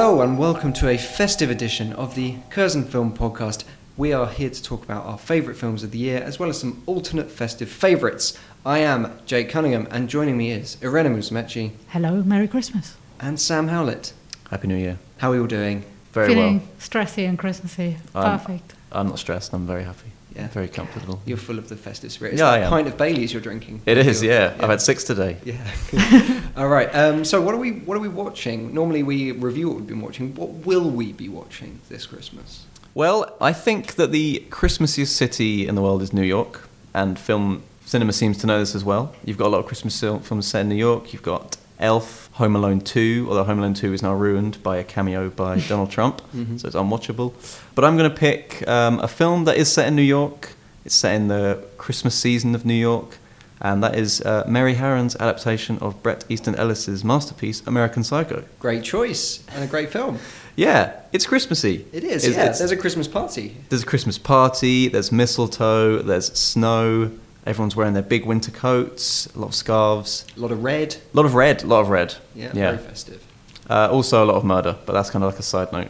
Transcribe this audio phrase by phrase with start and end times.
[0.00, 3.64] Hello and welcome to a festive edition of the Curzon Film Podcast.
[3.98, 6.58] We are here to talk about our favourite films of the year as well as
[6.58, 8.38] some alternate festive favourites.
[8.64, 12.96] I am Jake Cunningham and joining me is Irena Musumeci Hello, Merry Christmas.
[13.20, 14.14] and Sam Howlett.
[14.48, 14.98] Happy New Year.
[15.18, 15.84] How are you all doing?
[16.12, 16.68] Very Feeling well.
[16.78, 17.98] stressy and Christmassy.
[18.14, 18.72] Um, Perfect.
[18.90, 19.52] I'm not stressed.
[19.52, 20.12] I'm very happy.
[20.34, 20.48] Yeah.
[20.48, 21.20] Very comfortable.
[21.26, 22.34] You're full of the festive spirit.
[22.34, 22.70] Is Yeah, I am.
[22.70, 23.82] pint of Bailey's you're drinking?
[23.86, 24.54] It is, You're- yeah.
[24.60, 25.36] I've had six today.
[25.44, 25.56] Yeah.
[26.56, 26.88] All right.
[26.94, 28.72] Um, so what are we what are we watching?
[28.74, 30.34] Normally we review what we've been watching.
[30.34, 32.64] What will we be watching this Christmas?
[32.94, 37.62] Well, I think that the Christmassiest city in the world is New York, and film
[37.84, 39.14] cinema seems to know this as well.
[39.24, 41.12] You've got a lot of Christmas films set in New York.
[41.12, 44.84] You've got Elf, Home Alone 2, although Home Alone 2 is now ruined by a
[44.84, 47.32] cameo by Donald Trump, so it's unwatchable.
[47.74, 50.54] But I'm going to pick um, a film that is set in New York.
[50.84, 53.18] It's set in the Christmas season of New York,
[53.60, 58.44] and that is uh, Mary Harron's adaptation of Bret Easton Ellis's masterpiece, American Psycho.
[58.58, 60.18] Great choice and a great film.
[60.56, 61.86] Yeah, it's Christmassy.
[61.92, 62.24] It is.
[62.24, 62.42] It's- yeah.
[62.42, 63.56] it's- There's a Christmas party.
[63.70, 67.10] there's a Christmas party, there's mistletoe, there's snow,
[67.46, 70.96] everyone's wearing their big winter coats, a lot of scarves, A lot of red.
[70.96, 72.14] a lot of red, a lot of red.
[72.34, 72.46] Yeah.
[72.54, 72.72] yeah.
[72.72, 73.26] Very festive.
[73.68, 75.88] Uh, also a lot of murder, but that's kind of like a side note.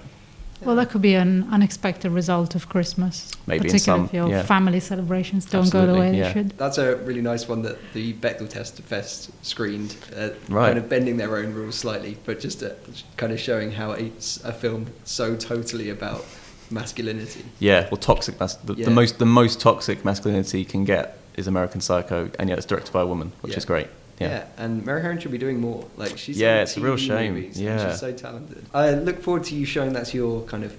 [0.62, 3.30] Well, that could be an unexpected result of Christmas.
[3.46, 4.42] Maybe in particularly some- if your yeah.
[4.42, 6.27] family celebrations don't go the way yeah.
[6.27, 6.50] they should.
[6.58, 10.66] That's a really nice one that the Bechdel Test Fest screened, uh, Right.
[10.66, 12.70] kind of bending their own rules slightly, but just uh,
[13.16, 16.27] kind of showing how it's a film so totally about
[16.70, 17.44] masculinity.
[17.58, 18.39] Yeah, well, toxic.
[18.39, 18.84] Mas- the, Yeah.
[18.84, 22.92] the most the most toxic masculinity can get is American Psycho, and yet it's directed
[22.92, 23.58] by a woman, which Yeah.
[23.58, 23.86] is great.
[24.18, 24.29] Yeah.
[24.29, 24.45] Yeah.
[24.58, 25.86] and Mary Harron should be doing more.
[25.96, 27.35] Like she's Yeah, on it's a real shame.
[27.35, 27.91] movies, Yeah.
[27.91, 28.64] she's so talented.
[28.74, 30.74] I look forward to you showing that to your kind of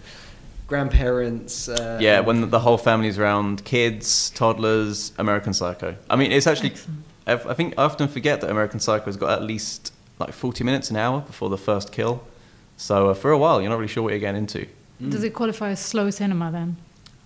[0.67, 1.67] grandparents.
[1.67, 5.95] Uh, yeah, when the whole family's around, kids, toddlers, American Psycho.
[6.09, 6.71] I mean, it's actually.
[6.71, 7.03] Excellent.
[7.27, 10.63] I I think I often forget that American Psycho has got at least like 40
[10.63, 12.23] minutes an hour before the first kill.
[12.77, 14.65] So uh, for a while, you're not really sure what you're getting into.
[15.01, 15.11] Mm.
[15.11, 16.77] Does it qualify as slow cinema then?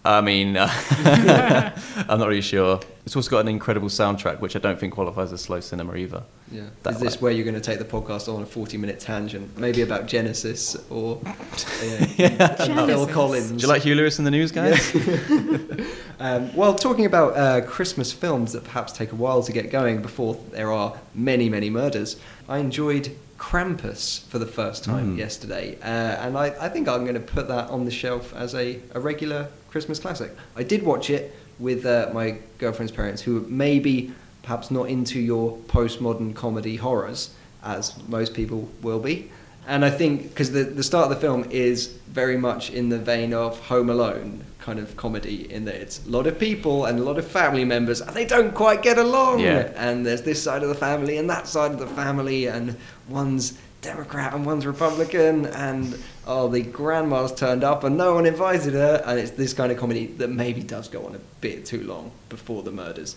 [0.06, 0.70] I mean, uh,
[2.10, 2.80] I'm not really sure.
[3.06, 6.24] It's also got an incredible soundtrack, which I don't think qualifies as slow cinema either.
[6.52, 6.64] Yeah.
[6.84, 7.22] That Is this way.
[7.22, 9.58] where you're going to take the podcast on a 40 minute tangent?
[9.58, 12.56] Maybe about Genesis or uh, Yeah.
[12.56, 13.12] Phil Genesis.
[13.14, 13.52] Collins.
[13.52, 14.96] Do you like Huey Lewis in the news, guys?
[16.18, 20.02] Um, well, talking about uh, Christmas films that perhaps take a while to get going
[20.02, 22.16] before there are many, many murders,
[22.48, 23.14] I enjoyed
[23.50, 25.18] Krampus for the first time Mm.
[25.20, 28.56] yesterday, uh, and I, I think I'm going to put that on the shelf as
[28.56, 30.32] a, a regular Christmas classic.
[30.56, 34.12] I did watch it with uh, my girlfriend's parents, who are maybe
[34.42, 39.30] perhaps not into your postmodern comedy horrors, as most people will be.
[39.68, 43.00] And I think because the, the start of the film is very much in the
[43.00, 47.00] vein of Home Alone kind of comedy, in that it's a lot of people and
[47.00, 49.40] a lot of family members, and they don't quite get along.
[49.40, 49.72] Yeah.
[49.76, 52.76] And there's this side of the family and that side of the family, and
[53.08, 58.74] one's Democrat and one's Republican, and oh, the grandma's turned up and no one invited
[58.74, 61.84] her, and it's this kind of comedy that maybe does go on a bit too
[61.84, 63.16] long before the murders.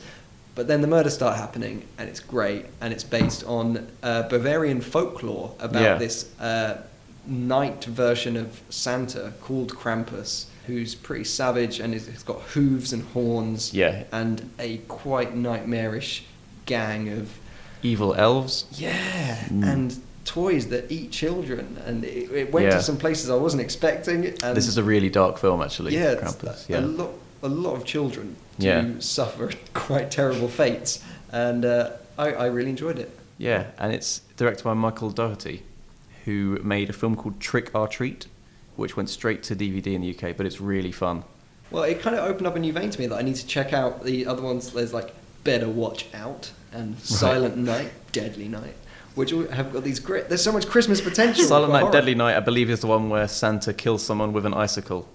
[0.58, 4.80] But then the murders start happening, and it's great, and it's based on uh, Bavarian
[4.80, 5.98] folklore about Yeah.
[5.98, 6.78] this uh,
[7.28, 13.72] night version of Santa called Krampus, who's pretty savage and has got hooves and horns,
[13.72, 14.02] Yeah.
[14.10, 16.24] and a quite nightmarish
[16.66, 17.30] gang of
[17.84, 18.64] Evil elves.
[18.72, 19.62] yeah, Mm.
[19.64, 22.78] and toys that eat children, and it, it went Yeah.
[22.78, 24.34] to some places I wasn't expecting.
[24.42, 25.94] And this is a really dark film, actually.
[25.94, 26.68] yeah, Krampus.
[26.68, 26.80] a Yeah.
[26.80, 27.10] lot,
[27.44, 28.92] a lot of children do Yeah.
[28.98, 31.02] suffer quite terrible fates,
[31.32, 33.10] and uh, I, I really enjoyed it.
[33.38, 35.62] Yeah, and it's directed by Michael Dougherty,
[36.24, 38.26] who made a film called Trick or Treat,
[38.76, 41.24] which went straight to DVD in the UK, but it's really fun.
[41.70, 43.46] Well, it kind of opened up a new vein to me that I need to
[43.46, 44.72] check out the other ones.
[44.72, 45.14] There's like
[45.44, 48.74] Better Watch Out and Silent Night, Deadly Night,
[49.14, 50.28] which have got these great.
[50.28, 51.44] There's so much Christmas potential.
[51.44, 51.92] Silent Night, horror.
[51.92, 55.08] Deadly Night, I believe, is the one where Santa kills someone with an icicle.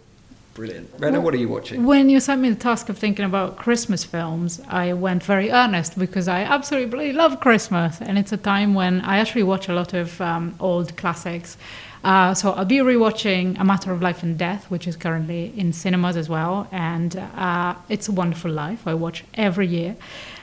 [0.54, 0.92] Brilliant.
[1.00, 1.84] Rena, what are you watching?
[1.84, 5.98] When you sent me the task of thinking about Christmas films, I went very earnest
[5.98, 8.00] because I absolutely love Christmas.
[8.00, 11.58] And it's a time when I actually watch a lot of um, old classics.
[12.04, 15.74] Uh, so I'll be rewatching A Matter of Life and Death, which is currently in
[15.74, 16.68] cinemas as well.
[16.72, 19.96] And uh, It's a Wonderful Life, I watch every year.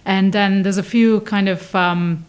[0.04, 1.74] And then there's a few kind of.
[1.74, 2.26] Um,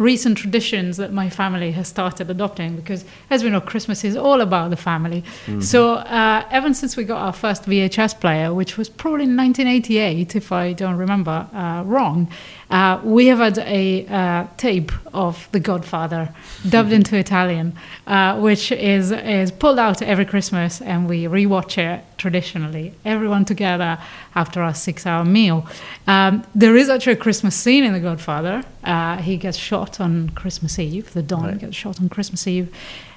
[0.00, 4.40] recent traditions that my family has started adopting because, as we know, Christmas is all
[4.40, 5.20] about the family.
[5.20, 5.60] Mm-hmm.
[5.60, 10.34] So, uh, ever since we got our first VHS player, which was probably in 1988,
[10.34, 12.28] if I don't remember uh, wrong,
[12.70, 16.32] uh, we have had a uh, tape of The Godfather
[16.68, 17.72] dubbed into Italian,
[18.06, 23.98] uh, which is is pulled out every Christmas, and we rewatch it traditionally, everyone together
[24.34, 25.66] after our six-hour meal.
[26.06, 28.62] Um, there is actually a Christmas scene in The Godfather.
[28.84, 31.12] Uh, he gets shot on Christmas Eve.
[31.12, 31.58] The Don right.
[31.58, 32.72] gets shot on Christmas Eve.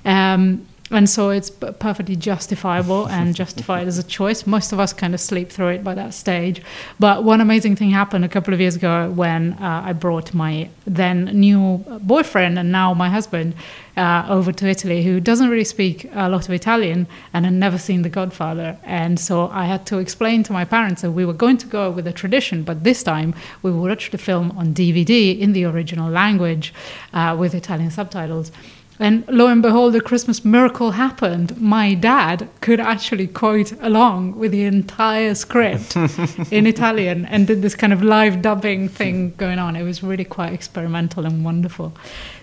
[0.06, 4.46] Um, and so it's perfectly justifiable and justified as a choice.
[4.46, 6.62] Most of us kind of sleep through it by that stage.
[7.00, 10.70] But one amazing thing happened a couple of years ago when uh, I brought my
[10.86, 13.56] then new boyfriend and now my husband
[13.98, 17.78] uh, over to Italy, who doesn't really speak a lot of Italian and had never
[17.78, 18.78] seen The Godfather.
[18.84, 21.92] And so I had to explain to my parents that we were going to go
[21.92, 25.66] with a tradition, but this time we would watch the film on DVD in the
[25.66, 26.74] original language
[27.14, 28.52] uh, with Italian subtitles.
[29.00, 31.60] And lo and behold, the Christmas miracle happened.
[31.60, 35.96] My dad could actually quote along with the entire script
[36.52, 39.76] in Italian and did this kind of live dubbing thing going on.
[39.76, 41.94] It was really quite experimental and wonderful.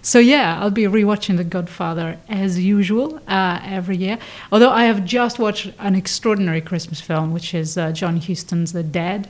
[0.02, 4.19] So, yeah, I'll be rewatching The Godfather as usual uh, every year.
[4.50, 8.82] Although I have just watched an extraordinary Christmas film, which is uh, John Huston's The
[8.82, 9.29] Dead.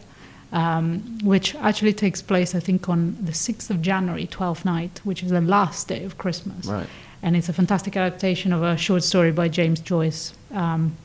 [0.52, 5.22] Um, which actually takes place, I think, on the 6th of January, 12th night, which
[5.22, 6.67] is the last day of Christmas.
[6.67, 6.88] Right
[7.22, 10.34] and it's a fantastic adaptation of a short story by James Joyce.
[10.52, 10.96] Um,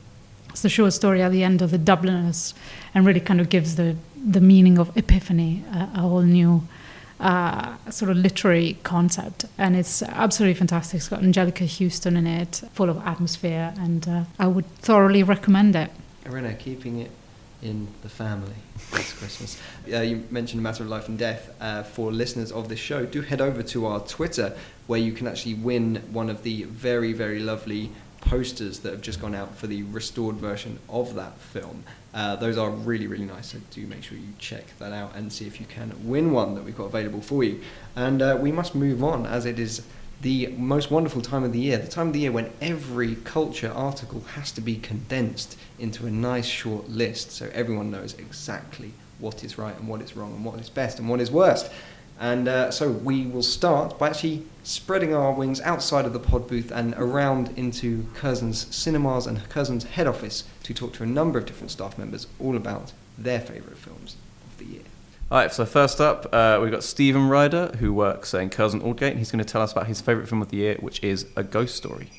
[0.50, 2.54] it's the short story at the end of the Dubliners,
[2.94, 6.66] and really kind of gives the the meaning of epiphany a, whole new
[7.20, 10.98] uh, sort of literary concept, and it's absolutely fantastic.
[10.98, 15.76] It's got Anjelica Huston in it, full of atmosphere, and uh, I would thoroughly recommend
[15.76, 15.90] it.
[16.24, 17.10] Irina, keeping it
[17.62, 18.54] in the family
[18.92, 19.60] this Christmas.
[19.92, 21.54] Uh, you mentioned a matter of life and death.
[21.60, 24.56] Uh, for listeners of this show, do head over to our Twitter
[24.86, 27.90] where you can actually win one of the very, very lovely
[28.20, 31.84] posters that have just gone out for the restored version of that film.
[32.12, 35.32] Uh, those are really, really nice, so do make sure you check that out and
[35.32, 37.60] see if you can win one that we've got available for you.
[37.94, 39.82] And uh, we must move on as it is
[40.22, 43.70] the most wonderful time of the year, the time of the year when every culture
[43.70, 49.44] article has to be condensed into a nice short list so everyone knows exactly what
[49.44, 51.70] is right and what is wrong and what is best and what is worst.
[52.18, 56.48] And uh, so we will start by actually spreading our wings outside of the pod
[56.48, 61.38] booth and around into Curzon's cinemas and Curzon's head office to talk to a number
[61.38, 64.16] of different staff members all about their favourite films
[64.46, 64.82] of the year.
[65.28, 69.10] All right, so first up, uh, we've got Steven Ryder, who works in Curzon Aldgate.
[69.10, 71.26] And he's going to tell us about his favourite film of the year, which is
[71.34, 72.10] A Ghost Story.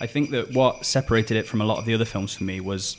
[0.00, 2.58] I think that what separated it from a lot of the other films for me
[2.58, 2.96] was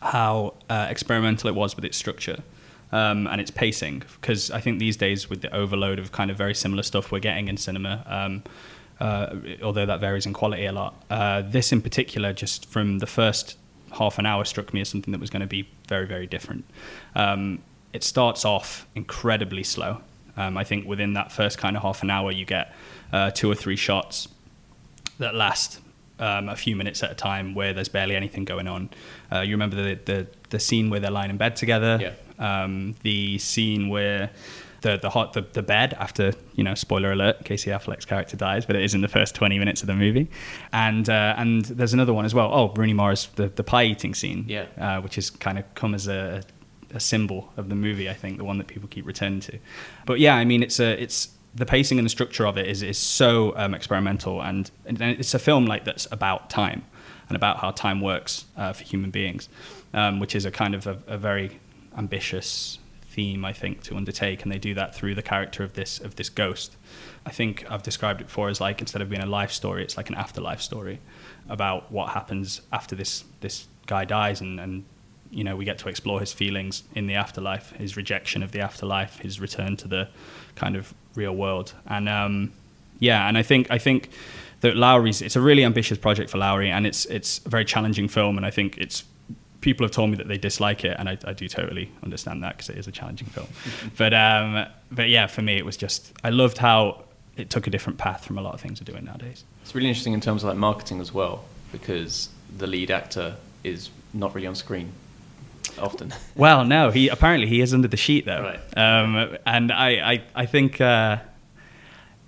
[0.00, 2.44] how uh, experimental it was with its structure
[2.92, 4.04] um, and its pacing.
[4.20, 7.18] Because I think these days, with the overload of kind of very similar stuff we're
[7.18, 8.44] getting in cinema, um,
[9.00, 9.34] uh,
[9.64, 13.56] although that varies in quality a lot, uh, this in particular, just from the first
[13.92, 16.64] half an hour struck me as something that was going to be very, very different.
[17.14, 17.62] Um,
[17.92, 20.00] it starts off incredibly slow.
[20.36, 22.74] Um, I think within that first kind of half an hour, you get
[23.12, 24.28] uh, two or three shots
[25.18, 25.80] that last
[26.18, 28.90] um, a few minutes at a time where there's barely anything going on.
[29.30, 32.62] Uh, you remember the, the, the scene where they're lying in bed together, yeah.
[32.62, 34.30] um, the scene where
[34.82, 38.66] the the hot the, the bed after you know spoiler alert Casey Affleck's character dies
[38.66, 40.28] but it is in the first 20 minutes of the movie.
[40.72, 42.50] And uh, and there's another one as well.
[42.52, 44.66] Oh Rooney Mara's the, the pie eating scene yeah.
[44.78, 46.42] uh, which has kind of come as a,
[46.92, 49.58] a symbol of the movie I think the one that people keep returning to.
[50.06, 52.82] But yeah I mean it's a it's the pacing and the structure of it is
[52.82, 56.84] is so um, experimental and, and it's a film like that's about time
[57.28, 59.48] and about how time works uh, for human beings
[59.94, 61.60] um, which is a kind of a, a very
[61.96, 62.78] ambitious
[63.12, 66.16] theme I think to undertake, and they do that through the character of this of
[66.16, 66.76] this ghost.
[67.26, 69.96] I think I've described it before as like instead of being a life story, it's
[69.96, 70.98] like an afterlife story
[71.48, 74.84] about what happens after this this guy dies, and and
[75.30, 78.60] you know we get to explore his feelings in the afterlife, his rejection of the
[78.60, 80.08] afterlife, his return to the
[80.54, 82.52] kind of real world, and um,
[82.98, 84.08] yeah, and I think I think
[84.60, 88.08] that Lowery's it's a really ambitious project for Lowery, and it's it's a very challenging
[88.08, 89.04] film, and I think it's
[89.62, 92.56] people have told me that they dislike it, and I, I do totally understand that
[92.56, 93.48] because it is a challenging film.
[93.96, 97.04] but um, but yeah, for me, it was just I loved how
[97.38, 99.44] it took a different path from a lot of things we're doing nowadays.
[99.62, 101.44] It's really interesting in terms of like marketing as well.
[101.72, 102.28] because
[102.58, 104.92] the lead actor is not really on screen
[105.78, 106.12] often.
[106.36, 108.78] Well, no, he apparently he is under the sheet though, Right.
[108.78, 111.16] um, and I I, I think uh,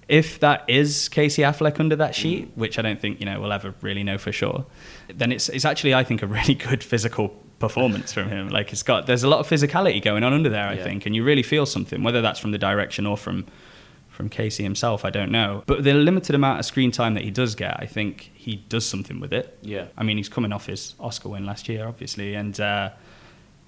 [0.09, 3.53] if that is Casey Affleck under that sheet, which I don't think you know we'll
[3.53, 4.67] ever really know for sure,
[5.13, 8.49] then it's it's actually I think a really good physical performance from him.
[8.49, 10.85] Like it's got there's a lot of physicality going on under there, I Yeah.
[10.85, 13.47] think, and you really feel something, whether that's from the direction or from
[14.09, 15.65] from Casey himself, I don't know.
[15.67, 18.87] But the limited amount of screen time that he does get, I think he does
[18.87, 19.59] something with it.
[19.61, 19.87] Yeah.
[19.99, 22.91] I mean, he's coming off his Oscar win last year, obviously, and uh,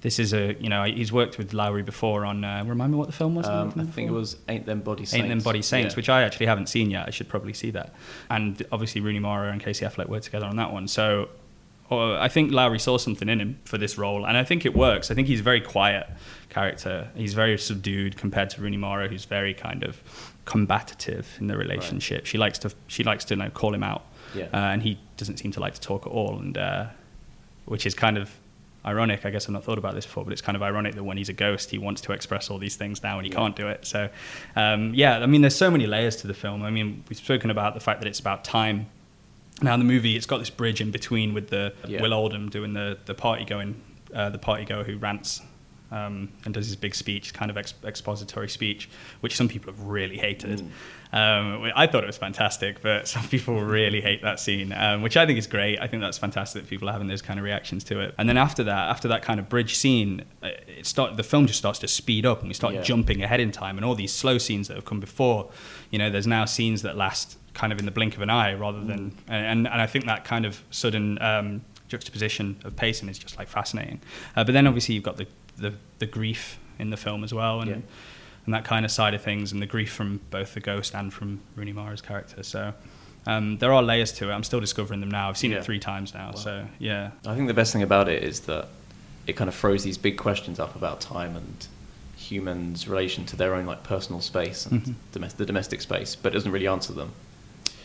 [0.02, 2.44] this is a you know he's worked with Lowery before on.
[2.44, 3.46] Uh, remind me what the film was.
[3.46, 5.14] Um, I think it was Ain't Them Body Saints.
[5.14, 5.96] Ain't Them Body Saints, Yeah.
[5.96, 7.06] which I actually haven't seen yet.
[7.06, 7.94] I should probably see that.
[8.30, 10.86] And obviously Rooney Mara and Casey Affleck worked together on that one.
[10.86, 11.28] So
[11.90, 14.74] uh, I think Lowery saw something in him for this role, and I think it
[14.76, 15.10] works.
[15.10, 16.08] I think he's a very quiet
[16.50, 17.08] character.
[17.14, 20.00] He's very subdued compared to Rooney Mara, who's very kind of
[20.44, 22.26] combative in the relationship.
[22.26, 24.44] She likes to she likes to you know, call him out, Yeah.
[24.52, 26.86] uh, and he doesn't seem to like to talk at all, and uh,
[27.66, 28.30] which is kind of
[28.86, 29.26] ironic.
[29.26, 31.16] I guess I've not thought about this before, but it's kind of ironic that when
[31.16, 33.38] he's a ghost, he wants to express all these things now and he Yeah.
[33.38, 33.84] can't do it.
[33.86, 34.08] So,
[34.54, 36.62] um, yeah, I mean, there's so many layers to the film.
[36.62, 38.86] I mean, we've spoken about the fact that it's about time.
[39.62, 42.02] Now, in the movie, it's got this bridge in between with the Yeah.
[42.02, 43.74] Will Oldham doing the the party going,
[44.14, 45.40] uh, the party goer who rants.
[45.88, 48.88] Um, and does his big speech, kind of ex- expository speech,
[49.20, 50.68] which some people have really hated.
[51.16, 55.16] Um, I thought it was fantastic, but some people really hate that scene, um, which
[55.16, 55.78] I think is great.
[55.80, 58.14] I think that's fantastic that people are having those kind of reactions to it.
[58.18, 61.46] And then after that, after that kind of bridge scene, uh, it start the film
[61.46, 62.82] just starts to speed up, and we start Yeah.
[62.82, 65.50] jumping ahead in time, and all these slow scenes that have come before.
[65.90, 68.52] You know, there's now scenes that last kind of in the blink of an eye,
[68.54, 71.20] rather than and and I think that kind of sudden.
[71.22, 74.00] Um, juxtaposition of pacing is just like fascinating
[74.34, 77.60] uh, but then obviously you've got the, the the grief in the film as well
[77.60, 77.76] and Yeah.
[78.46, 81.12] And that kind of side of things, and the grief from both the ghost and
[81.12, 82.42] from Rooney Mara's character.
[82.42, 82.72] So
[83.26, 84.32] um, there are layers to it.
[84.32, 85.28] I'm still discovering them now.
[85.28, 85.58] I've seen Yeah.
[85.58, 86.32] it three times now.
[86.32, 88.68] So yeah, I think the best thing about it is that
[89.26, 91.66] it kind of throws these big questions up about time and
[92.16, 94.94] humans' relation to their own like personal space and Mhm.
[95.12, 97.10] domes- the domestic space, but it doesn't really answer them.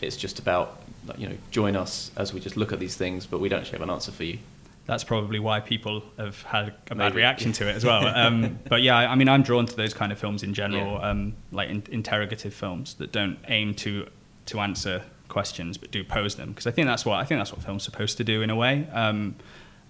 [0.00, 0.78] It's just about
[1.18, 3.78] you know join us as we just look at these things, but we don't actually
[3.78, 4.38] have an answer for you.
[4.86, 7.16] That's probably why people have had a bad Maybe.
[7.18, 8.06] reaction to it as well.
[8.16, 10.92] Um, but yeah, I I mean, I'm drawn to those kind of films in general,
[11.00, 11.10] Yeah.
[11.10, 14.08] um, like in, interrogative films that don't aim to
[14.46, 17.52] to answer questions but do pose them because I think that's what I think that's
[17.52, 18.86] what film's supposed to do in a way.
[18.92, 19.36] Um,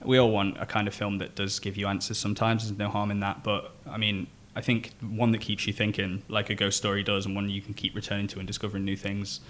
[0.04, 2.64] we all want a kind of film that does give you answers sometimes.
[2.68, 4.26] There's no harm in that, but I mean.
[4.54, 7.62] I think one that keeps you thinking, like a ghost story does, and one you
[7.62, 9.40] can keep returning to and discovering new things.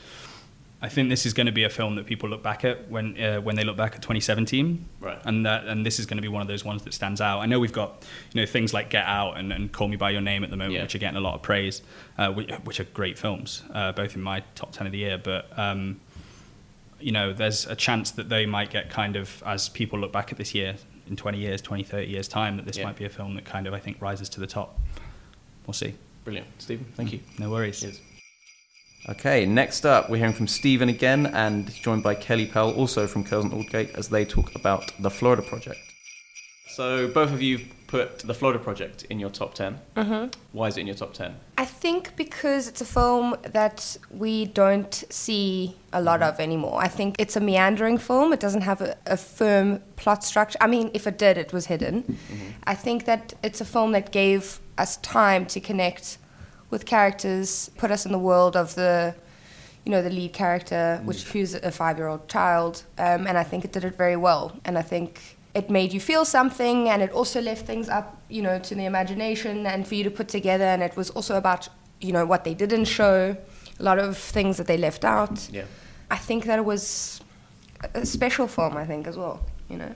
[0.85, 3.17] I think this is going to be a film that people look back at when
[3.23, 5.19] uh, when they look back at 2017, Right.
[5.25, 7.39] and that and this is going to be one of those ones that stands out.
[7.39, 10.11] I know we've got you know things like Get Out and, and Call Me by
[10.11, 10.83] Your Name at the moment, Yeah.
[10.83, 11.83] which are getting a lot of praise,
[12.19, 15.19] uh, which, which are great films, uh, both in my top ten of the year.
[15.19, 16.01] But um,
[16.99, 20.33] you know, there's a chance that they might get kind of as people look back
[20.33, 20.75] at this year
[21.09, 22.85] in 20 years, 20, 30 years time, that this Yeah.
[22.85, 24.79] might be a film that kind of I think rises to the top.
[25.67, 25.95] We'll see.
[26.25, 26.87] Brilliant, Stephen.
[26.97, 27.21] Thank you.
[27.39, 27.81] No worries.
[27.81, 28.01] Cheers.
[29.09, 33.09] Okay, next up, we're hearing from Stephen again, and he's joined by Kelly Powell, also
[33.09, 35.81] from Curzon Aldgate, as they talk about the Florida Project.
[36.69, 39.79] So, both of you put the Florida Project in your top 10.
[39.97, 40.31] Mm-hmm.
[40.53, 41.35] Why is it in your top 10?
[41.59, 46.81] I think because it's a film that we don't see a lot of anymore.
[46.81, 48.33] I think it's a meandering film.
[48.33, 50.57] It doesn't have a, a firm plot structure.
[50.61, 52.19] I mean, if it did, it was hidden.
[52.65, 56.19] I think that it's a film that gave us time to connect
[56.73, 59.15] with characters, put us in the world of the,
[59.85, 63.73] you know, the lead character, which who's a five-year-old child, um, and I think it
[63.73, 64.45] did it very well.
[64.65, 68.43] And I think it made you feel something, and it also left things up, you
[68.47, 70.65] know, to the imagination and for you to put together.
[70.65, 71.69] And it was also about,
[72.01, 73.37] you know, what they didn't show,
[73.79, 75.49] a lot of things that they left out.
[75.53, 75.65] Yeah.
[76.11, 77.21] I think that it was
[77.95, 78.77] a a special film.
[78.77, 79.95] I think as well, you know.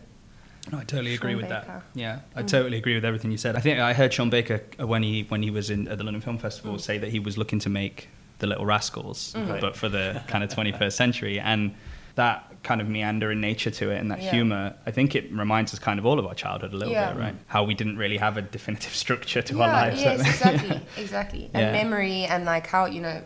[0.73, 1.64] No, I totally agree Sean with Baker.
[1.66, 1.82] that.
[1.94, 3.54] Yeah, I totally agree with everything you said.
[3.56, 6.04] I think I heard Sean Baker uh, when he when he was in at the
[6.04, 6.80] London Film Festival Mm.
[6.80, 8.08] say that he was looking to make
[8.38, 9.61] The Little Rascals, Right.
[9.61, 11.75] but for the kind of 21st century, and
[12.16, 14.30] that kind of meandering nature to it and that Yeah.
[14.32, 17.12] humor, I think it reminds us kind of all of our childhood a little Yeah.
[17.12, 17.35] bit, right?
[17.46, 20.02] How we didn't really have a definitive structure to our yeah, lives.
[20.02, 21.50] yes, exactly, exactly.
[21.54, 21.73] And Yeah.
[21.85, 23.23] memory and like how you know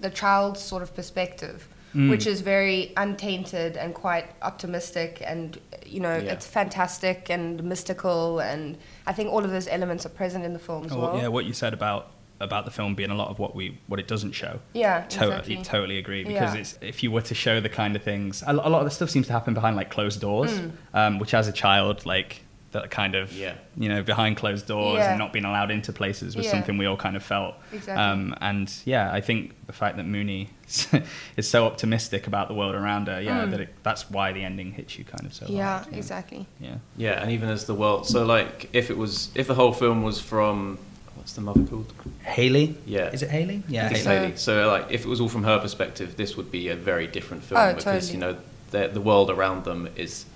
[0.00, 2.10] the child's sort of perspective, Mm.
[2.10, 6.32] which is very untainted and quite optimistic, and you know Yeah.
[6.32, 8.76] it's fantastic and mystical, and
[9.06, 11.16] I think all of those elements are present in the film as Oh, well.
[11.16, 13.98] yeah, what you said about about the film being a lot of what we what
[13.98, 14.60] it doesn't show.
[14.74, 15.56] Yeah, totally, exactly.
[15.64, 16.22] totally agree.
[16.24, 16.60] Because Yeah.
[16.60, 18.90] it's if you were to show the kind of things, a, a lot of the
[18.92, 20.70] stuff seems to happen behind like closed doors, Mm.
[20.94, 22.42] um, which as a child, like
[22.72, 23.54] that kind of Yeah.
[23.78, 25.10] you know behind closed doors Yeah.
[25.10, 26.52] and not being allowed into places was Yeah.
[26.52, 27.54] something we all kind of felt.
[27.72, 27.94] Exactly.
[28.02, 30.50] Um, and yeah, I think the fact that Mooney
[31.36, 33.50] is so optimistic about the world around her, yeah, Mm.
[33.52, 35.94] that it, that's why the ending hits you kind of so yeah, hard.
[35.94, 36.46] exactly.
[36.60, 36.74] Yeah.
[36.96, 38.06] Yeah, and even as the world.
[38.06, 40.78] So like, if it was, if the whole film was from,
[41.14, 41.90] what's the mother called?
[42.22, 42.76] Haley?
[42.84, 43.10] Yeah.
[43.10, 43.62] Is it Haley?
[43.68, 43.86] Yeah.
[43.86, 44.26] I think it's Haley.
[44.26, 44.36] Haley.
[44.36, 47.44] So like, if it was all from her perspective, this would be a very different
[47.44, 48.12] film Oh, because totally.
[48.12, 48.36] you know
[48.72, 50.26] the the world around them is.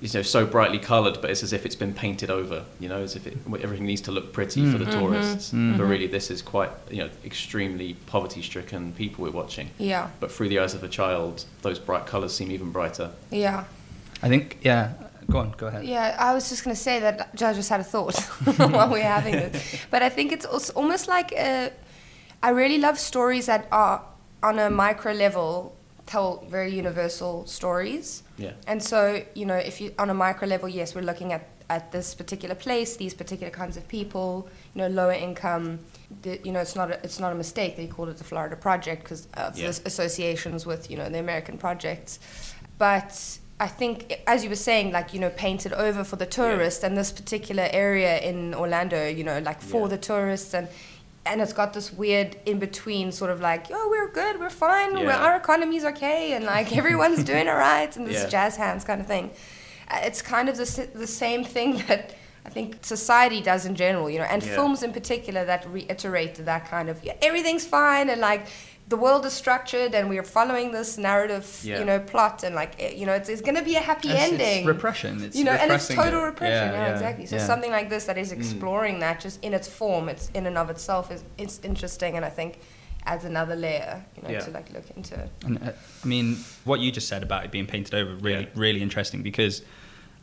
[0.00, 2.64] You know, so brightly coloured, but it's as if it's been painted over.
[2.78, 4.98] You know, as if it, everything needs to look pretty for the Mm-hmm.
[5.00, 5.50] tourists.
[5.50, 9.70] But really, this is quite, you know, extremely poverty-stricken people we're watching.
[9.78, 13.10] Yeah, But through the eyes of a child, those bright colours seem even brighter.
[13.30, 13.64] yeah.
[14.22, 14.92] I think, yeah.
[15.30, 15.84] Go on, go ahead.
[15.84, 18.18] Yeah, I was just going to say that I just had a thought
[18.56, 19.76] while we are having this.
[19.90, 21.72] But I think it's also almost like a,
[22.42, 24.02] I really love stories that are
[24.42, 28.22] on a micro level tell very universal stories.
[28.36, 28.52] Yeah.
[28.66, 31.92] And so, you know, if you on a micro level, yes, we're looking at, at
[31.92, 35.78] this particular place, these particular kinds of people, you know, lower income.
[36.22, 38.24] The, you know, it's not a, it's not a mistake they you called it the
[38.24, 39.70] Florida Project because of Yeah.
[39.70, 42.18] the associations with you know the American projects.
[42.78, 46.84] But I think, as you were saying, like you know, painted over for the tourists,
[46.84, 49.88] and this particular area in Orlando, you know, like for Yeah.
[49.88, 50.68] the tourists, and
[51.26, 54.92] and it's got this weird in between, sort of like, oh, we're good, we're fine,
[54.94, 58.28] we're, our economy's okay, and like everyone's doing all right, and this Yeah.
[58.28, 59.30] jazz hands kind of thing.
[59.90, 62.14] Uh, It's kind of the the same thing that.
[62.46, 64.54] I think society does in general, you know, and Yeah.
[64.54, 68.42] films in particular that reiterate that kind of yeah, everything's fine and like
[68.86, 71.78] the world is structured and we are following this narrative, Yeah.
[71.78, 74.08] you know, plot and like eh, you know, it's, it's going to be a happy
[74.10, 74.58] It's- ending.
[74.58, 75.22] It's repression.
[75.24, 76.24] It's you know, and it's total it.
[76.24, 76.68] repression.
[76.68, 77.26] Yeah, Yeah, yeah, exactly.
[77.26, 78.36] So something like this that is Mm.
[78.38, 82.24] exploring that just in its form, it's in and of itself is it's interesting, and
[82.24, 82.58] I think
[83.06, 85.14] adds another layer, you know, to like look into.
[85.14, 85.30] it.
[85.44, 85.72] And uh,
[86.04, 89.62] I mean, what you just said about it being painted over really, really interesting because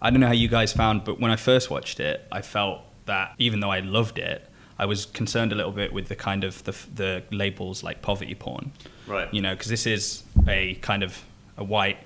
[0.02, 2.82] I don't know how you guys found, but when I first watched it, I felt
[3.06, 4.48] that even though I loved it,
[4.82, 8.36] I was concerned a little bit with the kind of the, the labels like poverty
[8.36, 8.72] porn.
[9.08, 9.32] Right.
[9.34, 11.24] You know, because this is a kind of
[11.58, 12.00] a white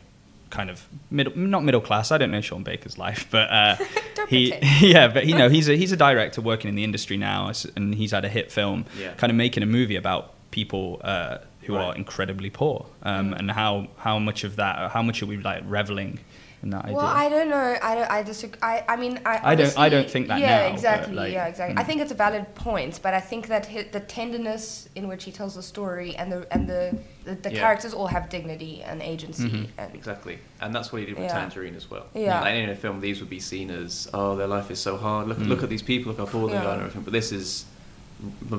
[0.50, 2.12] kind of middle, not middle class.
[2.12, 3.76] I don't know Sean Baker's life, but uh,
[4.30, 7.52] he, yeah, but you know, he's a he's a director working in the industry now,
[7.78, 9.14] and he's had a hit film, Yeah.
[9.14, 11.86] kind of making a movie about people uh, who Right.
[11.86, 13.40] are incredibly poor, um, Mm.
[13.40, 16.20] and how how much of that, how much are we like reveling
[16.64, 16.96] in that idea?
[16.96, 17.78] Well, I don't know.
[17.82, 18.10] I don't.
[18.12, 18.60] I disagree.
[18.62, 18.84] I.
[18.88, 19.52] I mean, I.
[19.52, 21.14] I don't- I don't think that Yeah, now, exactly.
[21.14, 21.78] like, yeah, exactly.
[21.78, 21.88] I mm.
[21.88, 25.32] think it's a valid point, but I think that hi the tenderness in which he
[25.32, 26.84] tells the story and the and the
[27.26, 27.60] the, the Yeah.
[27.60, 29.50] characters all have dignity and agency.
[29.50, 29.68] Mhm.
[29.78, 31.40] And Exactly, and that's what he did with Yeah.
[31.40, 32.06] Tangerine as well.
[32.14, 32.42] Yeah.
[32.42, 35.28] Like, in a film, these would be seen as, oh, their life is so hard.
[35.28, 35.48] Look, Mm.
[35.48, 36.08] look at these people.
[36.12, 36.66] Look how poor they Yeah.
[36.68, 37.02] are and everything.
[37.02, 37.75] But this is, m-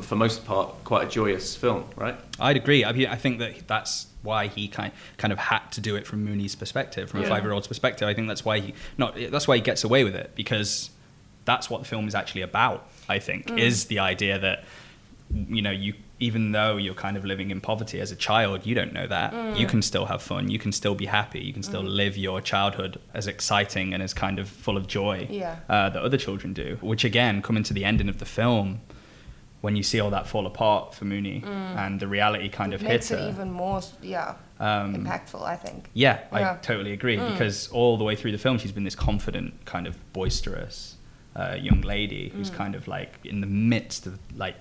[0.03, 2.17] for most part, quite a joyous film, right?
[2.39, 2.85] I'd agree.
[2.85, 6.07] I mean, I think that that's why he kind kind of had to do it
[6.07, 8.07] from Mooney's perspective, from a five-year-old's perspective.
[8.09, 10.91] I think that's why he not that's why he gets away with it because
[11.45, 12.87] that's what the film is actually about.
[13.09, 13.59] I think mm.
[13.59, 14.65] is the idea that
[15.31, 18.75] you know you even though you're kind of living in poverty as a child, you
[18.75, 19.59] don't know that mm.
[19.59, 21.67] you can still have fun, you can still be happy, you can mm.
[21.67, 25.57] still live your childhood as exciting and as kind of full of joy Yeah.
[25.69, 26.79] uh, that other children do.
[26.81, 28.81] Which again, coming to the ending of the film.
[29.67, 32.83] When you see all that fall apart for Mooney and the reality kind it of
[32.83, 35.43] makes hits it her, even more, yeah, um, impactful.
[35.43, 35.91] I think.
[35.93, 39.65] yeah, I totally agree because all the way through the film, she's been this confident,
[39.65, 40.97] kind of boisterous
[41.35, 44.57] uh, young lady who's kind of like in the midst of like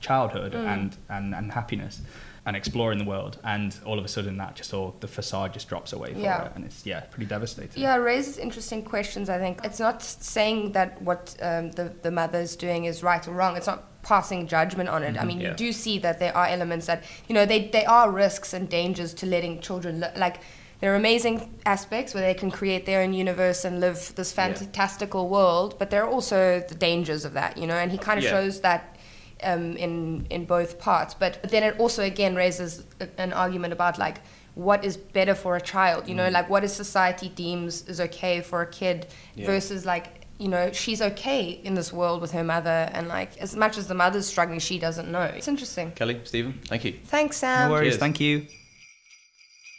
[0.00, 2.00] childhood and, and, and happiness
[2.46, 3.38] and exploring the world.
[3.44, 6.38] And all of a sudden, that just all the facade just drops away for Yeah.
[6.44, 7.82] her, and it's yeah, pretty devastating.
[7.82, 9.28] Yeah, it raises interesting questions.
[9.28, 13.26] I think it's not saying that what um, the the mother is doing is right
[13.28, 13.56] or wrong.
[13.56, 15.20] It's not passing judgment on it.
[15.20, 15.50] I mean, Yeah.
[15.50, 18.68] you do see that there are elements that you know they they are risks and
[18.68, 20.38] dangers to letting children li- like.
[20.80, 24.54] There are amazing aspects where they can create their own universe and live this Yeah.
[24.54, 27.74] fantastical world, but there are also the dangers of that, you know.
[27.74, 28.30] And he kind of Yeah.
[28.30, 28.94] shows that
[29.42, 31.14] um, in in both parts.
[31.14, 34.20] But then it also again raises a, an argument about like
[34.54, 36.08] what is better for a child.
[36.08, 36.16] You Mm.
[36.16, 39.46] know, like what is society deems is okay for a kid Yeah.
[39.46, 40.06] versus like
[40.38, 43.86] you know she's okay in this world with her mother and like as much as
[43.86, 45.22] the mother's struggling, she doesn't know.
[45.22, 45.92] It's interesting.
[45.92, 46.94] Kelly, Stephen, thank you.
[47.06, 47.68] Thanks, Sam.
[47.68, 48.00] No worries, Cheers.
[48.00, 48.46] thank you.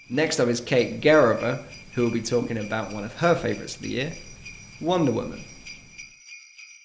[0.09, 3.81] Next up is Kate Gerova, who will be talking about one of her favourites of
[3.83, 4.13] the year,
[4.81, 5.43] Wonder Woman.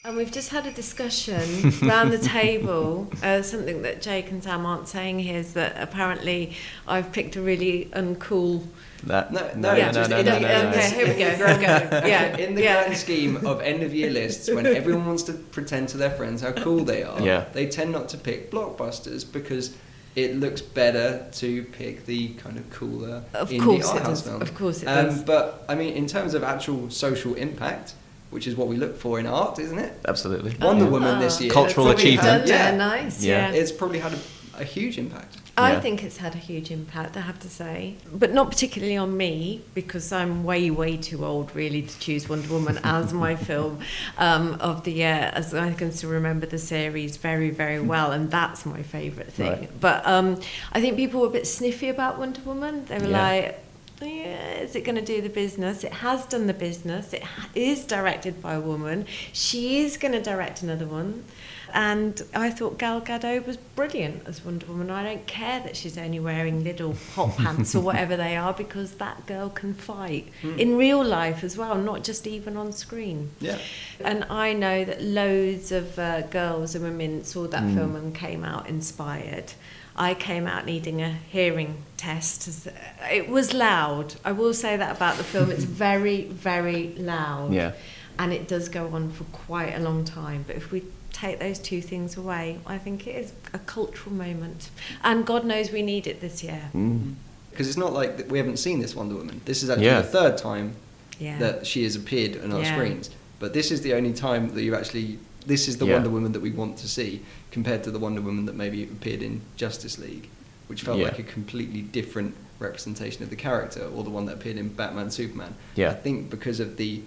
[0.07, 3.09] And we've just had a discussion round the table.
[3.23, 6.53] Uh, something that Jake and Sam aren't saying here is that apparently
[6.87, 8.67] I've picked a really uncool.
[9.05, 11.31] That No, no, no, no, just no, in no, no, no, Okay, here we go.
[11.31, 12.07] Here we go.
[12.07, 12.83] Yeah, In the yeah.
[12.85, 16.43] grand scheme of end of year lists, when everyone wants to pretend to their friends
[16.43, 17.47] how cool they are, Yeah.
[17.55, 19.75] they tend not to pick blockbusters because
[20.17, 24.23] it looks better to pick the kind of cooler Of indie course art house does.
[24.23, 24.43] films.
[24.43, 25.23] Of course it um, does.
[25.23, 27.95] But I mean, in terms of actual social impact,
[28.35, 29.93] which is what we look for in art, isn't it?
[30.09, 30.57] Absolutely.
[30.61, 30.91] Wonder Yeah.
[30.91, 31.51] Woman this year.
[31.53, 32.41] Cultural achievement.
[32.41, 33.23] had- yeah, Yeah, nice.
[33.23, 33.51] Yeah.
[33.53, 33.61] Yeah.
[33.61, 34.19] it's probably had a,
[34.61, 35.37] a huge impact.
[35.57, 35.81] I Yeah.
[35.81, 39.61] think it's had a huge impact, I have to say, but not particularly on me
[39.73, 43.79] because I'm way, way too old really to choose Wonder Woman as my film
[44.19, 45.31] um, of the year.
[45.33, 49.47] As I can still remember the series very, very well, and that's my favourite thing.
[49.53, 49.81] Right.
[49.81, 50.41] But um,
[50.73, 52.85] I think people were a bit sniffy about Wonder Woman.
[52.87, 53.23] They were Yeah.
[53.23, 53.61] like.
[54.03, 55.85] Yeah, is it going to do the business?
[55.85, 57.13] It has done the business.
[57.13, 59.07] It ha- is directed by a woman.
[59.33, 61.25] She is going to direct another one.
[61.73, 64.91] And I thought Gal Gadot was brilliant as Wonder Woman.
[64.91, 68.93] I don't care that she's only wearing little hot pants or whatever they are because
[68.97, 73.31] that girl can fight in real life as well, not just even on screen.
[73.41, 73.59] Yeah.
[73.99, 77.75] And I know that loads of uh, girls and women saw that Mm.
[77.75, 79.53] film and came out inspired.
[79.97, 82.69] I came out needing a hearing test.
[83.11, 84.15] It was loud.
[84.25, 85.51] I will say that about the film.
[85.51, 87.53] It's very, very loud.
[87.53, 87.73] Yeah.
[88.19, 90.45] And it does go on for quite a long time.
[90.47, 94.71] But if we take those two things away, I think it is a cultural moment.
[95.03, 96.71] And God knows we need it this year.
[96.75, 97.15] Mm.
[97.51, 99.41] Because it's not like we haven't seen this Wonder Woman.
[99.45, 100.01] This is actually Yeah.
[100.01, 100.75] the third time
[101.21, 101.39] Yeah.
[101.39, 102.75] that she has appeared on our Yeah.
[102.75, 103.11] screens.
[103.39, 105.19] But this is the only time that you actually.
[105.47, 105.95] This is the Yeah.
[105.95, 109.23] Wonder Woman that we want to see, compared to the Wonder Woman that maybe appeared
[109.23, 110.29] in Justice League,
[110.69, 111.05] which felt Yeah.
[111.07, 115.11] like a completely different representation of the character, or the one that appeared in Batman
[115.11, 115.55] Superman.
[115.75, 115.91] Yeah.
[115.91, 117.03] I think because of the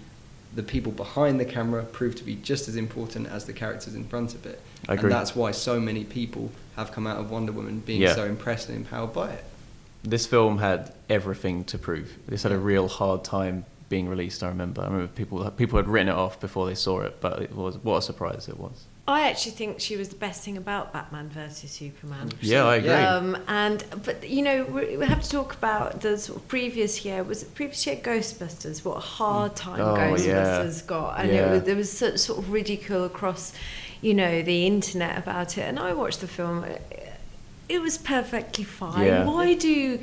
[0.54, 4.02] the people behind the camera proved to be just as important as the characters in
[4.02, 4.58] front of it.
[4.88, 5.04] I agree.
[5.04, 8.14] And that's why so many people have come out of Wonder Woman being Yeah.
[8.14, 9.44] so impressed and empowered by it.
[10.02, 12.14] This film had everything to prove.
[12.26, 14.42] This had a real hard time being released.
[14.42, 14.82] I remember.
[14.82, 17.78] I remember people people had written it off before they saw it, but it was
[17.78, 18.84] what a surprise it was.
[19.06, 22.30] I actually think she was the best thing about Batman versus Superman.
[22.42, 22.90] Yeah, I agree.
[22.90, 27.04] Um, and but you know we we have to talk about the sort of previous
[27.06, 27.22] year.
[27.22, 28.84] Was it previous year Ghostbusters?
[28.84, 30.10] What a hard time Oh, yeah.
[30.10, 31.46] Ghostbusters got, and Yeah.
[31.46, 33.54] it was, there was sort sort of ridicule across,
[34.02, 35.62] you know, the internet about it.
[35.62, 36.66] And I watched the film.
[37.70, 39.06] It was perfectly fine.
[39.06, 39.24] Yeah.
[39.26, 40.00] Why do?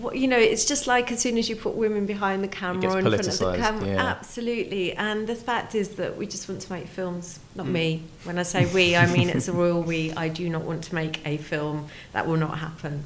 [0.00, 2.82] Wh- You know, it's just like as soon as you put women behind the camera
[2.82, 4.02] gets in front of the politicised, camera, yeah.
[4.02, 4.92] absolutely.
[4.94, 7.72] And the fact is that we just want to make films, not Mm.
[7.72, 8.02] me.
[8.24, 10.12] When I say we, I mean it's a royal we.
[10.12, 11.88] I do not want to make a film.
[12.12, 13.04] That will not happen.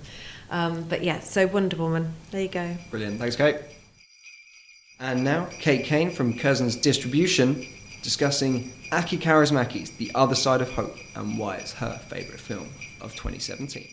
[0.50, 2.12] Um, but yeah, so Wonder Woman.
[2.30, 2.76] There you go.
[2.90, 3.18] Brilliant.
[3.20, 3.56] Thanks, Kate.
[5.00, 7.66] And now, Cate Kane from Curzon Distribution
[8.02, 12.68] discussing Aki Kaurismäki's The Other Side of Hope and why it's her favourite film
[13.00, 13.86] of 2017.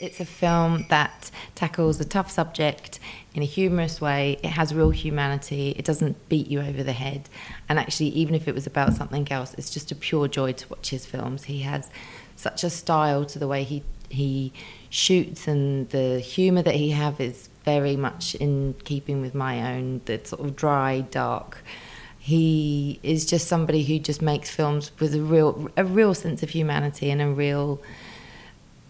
[0.00, 2.98] It's a film that tackles a tough subject
[3.34, 4.38] in a humorous way.
[4.42, 5.74] It has real humanity.
[5.76, 7.28] It doesn't beat you over the head.
[7.68, 10.68] And actually, even if it was about something else, it's just a pure joy to
[10.70, 11.44] watch his films.
[11.44, 11.90] He has
[12.34, 14.52] such a style to the way he he
[14.88, 20.00] shoots, and the humour that he have is very much in keeping with my own.
[20.06, 21.62] The sort of dry, dark.
[22.18, 26.50] He is just somebody who just makes films with a real a real sense of
[26.50, 27.82] humanity and a real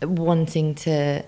[0.03, 1.23] wanting to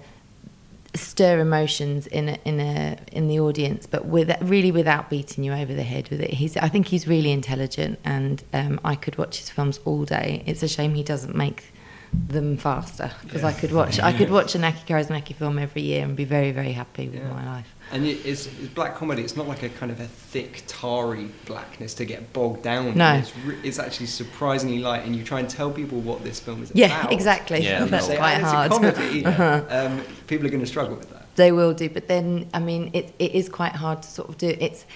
[0.94, 5.52] stir emotions in a, in a in the audience, but with really without beating you
[5.52, 6.30] over the head with it.
[6.34, 10.42] He's I think he's really intelligent, and um, I could watch his films all day.
[10.46, 11.72] It's a shame he doesn't make
[12.12, 16.04] them faster because I could watch I could watch an Aki Kaurismäki film every year
[16.04, 17.30] and be very very happy with Yeah.
[17.32, 17.71] my life.
[17.90, 19.22] And it's, it's black comedy.
[19.22, 22.96] It's not like a kind of a thick, tarry blackness to get bogged down.
[22.96, 23.14] No.
[23.14, 26.62] It's, re- it's actually surprisingly light, and you try and tell people what this film
[26.62, 27.12] is Yeah, about.
[27.12, 27.60] exactly.
[27.62, 28.72] Yeah, And That's say, quite "Oh, hard.
[28.72, 29.26] It's a comedy.
[29.26, 31.26] um, people are going to struggle with that.
[31.36, 34.38] They will do, but then I mean, it, it is quite hard to sort of
[34.38, 34.56] do.
[34.58, 34.86] It's,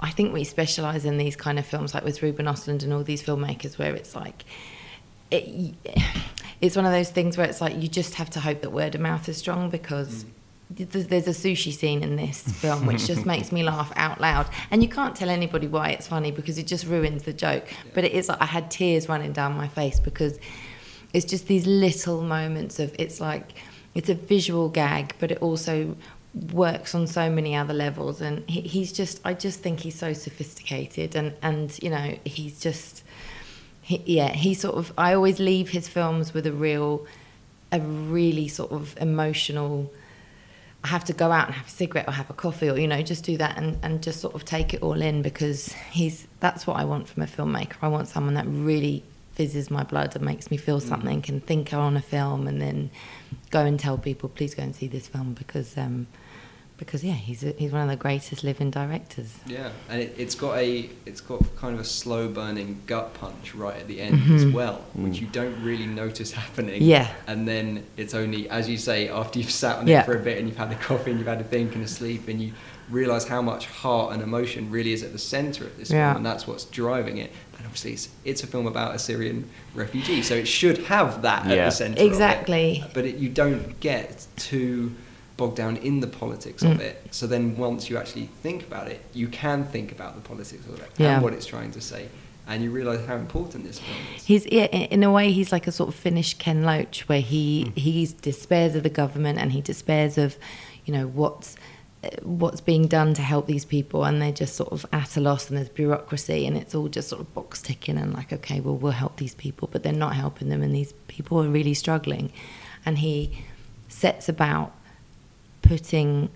[0.00, 3.02] I think we specialise in these kind of films, like with Ruben Ostlund and all
[3.02, 4.44] these filmmakers, where it's like,
[5.32, 5.74] it,
[6.60, 8.94] it's one of those things where it's like you just have to hope that word
[8.94, 10.22] of mouth is strong because.
[10.22, 10.32] th-
[10.68, 14.82] There's a sushi scene in this film which just makes me laugh out loud, and
[14.82, 17.64] you can't tell anybody why it's funny because it just ruins the joke.
[17.94, 20.38] But it is like I had tears running down my face because
[21.12, 23.52] it's just these little moments of it's like
[23.94, 25.96] it's a visual gag but it also
[26.52, 28.20] works on so many other levels.
[28.20, 32.60] And he, he's just i just think he's so sophisticated and and you know he's
[32.60, 33.02] just
[33.82, 37.06] he, yeah he sort of i always leave his films with a real
[37.72, 39.90] a really sort of emotional
[40.84, 42.86] I have to go out and have a cigarette or have a coffee or you
[42.86, 46.28] know just do that and, and just sort of take it all in because he's
[46.40, 47.76] that's what I want from a filmmaker.
[47.82, 51.72] I want someone that really fizzes my blood and makes me feel something and think
[51.74, 52.90] on a film and then
[53.50, 56.06] go and tell people please go and see this film because um,
[56.78, 59.34] because yeah, he's a, he's one of the greatest living directors.
[59.46, 63.54] Yeah, and it, it's got a it's got kind of a slow burning gut punch
[63.54, 66.80] right at the end as well, which you don't really notice happening.
[66.80, 66.90] Mm-hmm.
[66.90, 67.10] Yeah.
[67.26, 70.00] and then it's only as you say after you've sat on Yeah.
[70.02, 71.84] it for a bit and you've had a coffee and you've had a think and
[71.84, 72.52] a sleep and you
[72.90, 76.08] realize how much heart and emotion really is at the center of this Yeah.
[76.12, 77.32] film and that's what's driving it.
[77.56, 81.46] And obviously, it's, it's a film about a Syrian refugee, so it should have that
[81.46, 81.92] at the center.
[81.94, 82.06] of it.
[82.06, 82.84] Exactly.
[82.92, 84.92] but it, you don't get too
[85.36, 86.80] bogged down in the politics of Mm.
[86.80, 87.08] it.
[87.10, 90.80] So then once you actually think about it, you can think about the politics of
[90.80, 91.14] it Yeah.
[91.14, 92.08] and what it's trying to say.
[92.48, 94.24] And you realise how important this film is.
[94.24, 97.72] He's yeah, in a way he's like a sort of Finnish Ken Loach, where he
[97.74, 100.36] he despairs of the government and he despairs of,
[100.84, 101.56] you know, what's
[102.22, 105.48] what's being done to help these people, and they're just sort of at a loss,
[105.48, 108.76] and there's bureaucracy, and it's all just sort of box ticking, and like, okay, well,
[108.76, 112.30] we'll help these people, but they're not helping them, and these people are really struggling,
[112.84, 113.42] and he
[113.88, 114.72] sets about
[115.66, 116.28] putting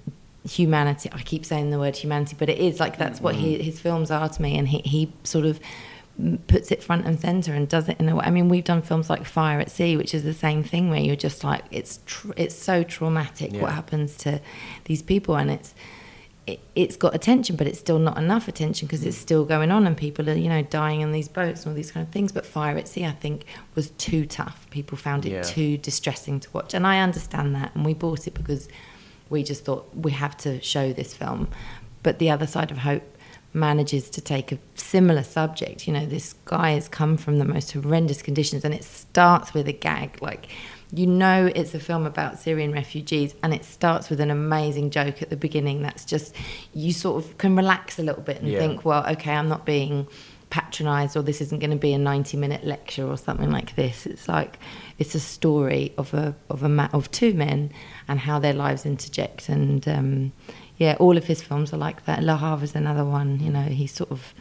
[0.49, 3.79] humanity i keep saying the word humanity but it is like that's what he, his
[3.79, 5.61] films are to me and he, he sort of
[6.21, 8.25] mm, puts it front and center and does it in a way.
[8.25, 11.01] I mean we've done films like fire at sea which is the same thing where
[11.01, 14.40] you're just like it's tr- it's so traumatic what happens to
[14.85, 15.75] these people and it's
[16.47, 19.87] it, it's got attention but it's still not enough attention because it's still going on
[19.87, 22.33] and people are you know dying in these boats and all these kind of things.
[22.33, 24.66] But fire at sea i think was too tough.
[24.71, 25.43] People found it Yeah.
[25.43, 28.69] too distressing to watch and i understand that and we bought it because
[29.31, 31.49] we just thought we have to show this film.
[32.03, 33.03] But the other side of hope
[33.53, 35.87] manages to take a similar subject.
[35.87, 39.66] You know, this guy has come from the most horrendous conditions, and it starts with
[39.69, 40.21] a gag.
[40.23, 40.47] Like,
[40.93, 45.21] you know, it's a film about Syrian refugees, and it starts with an amazing joke
[45.23, 45.83] at the beginning.
[45.83, 46.35] That's just,
[46.75, 48.59] you sort of can relax a little bit and Yeah.
[48.61, 50.07] think, well, okay, I'm not being
[50.51, 54.05] patronized or this isn't going to be a 90 minute lecture or something like this
[54.05, 54.59] it's like
[54.99, 57.71] it's a story of a of a ma- of two men
[58.09, 60.33] and how their lives interject and um,
[60.77, 63.63] yeah all of his films are like that Le Havre is another one you know
[63.63, 64.35] he's sort of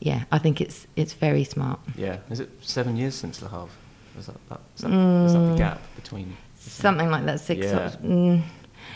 [0.00, 2.16] yeah I think it's it's very smart Yeah.
[2.30, 3.68] Is it seven years since Le Havre?
[4.18, 5.56] Is that, that, is that, is that the Mm.
[5.56, 6.36] gap between?
[6.56, 7.90] something like that six Yeah.
[8.02, 8.42] mm,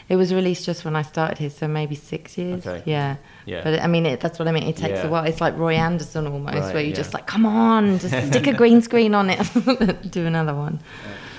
[0.09, 2.83] it was released just when I started here so maybe six years Okay.
[2.91, 3.63] yeah Yeah.
[3.65, 4.65] But I mean, it, that's what I mean.
[4.65, 5.07] It takes Yeah.
[5.07, 5.25] a while.
[5.25, 6.95] It's like Roy Andersson almost, Right, where you're yeah.
[7.05, 9.41] just like, come on, just stick a green screen on it,
[10.11, 10.81] do another one.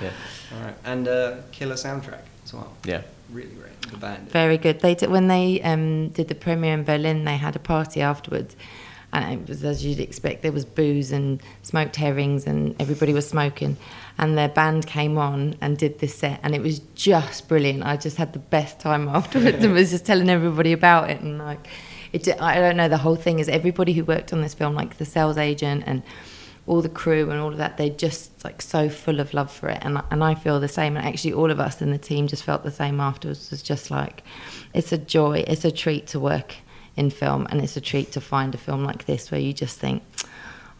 [0.01, 0.09] Yeah.
[0.53, 2.71] All right, and uh, killer soundtrack as well.
[2.85, 3.01] Yeah.
[3.31, 3.81] Really great.
[3.91, 4.29] The band.
[4.31, 4.79] Very good.
[4.79, 8.55] They did, when they um, did the premiere in Berlin, they had a party afterwards,
[9.11, 10.43] and it was as you'd expect.
[10.43, 13.75] There was booze and smoked herrings, and everybody was smoking.
[14.19, 17.83] And their band came on and did this set, and it was just brilliant.
[17.83, 21.21] I just had the best time afterwards, and was just telling everybody about it.
[21.21, 21.67] And like,
[22.13, 22.89] it, I don't know.
[22.89, 26.03] The whole thing is everybody who worked on this film, like the sales agent and
[26.67, 29.69] all the crew and all of that, they're just like so full of love for
[29.69, 29.79] it.
[29.81, 30.97] And, and I feel the same.
[30.97, 33.51] And actually, all of us in the team just felt the same afterwards.
[33.51, 34.23] It's just like,
[34.73, 36.55] it's a joy, it's a treat to work
[36.97, 37.47] in film.
[37.49, 40.03] And it's a treat to find a film like this where you just think,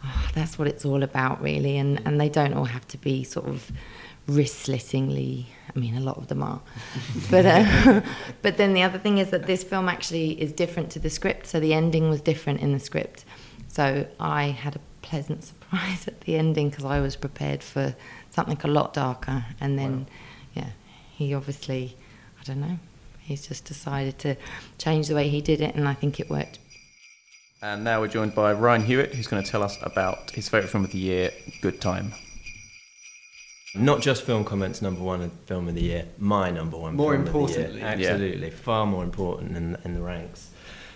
[0.04, 1.76] oh, that's what it's all about, really.
[1.76, 3.70] And, and they don't all have to be sort of
[4.26, 5.46] wrist slittingly.
[5.74, 6.60] I mean, a lot of them are.
[7.30, 8.00] but, uh,
[8.42, 11.46] but then the other thing is that this film actually is different to the script.
[11.46, 13.24] So the ending was different in the script.
[13.68, 17.94] So I had a pleasant surprise at the ending because I was prepared for
[18.30, 19.44] something a lot darker.
[19.60, 20.06] And then,
[20.54, 20.70] yeah,
[21.10, 21.96] he obviously,
[22.40, 22.78] I don't know,
[23.20, 24.36] he's just decided to
[24.78, 26.58] change the way he did it, and I think it worked.
[27.60, 30.70] And now we're joined by Ryan Hewitt, who's going to tell us about his favourite
[30.70, 32.12] film of the year, Good Time.
[33.74, 36.94] Not just film comments number one and film of the year, my number one.
[36.94, 37.66] More film of the year.
[37.66, 37.82] importantly.
[37.82, 40.50] absolutely, far more important in, in the ranks.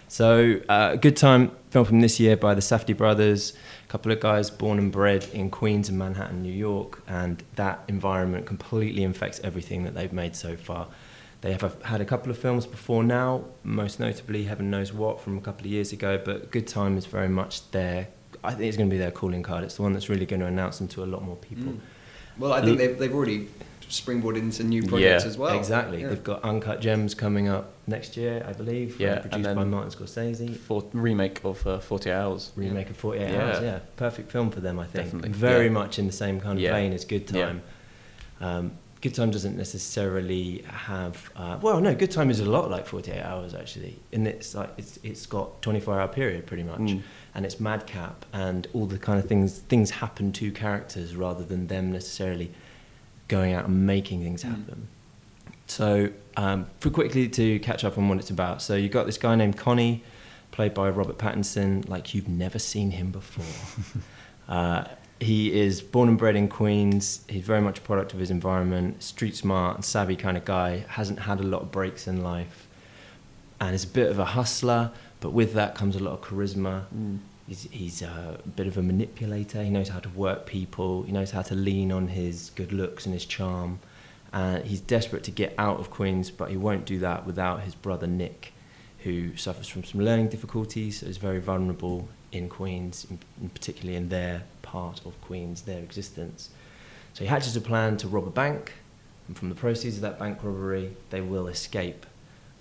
[0.06, 3.54] So, uh, good time film from this year by the Safdie brothers.
[3.84, 7.80] A couple of guys born and bred in Queens and Manhattan, New York, and that
[7.88, 10.86] environment completely infects everything that they've made so far.
[11.42, 15.36] They have had a couple of films before now, most notably Heaven Knows What from
[15.36, 18.08] a couple of years ago, but Good Time is very much their.
[18.44, 19.64] I think it's going to be their calling card.
[19.64, 21.72] It's the one that's really going to announce them to a lot more people.
[21.72, 21.80] Mm.
[22.38, 23.48] Well, I think they've, they've already
[23.88, 25.56] springboarded into new projects Yeah, as well.
[25.58, 26.00] Exactly.
[26.00, 26.08] Yeah.
[26.08, 28.98] They've got Uncut Gems coming up next year, I believe.
[29.00, 30.56] Yeah, produced by Martin Scorsese.
[30.56, 32.52] For remake of uh, 48 Hours.
[32.56, 33.42] Remake of 48 Yeah.
[33.44, 33.78] Hours, yeah.
[33.96, 35.06] Perfect film for them, I think.
[35.06, 35.72] Definitely, Very yeah.
[35.72, 36.72] much in the same kind of Yeah.
[36.72, 37.46] vein as Good Yeah.
[37.46, 37.62] Time.
[38.40, 41.28] Um, Good Time doesn't necessarily have.
[41.34, 43.98] Uh, well, no, Good Time is a lot like 48 Hours, actually.
[44.12, 46.78] And it's like, it's, it's got 24 hour period pretty much.
[46.78, 47.02] Mm.
[47.34, 51.66] And it's madcap and all the kind of things, things happen to characters rather than
[51.66, 52.52] them necessarily
[53.26, 54.86] going out and making things happen.
[55.66, 58.62] So, um, for quickly to catch up on what it's about.
[58.62, 60.04] So, you've got this guy named Connie,
[60.52, 64.02] played by Robert Pattinson, like you've never seen him before.
[64.48, 64.84] uh,
[65.22, 67.24] he is born and bred in Queens.
[67.28, 70.84] He's very much a product of his environment, street smart and savvy kind of guy.
[70.88, 72.66] Hasn't had a lot of breaks in life.
[73.60, 76.84] and is a bit of a hustler, but with that comes a lot of charisma.
[76.94, 77.18] Mm.
[77.46, 79.62] He's, he's a bit of a manipulator.
[79.62, 81.02] He knows how to work people.
[81.02, 83.78] He knows how to lean on his good looks and his charm.
[84.32, 87.74] Uh, he's desperate to get out of Queens, but he won't do that without his
[87.74, 88.52] brother Nick,
[89.00, 93.96] who suffers from some learning difficulties, so is very vulnerable in Queens, in, in particularly
[93.96, 96.48] in their part of Queens, their existence.
[97.12, 98.72] So he hatches a plan to rob a bank,
[99.28, 102.06] and from the proceeds of that bank robbery, they will escape.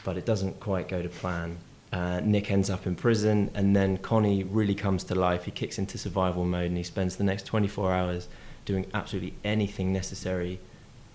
[0.03, 1.57] But it doesn't quite go to plan.
[1.93, 5.45] Uh, Nick ends up in prison, and then Connie really comes to life.
[5.45, 8.27] He kicks into survival mode, and he spends the next 24 hours
[8.65, 10.59] doing absolutely anything necessary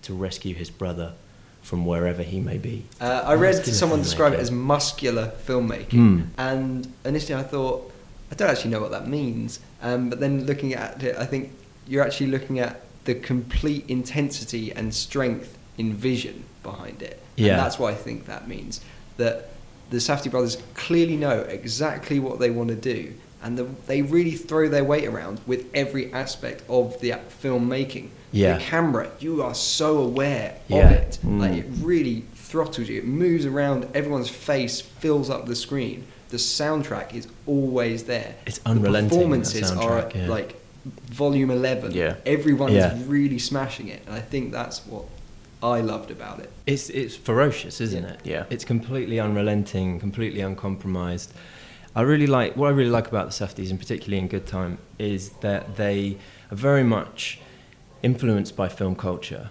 [0.01, 1.13] to rescue his brother
[1.61, 2.85] from wherever he may be.
[3.01, 6.21] Uh, I read someone describe it as muscular filmmaking, Hmm.
[6.37, 7.91] and initially I thought
[8.31, 9.59] I don't actually know what that means.
[9.81, 11.51] Um, but then looking at it, I think
[11.87, 17.21] you're actually looking at the complete intensity and strength in vision behind it.
[17.35, 17.51] Yeah.
[17.53, 18.81] And that's what I think that means.
[19.17, 19.49] That
[19.89, 24.31] the Safdie brothers clearly know exactly what they want to do, and the, they really
[24.31, 27.11] throw their weight around with every aspect of the
[27.41, 28.09] filmmaking.
[28.33, 28.57] Yeah.
[28.57, 30.89] The camera, you are so aware Yeah.
[30.89, 31.19] of it.
[31.25, 31.39] Mm.
[31.39, 32.97] Like it really throttles you.
[32.99, 33.87] It moves around.
[33.93, 36.05] Everyone's face fills up the screen.
[36.29, 38.35] The soundtrack is always there.
[38.45, 40.27] It's unrelenting, that performances are yeah.
[40.27, 40.55] like
[41.05, 41.91] volume eleven.
[41.91, 42.15] Yeah.
[42.25, 42.93] Everyone Yeah.
[42.93, 45.05] is really smashing it, and I think that's what
[45.63, 46.51] I loved about it.
[46.65, 48.09] It's it's ferocious, isn't Yeah.
[48.13, 48.19] it?
[48.23, 48.43] Yeah.
[48.49, 51.33] It's completely unrelenting, completely uncompromised.
[51.95, 54.77] I really like what I really like about the Safdies, and particularly in Good Time,
[54.99, 56.17] is that they
[56.51, 57.39] are very much
[58.03, 59.49] influenced by film culture.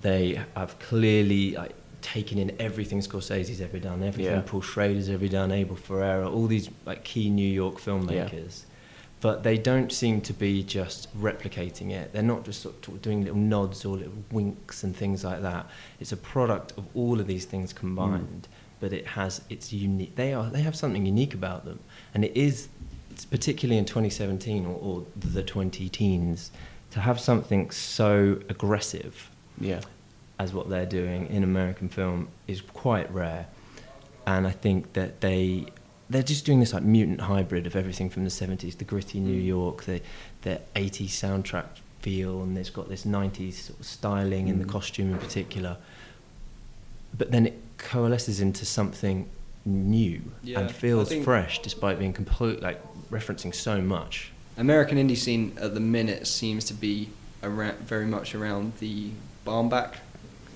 [0.00, 1.74] They have clearly like,
[2.04, 4.42] taken in everything Scorsese's ever done, everything Yeah.
[4.44, 8.64] Paul Schrader's ever done, Abel Ferrara, all these like key New York filmmakers.
[9.20, 12.12] But they don't seem to be just replicating it.
[12.12, 15.66] They're not just sort of doing little nods or little winks and things like that.
[15.98, 18.80] It's a product of all of these things combined, mm.
[18.80, 20.14] but it has its unique.
[20.14, 21.78] They are they have something unique about them,
[22.12, 22.68] and it is
[23.10, 26.50] it's particularly in 2017 or, or the 20 teens
[26.90, 29.80] to have something so aggressive Yeah.
[30.38, 33.46] As what they're doing in American film is quite rare.
[34.26, 35.66] And I think that they
[36.10, 39.40] they're just doing this like mutant hybrid of everything from the 70s, the gritty New
[39.40, 40.00] York, the
[40.42, 41.66] the 80s soundtrack
[42.00, 44.70] feel, and it's got this 90s sort of styling in the Mm.
[44.70, 45.76] costume in particular.
[47.16, 49.28] But then it coalesces into something
[49.64, 54.32] new Yeah, and feels fresh despite being complete like referencing so much.
[54.58, 57.08] American indie scene at the minute seems to be
[57.42, 59.10] around, very much around the
[59.46, 59.94] Baumbach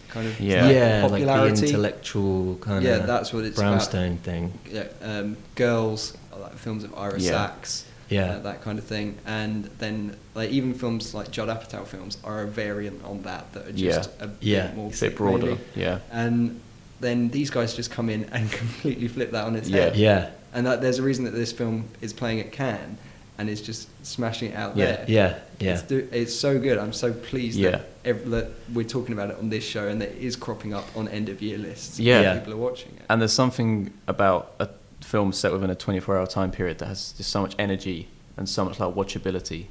[0.09, 0.65] kind of Yeah.
[0.65, 3.71] like, yeah, like the intellectual kind of Yeah, that's what it's about.
[3.71, 4.53] brownstone thing.
[4.71, 7.31] yeah, um, girls, like films of Ira Yeah.
[7.31, 8.33] Sachs, Yeah.
[8.33, 12.43] uh, that kind of thing, and then like even films like Judd Apatow films are
[12.43, 14.25] a variant on that that are just Yeah.
[14.25, 14.75] a bit Yeah.
[14.75, 15.47] more a bit broader.
[15.47, 15.61] maybe.
[15.77, 15.99] Yeah.
[16.13, 16.61] And
[17.01, 19.83] then these guys just come in and completely flip that on its Yeah.
[19.85, 19.97] head.
[19.97, 20.29] Yeah.
[20.55, 22.97] And that, there's a reason that this film is playing at Cannes
[23.39, 24.85] and is just smashing it out Yeah.
[24.87, 25.05] there.
[25.09, 25.73] Yeah, yeah.
[25.75, 26.77] It's, do, it's so good.
[26.77, 27.71] I'm so pleased Yeah.
[27.71, 30.75] that, ev- that we're talking about it on this show and that it is cropping
[30.75, 31.99] up on end of year lists.
[32.01, 32.21] Yeah.
[32.21, 32.39] Yeah.
[32.39, 33.03] People are watching it.
[33.09, 34.69] And there's something about a
[35.01, 38.49] film set within a 24 hour time period that has just so much energy and
[38.49, 39.67] so much like watchability.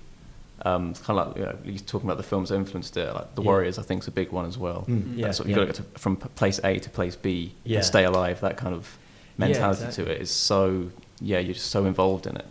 [0.63, 3.13] Um, it's kind of like you know, you're talking about the films that influenced it.
[3.13, 3.47] Like The Yeah.
[3.47, 4.85] Warriors, I think, is a big one as well.
[4.87, 5.55] Mm, yeah, That's what, yeah.
[5.57, 7.77] you've got to get to, from place A to place B Yeah.
[7.77, 8.39] and stay alive.
[8.41, 8.97] That kind of
[9.37, 10.05] Yeah, mentality exactly.
[10.05, 10.89] to it is so,
[11.21, 12.45] yeah, you're just so involved in it.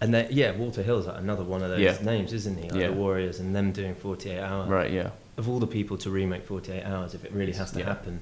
[0.00, 1.98] And then, yeah, Walter Hill's like another one of those Yeah.
[2.02, 2.70] names, isn't he?
[2.70, 2.86] Like Yeah.
[2.88, 4.68] the Warriors and them doing 48 Hours.
[4.68, 5.10] Right, yeah.
[5.36, 7.86] Of all the people to remake 48 Hours, if it really has to Yeah.
[7.86, 8.20] happen,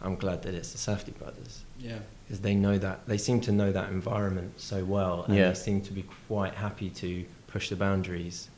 [0.00, 1.60] I'm glad that it's the Safdie brothers.
[1.78, 1.98] Yeah.
[2.26, 5.24] Because they know that, they seem to know that environment so well.
[5.28, 5.48] And Yeah.
[5.50, 8.48] they seem to be quite happy to push the boundaries.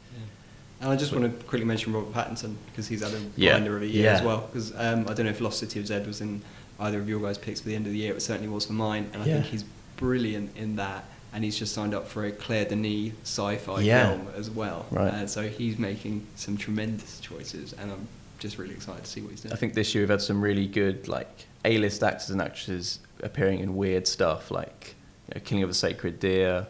[0.81, 3.57] And I just want to quickly mention Robert Pattinson because he's had a Yeah.
[3.57, 4.17] of a year Yeah.
[4.17, 4.49] as well.
[4.53, 6.43] Because um, I don't know if Lost City of Z was in
[6.81, 8.15] either of your guys' picks for the end of the year.
[8.15, 9.65] It certainly was for mine, and I think he's
[9.97, 11.05] brilliant in that.
[11.35, 14.11] And he's just signed up for a Claire Denis sci-fi Yeah.
[14.11, 14.87] film as well.
[14.93, 15.13] Right.
[15.13, 18.07] Uh, so he's making some tremendous choices, and I'm
[18.39, 19.53] just really excited to see what he's doing.
[19.53, 23.59] I think this year we've had some really good like A-list actors and actresses appearing
[23.61, 24.95] in weird stuff like
[25.29, 26.67] you know, Killing of a Sacred Deer,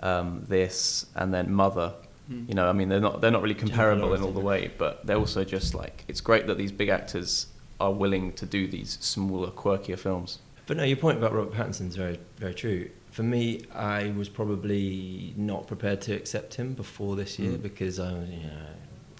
[0.00, 1.94] um, this, and then Mother.
[2.28, 2.44] Hmm.
[2.48, 5.06] You know, I mean, they're not they're not really comparable in all the way, but
[5.06, 7.46] they're also just like it's great that these big actors
[7.80, 10.38] are willing to do these smaller, quirkier films.
[10.66, 12.90] But no, your point about Robert Pattinson is very, very true.
[13.18, 17.62] For me, I was probably not prepared to accept him before this year Mm.
[17.62, 18.66] because I was, you know,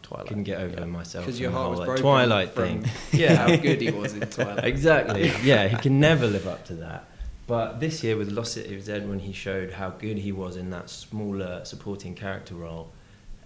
[0.03, 0.29] Twilight.
[0.29, 0.85] couldn't get over Yeah.
[0.85, 1.25] myself.
[1.27, 2.85] Because your heart was like, broken Twilight thing.
[3.35, 4.65] how good he was in Twilight.
[4.73, 5.33] exactly.
[5.43, 7.07] Yeah, he can never live up to that.
[7.49, 10.57] But this year with Lost City of Z, when he showed how good he was
[10.57, 12.92] in that smaller supporting character role,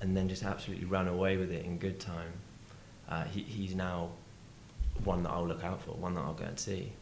[0.02, 2.32] and then just absolutely ran away with it in good time,
[3.08, 4.10] uh, he, he's now
[5.02, 6.92] one that I'll look out for, one that I'll go and see.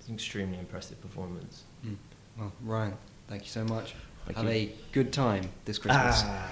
[0.00, 1.62] It's an extremely impressive performance.
[2.38, 2.94] Well, Ryan,
[3.28, 3.94] thank you so much.
[4.26, 4.52] Thank Have you.
[4.52, 6.22] a good time this Christmas.
[6.24, 6.50] Ah.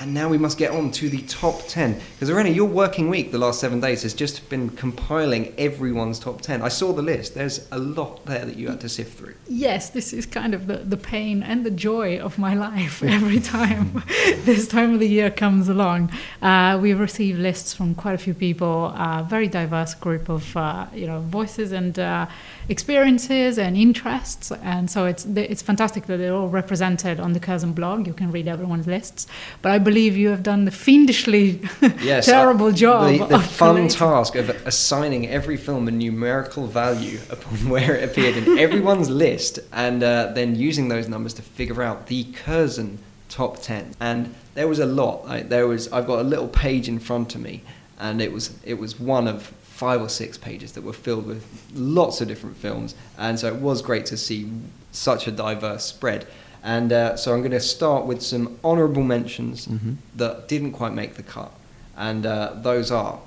[0.00, 2.00] And now we must get on to the top 10.
[2.14, 6.40] Because, Irene, your working week the last seven days has just been compiling everyone's top
[6.40, 6.62] 10.
[6.62, 7.34] I saw the list.
[7.34, 9.34] There's a lot there that you had to sift through.
[9.46, 13.38] Yes, this is kind of the, the pain and the joy of my life every
[13.38, 14.02] time
[14.44, 16.10] this time of the year comes along.
[16.42, 20.86] Uh, we receive lists from quite a few people, a very diverse group of uh,
[20.92, 22.26] you know voices and uh,
[22.68, 27.72] experiences and interests, and so it's it's fantastic that they're all represented on the Curzon
[27.72, 28.06] blog.
[28.06, 29.26] You can read everyone's lists,
[29.62, 31.60] but I believe you have done the fiendishly
[32.00, 33.10] Yes, terrible job.
[33.10, 38.04] The, the of fun task of assigning every film a numerical value upon where it
[38.04, 42.98] appeared in everyone's list, and uh, then using those numbers to figure out the Curzon
[43.28, 43.94] top ten.
[44.00, 45.26] And there was a lot.
[45.26, 45.90] Like, there was.
[45.92, 47.62] I've got a little page in front of me,
[47.98, 51.42] and it was it was one of five or six pages that were filled with
[51.74, 54.48] lots of different films, and so it was great to see
[54.92, 56.26] such a diverse spread.
[56.62, 59.96] And uh, so I'm going to start with some honourable mentions Mhm.
[60.16, 61.50] that didn't quite make the cut,
[61.96, 63.18] and uh, those are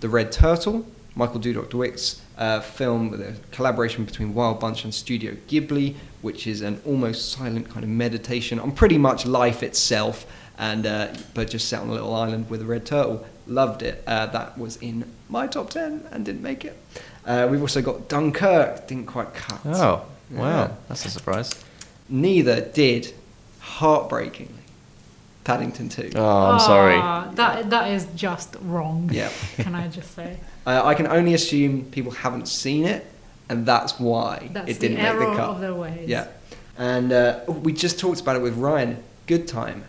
[0.00, 0.84] The Red Turtle,
[1.16, 5.94] Michael Dudok de Wit's uh, film with a collaboration between Wild Bunch and Studio Ghibli,
[6.20, 10.26] which is an almost silent kind of meditation on pretty much life itself,
[10.58, 13.26] and uh, but just sat on a little island with a red turtle.
[13.46, 14.02] Loved it.
[14.06, 16.76] Uh, that was in my top ten and didn't make it.
[17.26, 19.60] Uh, we've also got Dunkirk, didn't quite cut.
[19.66, 20.38] Oh, Yeah.
[20.40, 20.76] wow.
[20.88, 21.50] That's a surprise.
[22.08, 23.12] Neither did,
[23.60, 24.62] heartbreakingly,
[25.44, 26.12] Paddington 2.
[26.14, 26.94] Oh, I'm sorry.
[26.96, 29.10] Ah, That that is just wrong.
[29.12, 29.30] Yeah.
[29.56, 30.38] Can I just say?
[30.66, 33.04] Uh, I can only assume people haven't seen it,
[33.50, 35.50] and that's why That's it didn't the make error the cut.
[35.50, 36.08] of their ways.
[36.08, 36.28] Yeah,
[36.78, 39.02] and uh, we just talked about it with Ryan.
[39.26, 39.84] Good time,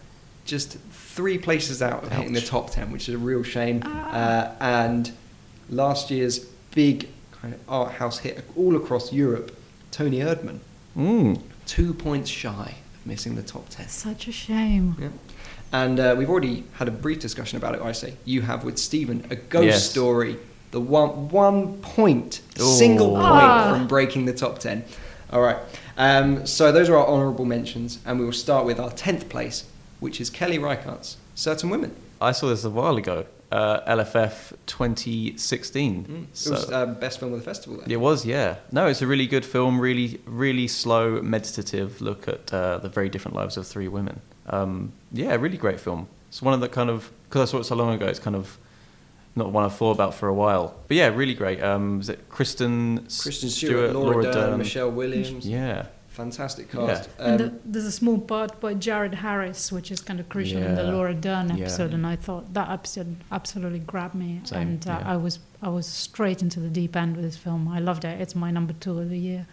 [0.45, 3.81] just three places out of hitting the top ten, which is a real shame.
[3.83, 4.09] Ah.
[4.11, 5.11] Uh, and
[5.69, 6.39] last year's
[6.73, 9.55] big kind of art house hit all across Europe,
[9.91, 10.59] Toni Erdmann,
[10.97, 11.41] Mm.
[11.65, 13.87] two points shy of missing the top ten.
[13.89, 14.95] Such a shame.
[14.99, 15.09] Yeah.
[15.73, 17.81] And uh, we've already had a brief discussion about it.
[17.81, 19.89] I say you have with Steven a ghost Yes.
[19.89, 20.37] story,
[20.71, 23.73] the one one point, single point Ah.
[23.73, 24.83] from breaking the top ten.
[25.33, 25.57] All right.
[25.97, 29.63] Um, so those are our honourable mentions, and we will start with our tenth place,
[29.99, 33.25] which is Kelly Reichardt's "Certain Women." I saw this a while ago.
[33.51, 36.27] Uh, LFF 2016.
[36.33, 37.79] It was uh, best film of the festival.
[37.79, 37.91] Then.
[37.91, 38.57] It was, yeah.
[38.71, 39.79] No, it's a really good film.
[39.79, 44.19] Really, really slow, meditative look at uh, the very different lives of three women.
[44.47, 46.07] Um, yeah, really great film.
[46.29, 48.07] It's one of the kind of because I saw it so long ago.
[48.07, 48.57] It's kind of
[49.35, 50.75] not one I've thought about for a while.
[50.87, 51.61] But yeah, really great.
[51.61, 55.47] Um, is it Kristen, Kristen Stewart, Laura, Dern, Michelle Williams.
[55.47, 56.87] Yeah, Fantastic cast.
[56.87, 56.95] Yeah.
[56.95, 57.09] cast.
[57.19, 60.61] and Um, the, there's a small part by Jared Harris, which is kind of crucial
[60.61, 61.65] in the Laura Dern episode, Yeah.
[61.65, 65.11] episode, and I thought that episode absolutely grabbed me, Same, and uh, yeah.
[65.13, 67.67] I was I was straight into the deep end with this film.
[67.67, 68.21] I loved it.
[68.21, 69.47] It's my number two of the year,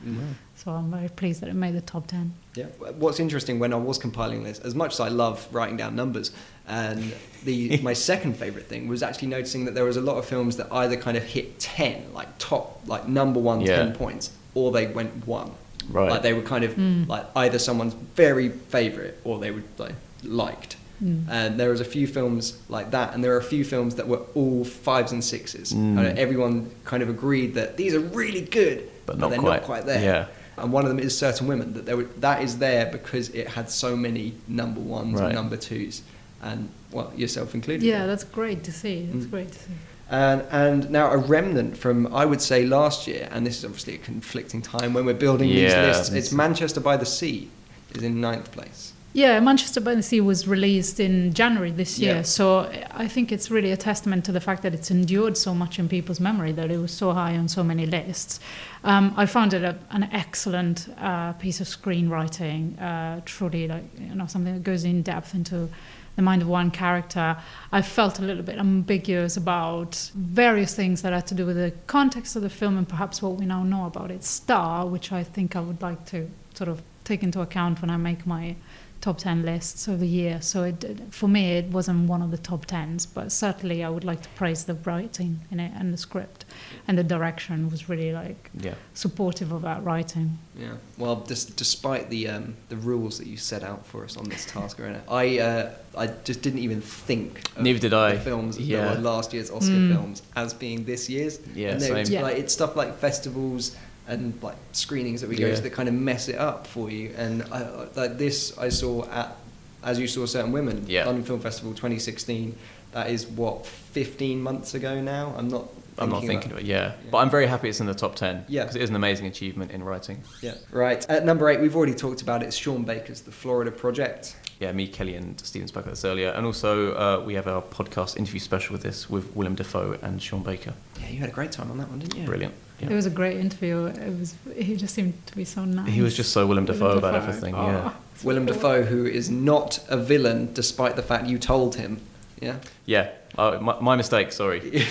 [0.56, 2.34] so I'm very pleased that it made the top ten.
[2.54, 2.66] Yeah.
[2.98, 6.30] What's interesting when I was compiling this, as much as I love writing down numbers,
[6.68, 10.26] and the my second favorite thing was actually noticing that there was a lot of
[10.26, 13.76] films that either kind of hit ten, like top, like number one Yeah.
[13.76, 15.50] ten points, or they went one.
[15.90, 16.10] Right.
[16.10, 17.08] Like they were kind of Mm.
[17.08, 20.76] like either someone's very favorite or they were like liked.
[21.02, 21.24] Mm.
[21.28, 24.06] And there was a few films like that, and there are a few films that
[24.06, 25.72] were all fives and sixes.
[25.72, 25.98] Mm.
[25.98, 29.56] And everyone kind of agreed that these are really good, But not they're quite.
[29.58, 30.02] not quite there.
[30.02, 30.26] Yeah.
[30.62, 31.72] And one of them is Certain Women.
[31.74, 35.26] That there were, that is there because it had so many number ones Right.
[35.26, 36.02] and number twos,
[36.42, 37.82] and well, yourself included.
[37.84, 39.08] Yeah, that's great to see.
[39.10, 39.30] That's Mm.
[39.30, 39.70] great to see.
[40.12, 43.94] And and now a remnant from I would say last year, and this is obviously
[43.94, 46.08] a conflicting time when we're building Yeah, these lists.
[46.10, 47.48] it's- It's Manchester by the Sea
[47.94, 48.92] is in ninth place.
[49.14, 52.22] Yeah, Manchester by the Sea was released in January this year, Yeah.
[52.22, 52.70] so
[53.04, 55.86] I think it's really a testament to the fact that it's endured so much in
[55.88, 58.40] people's memory that it was so high on so many lists.
[58.84, 64.14] Um, I found it a, an excellent uh, piece of screenwriting, uh, truly like you
[64.14, 65.68] know something that goes in depth into
[66.16, 67.36] the mind of one character.
[67.70, 71.72] I felt a little bit ambiguous about various things that had to do with the
[71.86, 75.24] context of the film and perhaps what we now know about its star, which I
[75.24, 78.56] think I would like to sort of take into account when I make my
[79.02, 80.40] top 10 lists of the year.
[80.40, 84.04] So it, for me, it wasn't one of the top 10s, but certainly I would
[84.04, 86.44] like to praise the writing in it and the script.
[86.86, 88.74] And the direction was really like yeah.
[88.94, 90.38] supportive of that writing.
[90.56, 90.74] Yeah.
[90.98, 94.46] Well, dis- despite the um, the rules that you set out for us on this
[94.54, 97.40] task, Irene, I uh, I just didn't even think.
[97.56, 98.14] Of Neither did I.
[98.14, 98.84] The films Yeah.
[98.84, 99.92] that were last year's Oscar Mm.
[99.94, 101.40] films as being this year's.
[101.54, 101.96] Yeah, and same.
[101.96, 102.28] It's, Yeah.
[102.28, 103.76] it's stuff like festivals
[104.08, 105.54] and like screenings that we go Yeah.
[105.54, 107.12] to that kind of mess it up for you.
[107.16, 109.36] And I, like this, I saw at
[109.84, 111.06] as you saw certain women, Yeah.
[111.06, 112.54] London Film Festival 2016.
[112.92, 115.34] That is what 15 months ago now.
[115.36, 116.64] I'm not I'm not Thinking about- of it.
[116.66, 116.86] Yeah.
[117.04, 117.10] Yeah.
[117.10, 118.44] but I'm very happy it's in the top ten.
[118.48, 118.62] Yeah.
[118.62, 120.22] because it is an amazing achievement in writing.
[120.40, 120.54] Yeah.
[120.70, 121.04] Right.
[121.10, 122.46] At number eight, we've already talked about it.
[122.46, 124.36] It's Sean Baker's The Florida Project.
[124.58, 127.60] Yeah, me, Kelly, and Steven spoke about this earlier, and also uh, we have our
[127.60, 130.72] podcast interview special with this with Willem Dafoe and Sean Baker.
[131.00, 132.24] Yeah, you had a great time on that one, didn't you?
[132.26, 132.54] Brilliant.
[132.90, 133.86] It was a great interview.
[133.86, 134.34] It was.
[134.56, 135.88] He just seemed to be so nice.
[135.90, 137.54] He was just so Willem Dafoe about everything.
[137.54, 137.92] Oh, Yeah.
[138.16, 138.54] so Willem cool.
[138.54, 142.00] Dafoe, who is not a villain, despite the fact you told him.
[142.40, 142.56] Yeah.
[142.86, 143.10] Yeah.
[143.38, 144.32] Oh, my, my mistake.
[144.32, 144.60] Sorry.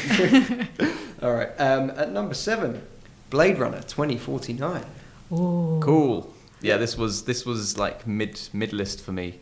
[1.21, 1.49] All right.
[1.59, 2.81] Um, at number seven,
[3.29, 4.83] Blade Runner 2049.
[5.33, 5.79] Ooh.
[5.83, 6.33] Cool.
[6.61, 9.39] Yeah, this was this was like mid mid list for me.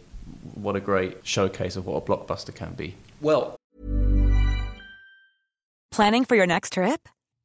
[0.56, 2.95] What a great showcase of what a blockbuster can be.
[3.22, 3.56] Well,
[5.91, 7.10] Planning for your next trip?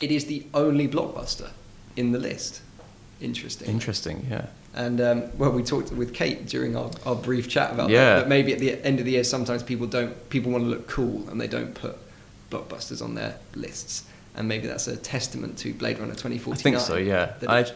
[0.00, 1.50] It is the only blockbuster
[1.96, 2.62] in the list.
[3.20, 3.68] Interesting.
[3.68, 4.26] Interesting.
[4.30, 4.46] Yeah.
[4.74, 8.14] And um, well, we talked with Kate during our, our brief chat about Yeah.
[8.16, 8.20] that.
[8.20, 10.28] But maybe at the end of the year, sometimes people don't.
[10.30, 11.96] People want to look cool, and they don't put
[12.50, 14.04] blockbusters on their lists.
[14.36, 16.52] And maybe that's a testament to Blade Runner 2049.
[16.52, 16.96] I think so.
[16.96, 17.32] Yeah.
[17.48, 17.66] I,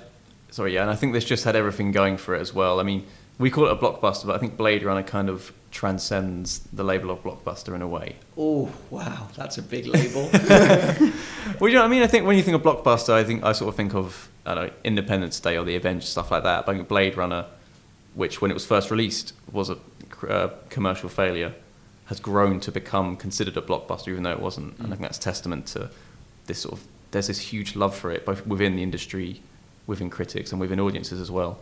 [0.53, 0.75] sorry.
[0.75, 2.79] Yeah, and I think this just had everything going for it as well.
[2.79, 3.05] I mean,
[3.39, 7.11] we call it a blockbuster, but I think Blade Runner kind of transcends the label
[7.11, 8.16] of blockbuster in a way.
[8.39, 10.31] oh wow, that's a big label.
[11.59, 12.03] Well, you know what I mean?
[12.03, 14.55] I think when you think of blockbuster, I think I sort of think of I
[14.55, 16.66] don't know, Independence Day or the Avengers stuff like that.
[16.66, 17.47] But I think Blade Runner,
[18.14, 19.79] which when it was first released was a
[20.29, 21.53] uh, commercial failure,
[22.07, 24.79] has grown to become considered a blockbuster, even though it wasn't.
[24.79, 25.91] And I think that's testament to
[26.47, 29.43] this sort of there's this huge love for it, both within the industry,
[29.87, 31.59] within critics, and within audiences as well.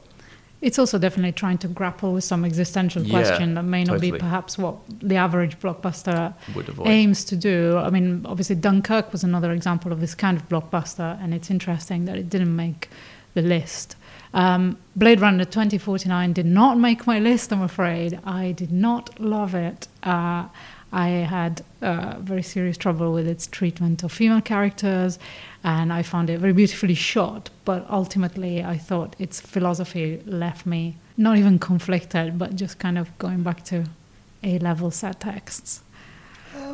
[0.61, 4.13] It's also definitely trying to grapple with some existential Yeah, question that may not be
[4.13, 6.35] perhaps what the average blockbuster
[6.87, 7.79] aims to do.
[7.79, 12.05] I mean, obviously, Dunkirk was another example of this kind of blockbuster, and it's interesting
[12.05, 12.91] that it didn't make
[13.35, 13.97] the list.
[14.33, 18.21] Um, Blade Runner 2049 did not make my list, I'm afraid.
[18.25, 19.89] I did not love it.
[20.03, 20.47] Uh,
[20.93, 25.18] I had uh, very serious trouble with its treatment of female characters,
[25.62, 27.51] and I found it very beautifully shot.
[27.64, 33.16] But ultimately, I thought its philosophy left me not even conflicted, but just kind of
[33.18, 33.84] going back to
[34.43, 35.82] A level set texts.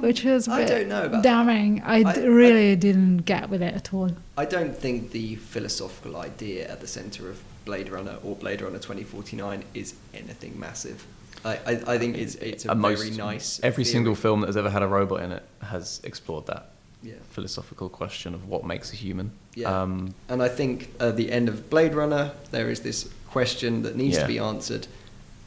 [0.00, 1.82] which is I don't know about damning.
[1.84, 4.10] I, I- d- really didn't get with it at all.
[4.38, 8.78] I don't think the philosophical idea at the centre of Blade Runner or Blade Runner
[8.78, 11.04] 2049 is anything massive.
[11.47, 13.61] I, I, I think it's, it's a very most- nice.
[13.62, 13.92] Every theory.
[13.92, 16.70] single film that has ever had a robot in it has explored that
[17.03, 17.14] Yeah.
[17.30, 19.30] philosophical question of what makes a human.
[19.55, 19.82] Yeah.
[19.82, 23.97] Um, And I think at the end of Blade Runner, there is this question that
[23.97, 24.22] needs Yeah.
[24.22, 24.88] to be answered.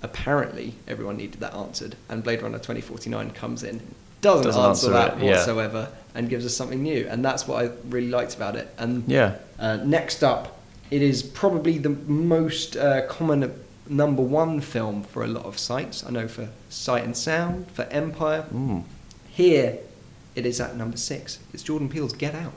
[0.02, 3.82] Apparently, everyone needed that answered, and Blade Runner 2049 comes in,
[4.22, 5.32] doesn't, Doesn't answer, answer that it, yeah.
[5.32, 7.06] whatsoever, and gives us something new.
[7.10, 8.70] And that's what I really liked about it.
[8.78, 9.36] And Yeah.
[9.60, 10.58] uh, next up,
[10.91, 13.52] it is probably the most uh, common
[13.90, 16.06] number one film for a lot of sites.
[16.06, 18.46] I know for Sight and Sound, for Empire.
[18.54, 18.84] mm,
[19.30, 19.80] Here,
[20.36, 21.40] it is at number six.
[21.54, 22.54] It's Jordan Peele's Get Out.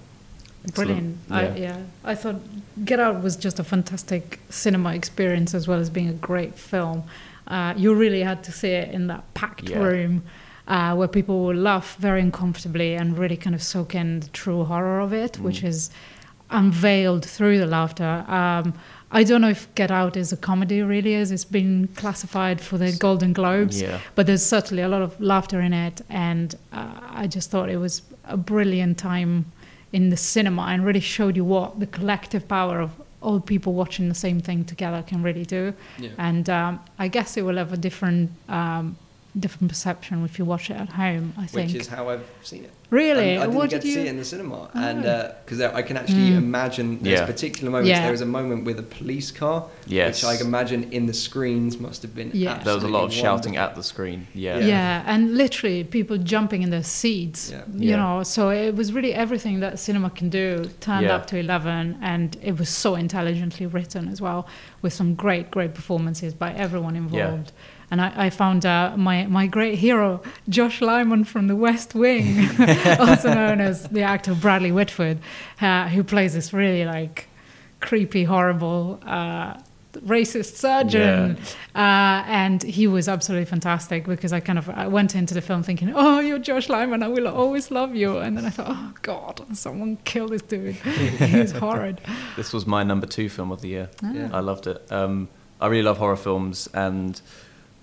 [0.65, 0.75] excellent.
[0.89, 1.19] Brilliant.
[1.31, 1.55] I, Yeah.
[1.57, 2.37] yeah, I thought
[2.85, 7.05] Get Out was just a fantastic cinema experience as well as being a great film.
[7.49, 9.79] Uh, you really had to see it in that packed Yeah.
[9.79, 10.23] room
[10.69, 14.63] uh, where people will laugh very uncomfortably and really kind of soak in the true
[14.65, 15.69] horror of it, which Mm.
[15.69, 15.91] is
[16.51, 18.25] unveiled through the laughter.
[18.29, 18.75] Um,
[19.15, 22.79] I don't know if Get Out is a comedy, really, as it's been classified for
[22.79, 23.99] the Golden Globes Yeah.
[24.15, 27.77] but there's certainly a lot of laughter in it and uh, i just thought it
[27.79, 29.45] was a brilliant time
[29.93, 32.91] in the cinema and really showed you what the collective power of
[33.21, 36.11] all people watching the same thing together can really do Yeah.
[36.19, 38.97] and um, i guess it will have a different um,
[39.39, 41.33] different perception if you watch it at home.
[41.39, 41.73] I think.
[41.73, 42.71] Which is how I've seen it.
[42.91, 43.39] Really?
[43.39, 44.79] I, I didn't What get did to see it in the cinema, Oh.
[44.79, 45.03] and
[45.45, 46.37] because I can actually Mm.
[46.37, 47.27] imagine there's Yeah.
[47.27, 47.89] particular moments.
[47.89, 48.03] Yeah.
[48.03, 50.23] There was a moment with a police car, Yes.
[50.23, 52.31] which I can imagine in the screens must have been.
[52.35, 52.59] Yeah.
[52.63, 54.27] There was a lot of absolutely shouting at the screen.
[54.35, 54.59] Yeah.
[54.59, 55.03] yeah.
[55.07, 57.63] and literally people jumping in their seats Yeah.
[57.75, 57.97] you Yeah.
[57.97, 61.17] know so it was really everything that cinema can do turned Yeah.
[61.17, 64.47] up to 11 and it was so intelligently written as well
[64.83, 67.53] with some great great performances by everyone involved
[67.93, 72.49] and I, I found uh, my, my great hero, Josh Lyman from The West Wing,
[72.99, 75.19] also known as the actor Bradley Whitford,
[75.61, 77.29] uh, who plays this really like
[77.81, 79.59] creepy, horrible, uh,
[80.07, 81.37] racist surgeon.
[81.75, 85.63] Uh, and he was absolutely fantastic because I kind of I went into the film
[85.63, 88.17] thinking, oh, you're Josh Lyman, I will always love you.
[88.17, 90.77] And then I thought, oh, God, someone kill this dude.
[90.77, 92.01] he was horrid.
[92.37, 93.91] This was my number two film of the year.
[94.03, 94.31] Yeah.
[94.33, 94.91] I loved it.
[94.91, 95.29] Um,
[95.61, 97.21] I really love horror films, and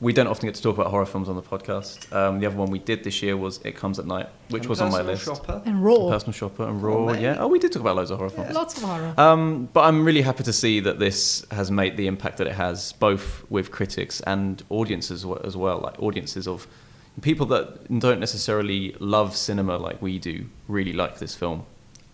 [0.01, 2.11] we don't often get to talk about horror films on the podcast.
[2.15, 4.69] Um, the other one we did this year was It Comes at Night, which And
[4.69, 5.25] was on my Personal list.
[5.25, 5.61] Shopper.
[5.65, 6.09] And raw.
[6.09, 7.21] Personal Shopper and Oh, Raw, mate.
[7.21, 7.37] yeah.
[7.39, 8.53] Oh, we did talk about loads of horror films.
[8.55, 9.13] Lots of horror.
[9.17, 12.53] Um, but I'm really happy to see that this has made the impact that it
[12.55, 15.79] has, both with critics and audiences as well.
[15.79, 16.65] Like audiences of
[17.21, 21.65] people that don't necessarily love cinema like we do, really like this film,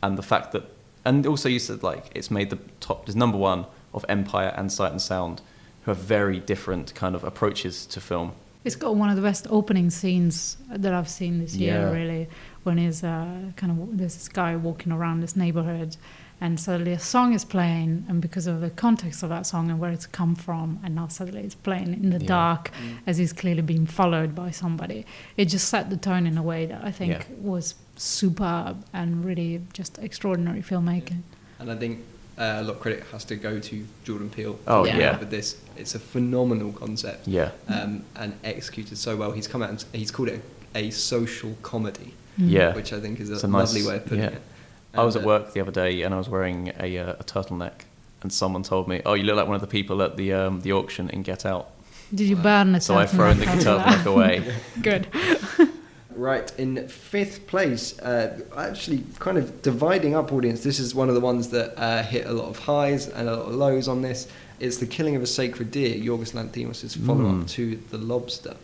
[0.02, 0.64] and the fact that,
[1.06, 4.72] and also you said like it's made the top, there's number one of Empire and
[4.72, 5.42] Sight and Sound,
[5.86, 8.32] who have very different kind of approaches to film.
[8.64, 11.92] It's got one of the best opening scenes that I've seen this year, Yeah.
[11.92, 12.28] really,
[12.64, 15.96] when he's uh, kind of there's this guy walking around this neighborhood,
[16.42, 19.80] and suddenly a song is playing, and because of the context of that song and
[19.80, 22.28] where it's come from, and now suddenly it's playing in the Yeah.
[22.28, 22.98] dark Mm.
[23.06, 25.06] as he's clearly being followed by somebody.
[25.38, 27.36] It just set the tone in a way that I think Yeah.
[27.40, 31.22] was superb and really just extraordinary filmmaking.
[31.60, 32.00] And I think
[32.38, 34.60] uh, a lot of credit has to go to Jordan Peele.
[34.68, 35.18] Oh, for yeah.
[35.20, 37.28] With this, it's a phenomenal concept.
[37.28, 37.52] Yeah.
[37.68, 39.32] Um, and executed so well.
[39.32, 40.42] He's come out and he's called it
[40.74, 42.74] a, social comedy, Yeah.
[42.76, 44.30] which I think is a, It's a nice- lovely way of putting yeah.
[44.32, 44.42] it.
[44.94, 47.24] I was at uh, work the other day and I was wearing a, uh, a
[47.24, 47.82] turtleneck,
[48.22, 50.62] and someone told me, "Oh, you look like one of the people at the um,
[50.62, 51.70] the auction in Get Out."
[52.14, 52.82] Did you burn it?
[52.84, 54.54] So I've thrown the turtleneck away.
[54.82, 55.08] Good.
[56.16, 60.64] Right, in fifth place, uh, actually kind of dividing up audience.
[60.64, 63.36] This is one of the ones that uh, hit a lot of highs and a
[63.36, 64.28] lot of lows on this.
[64.60, 67.50] It's The Killing of a Sacred Deer, Yorgos Lanthimos' follow up Mm.
[67.50, 68.56] to The Lobster.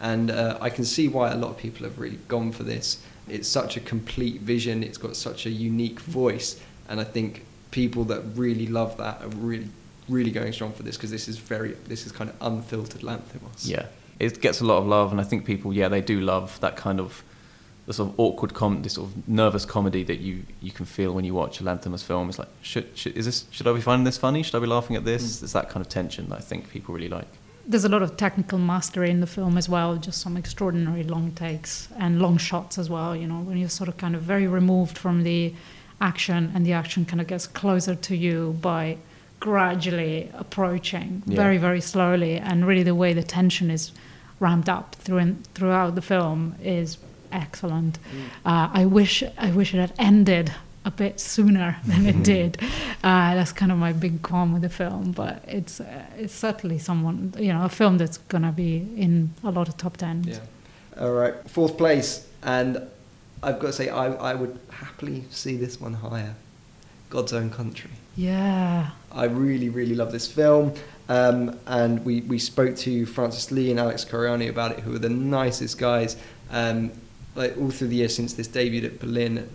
[0.00, 3.02] And uh, I can see why a lot of people have really gone for this.
[3.28, 8.04] It's such a complete vision, it's got such a unique voice, and I think people
[8.04, 9.68] that really love that are really,
[10.08, 13.62] really going strong for this because this is very, this is kind of unfiltered Lanthimos.
[13.64, 13.86] Yeah,
[14.20, 16.76] it gets a lot of love, and I think people, yeah, they do love that
[16.76, 17.24] kind of
[17.86, 21.12] the sort of awkward com, this sort of nervous comedy that you you can feel
[21.12, 22.28] when you watch a Lanthimos film.
[22.28, 24.42] It's like, should, should is this should I be finding this funny?
[24.44, 25.22] Should I be laughing at this?
[25.22, 25.42] Mm.
[25.42, 27.26] It's that kind of tension that I think people really like.
[27.66, 31.32] There's a lot of technical mastery in the film as well, just some extraordinary long
[31.32, 33.14] takes and long shots as well.
[33.16, 35.54] You know, when you're sort of kind of very removed from the
[36.00, 38.96] action and the action kind of gets closer to you by
[39.40, 41.36] gradually approaching Yeah.
[41.36, 42.36] very, very slowly.
[42.38, 43.92] And really, the way the tension is
[44.40, 46.98] ramped up through throughout the film is
[47.30, 47.98] excellent.
[48.44, 50.52] Uh, I wish I wish it had ended
[50.84, 52.58] a bit sooner than it did.
[53.04, 56.78] Uh, that's kind of my big qualm with the film, but it's uh, it's certainly
[56.78, 60.26] someone you know a film that's gonna be in a lot of top tens.
[60.26, 60.40] Yeah.
[61.00, 61.34] All right.
[61.48, 62.88] Fourth place, and
[63.42, 66.34] I've got to say, I, I would happily see this one higher.
[67.08, 67.90] God's Own Country.
[68.16, 68.90] Yeah.
[69.10, 70.74] I really, really love this film.
[71.10, 74.98] Um, and we, we spoke to Francis Lee and Alec Secareanu about it, who are
[74.98, 76.16] the nicest guys.
[76.50, 76.92] Um,
[77.34, 79.50] like all through the year since this debuted at Berlin,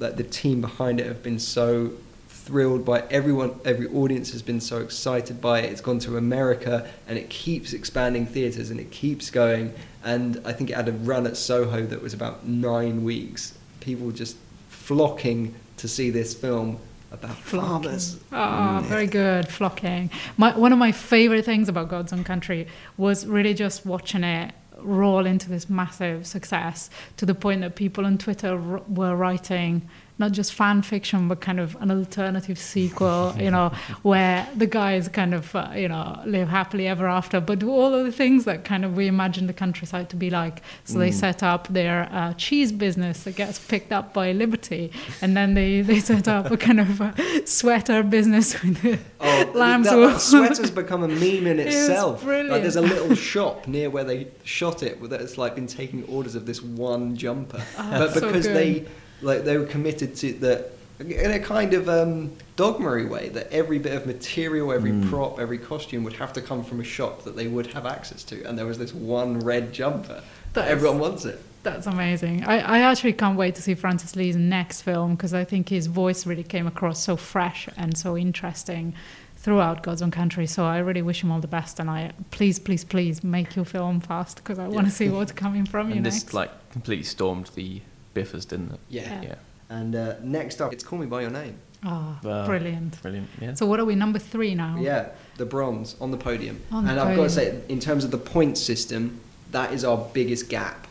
[0.00, 1.92] like the team behind it have been so
[2.28, 3.54] thrilled by everyone.
[3.64, 5.70] Every audience has been so excited by it.
[5.70, 9.74] It's gone to America and it keeps expanding theatres and it keeps going.
[10.04, 13.56] And I think it had a run at Soho that was about nine weeks.
[13.78, 14.36] People just
[14.68, 16.80] flocking to see this film
[17.22, 18.16] about farmers.
[18.32, 18.86] Oh, ah, mm.
[18.86, 19.48] very good.
[19.48, 20.10] Flocking.
[20.36, 24.54] My, one of my favorite things about God's Own Country was really just watching it
[24.78, 29.88] roll into this massive success to the point that people on Twitter r- were writing
[30.18, 33.70] not just fan fiction but kind of an alternative sequel, you know,
[34.02, 37.94] where the guys kind of, uh, you know, live happily ever after, but do all
[37.94, 40.62] of the things that kind of we imagine the countryside to be like.
[40.84, 41.14] So they Mm.
[41.14, 44.90] set up their uh, cheese business that gets picked up by Liberty,
[45.20, 47.14] and then they, they set up a kind of a
[47.46, 49.88] sweater business with the Oh, lambs.
[49.88, 52.22] that, that sweater's become a meme in It itself.
[52.22, 52.50] brilliant.
[52.50, 56.34] Like there's a little shop near where they shot it that's like been taking orders
[56.34, 57.62] of this one jumper.
[57.78, 58.56] Oh, but that's so because good.
[58.56, 58.86] they
[59.22, 63.78] like they were committed to that in a kind of um, dogmery way that every
[63.78, 65.10] bit of material, every Mm.
[65.10, 68.22] prop, every costume would have to come from a shop that they would have access
[68.24, 70.22] to, and there was this one red jumper
[70.54, 71.38] that everyone wants it.
[71.64, 72.44] That's amazing.
[72.44, 75.86] I, I actually can't wait to see Francis Lee's next film because I think his
[75.88, 78.94] voice really came across so fresh and so interesting
[79.36, 80.46] throughout God's Own Country.
[80.46, 81.80] So I really wish him all the best.
[81.80, 85.32] And I please, please, please make your film fast because I want to see what's
[85.32, 86.24] coming from you and next.
[86.26, 87.82] this like completely stormed the
[88.16, 88.80] BIFAs, didn't it?
[88.88, 89.22] Yeah.
[89.22, 89.34] Yeah.
[89.68, 91.56] And uh, next up, it's Call Me by Your Name.
[91.84, 92.46] Ah, Wow.
[92.46, 93.00] brilliant.
[93.02, 93.28] Brilliant.
[93.40, 93.54] Yeah.
[93.54, 94.78] So what are we number three now?
[94.80, 96.60] Yeah, the bronze on the podium.
[96.72, 99.20] On the and I've got to say, in terms of the point system,
[99.52, 100.86] that is our biggest gap.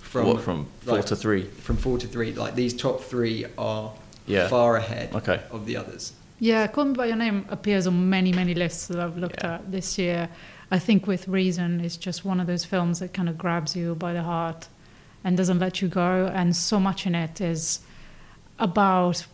[0.00, 1.44] From What, from four to three?
[1.44, 3.92] From four to three, like these top three are
[4.26, 4.48] Yeah.
[4.48, 5.40] far ahead Okay.
[5.50, 6.12] of the others.
[6.38, 9.54] Yeah, Call Me By Your Name appears on many, many lists that I've looked Yeah.
[9.54, 10.28] at this year.
[10.70, 13.94] I think with reason, it's just one of those films that kind of grabs you
[13.94, 14.68] by the heart
[15.26, 16.30] and doesn't let you go.
[16.32, 17.80] And so much in it is
[18.58, 19.26] about,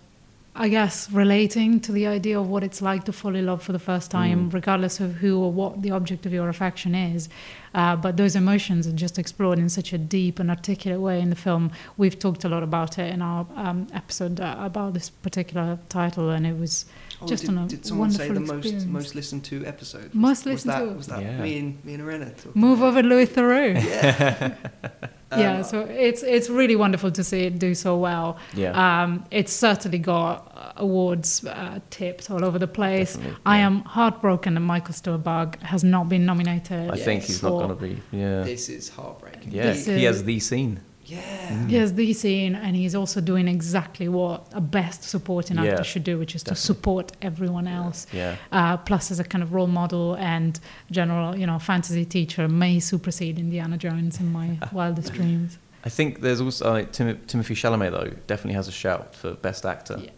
[0.56, 3.72] I guess, relating to the idea of what it's like to fall in love for
[3.72, 7.28] the first time, regardless of who or what the object of your affection is.
[7.74, 11.30] Uh, but those emotions are just explored in such a deep and articulate way in
[11.30, 11.70] the film.
[11.96, 16.30] We've talked a lot about it in our um, episode uh, about this particular title,
[16.30, 16.84] and it was
[17.20, 18.92] Oh, just did, on a did someone say wonderful the most experience.
[18.92, 20.04] most listened to episode?
[20.06, 20.96] Was- Most was listened that, to.
[21.02, 21.40] Was that Yeah.
[21.40, 22.32] me and me and Irene?
[22.34, 23.74] talking Move about over Louis Theroux.
[25.32, 25.34] it?
[25.34, 28.36] Um, yeah, so it's it's really wonderful to see it do so well.
[28.54, 28.72] Yeah.
[29.02, 33.14] Um, it's certainly got uh, awards uh, tipped all over the place.
[33.14, 36.90] Definitely, I am heartbroken that Michael Stuhlbarg has not been nominated.
[36.90, 38.00] I think he's not going to be.
[38.12, 38.42] Yeah.
[38.42, 39.52] This is heartbreaking.
[39.52, 39.72] Yeah.
[39.72, 40.80] This He is- has the scene.
[41.12, 41.66] Yeah.
[41.66, 45.82] He has the scene, and he's also doing exactly what a best supporting actor Yeah,
[45.82, 48.06] should do, which is to support everyone else.
[48.12, 48.36] Yeah.
[48.50, 50.58] Uh, plus, as a kind of role model and
[50.90, 55.58] general, you know, fantasy teacher, may supersede Indiana Jones in my wildest dreams.
[55.84, 59.66] I think there's also uh, Tim- Timothée Chalamet though definitely has a shout for best
[59.66, 60.00] actor.
[60.00, 60.10] Yeah.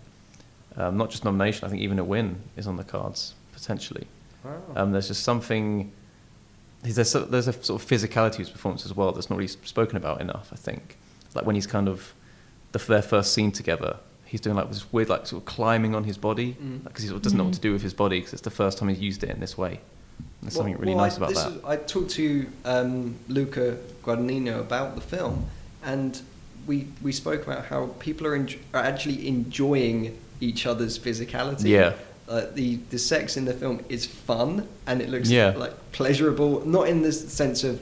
[0.76, 4.07] Um, not just nomination, I think even a win is on the cards potentially.
[4.45, 4.61] Wow.
[4.76, 5.90] Um, there's just something.
[6.85, 9.49] There's a, there's a sort of physicality to his performance as well that's not really
[9.49, 10.51] spoken about enough.
[10.53, 10.97] I think,
[11.35, 12.12] like when he's kind of
[12.72, 16.05] the, their first scene together, he's doing like this weird like sort of climbing on
[16.05, 16.85] his body Mm.
[16.85, 17.57] because he sort of doesn't know what Mm.
[17.57, 19.57] to do with his body because it's the first time he's used it in this
[19.57, 19.80] way.
[20.43, 21.53] There's something really well, nice I, about this that.
[21.53, 25.47] is- I talked to um, Luca Guadagnino about the film,
[25.82, 26.20] and
[26.66, 31.64] we we spoke about how people are, enj- are actually enjoying each other's physicality.
[31.70, 31.95] Yeah.
[32.29, 35.51] Uh, the the sex in the film is fun and it looks Yeah.
[35.57, 37.81] like pleasurable, not in the sense of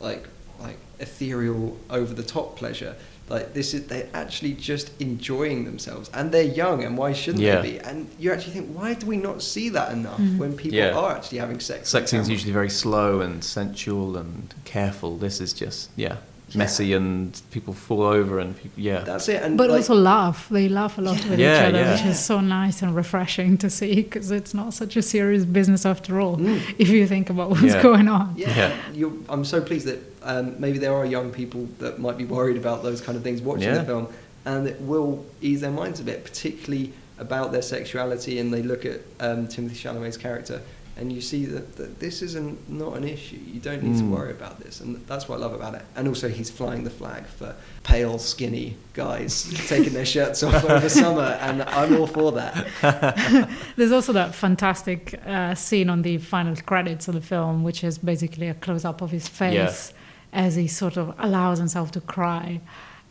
[0.00, 0.26] like
[0.60, 2.94] like ethereal over the top pleasure.
[3.28, 7.60] Like this is they're actually just enjoying themselves and they're young and why shouldn't Yeah.
[7.60, 7.78] they be?
[7.80, 10.38] And you actually think why do we not see that enough Mhm.
[10.38, 10.96] when people Yeah.
[10.96, 11.90] are actually having sex?
[11.90, 15.18] Sex is usually very slow and sensual and careful.
[15.18, 16.16] This is just yeah,
[16.54, 19.00] messy and people fall over and people, yeah.
[19.00, 19.42] That's it.
[19.42, 20.48] And but like, also laugh.
[20.50, 21.92] They laugh a lot with Yeah, each other, yeah.
[21.92, 25.84] which is so nice and refreshing to see because it's not such a serious business
[25.86, 26.36] after all.
[26.36, 26.60] Mm.
[26.78, 27.82] If you think about what's Yeah.
[27.82, 28.34] going on.
[28.36, 28.76] yeah, Yeah.
[28.92, 32.56] You, I'm so pleased that um, maybe there are young people that might be worried
[32.56, 33.78] about those kind of things watching Yeah.
[33.78, 34.08] the film,
[34.44, 38.38] and it will ease their minds a bit, particularly about their sexuality.
[38.38, 40.60] And they look at um, Timothée Chalamet's character,
[40.96, 43.38] and you see that, that this is an, not an issue.
[43.46, 44.10] You don't need to Mm.
[44.10, 45.82] worry about this, and that's what I love about it.
[45.96, 50.88] And also, he's flying the flag for pale, skinny guys taking their shirts off over
[50.88, 53.48] summer, and I'm all for that.
[53.76, 57.98] There's also that fantastic uh, scene on the final credits of the film, which is
[57.98, 59.92] basically a close up of his face
[60.32, 62.60] as he sort of allows himself to cry.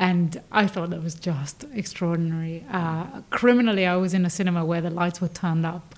[0.10, 2.66] And I thought that was just extraordinary.
[2.72, 5.93] Uh, criminally, I was in a cinema where the lights were turned up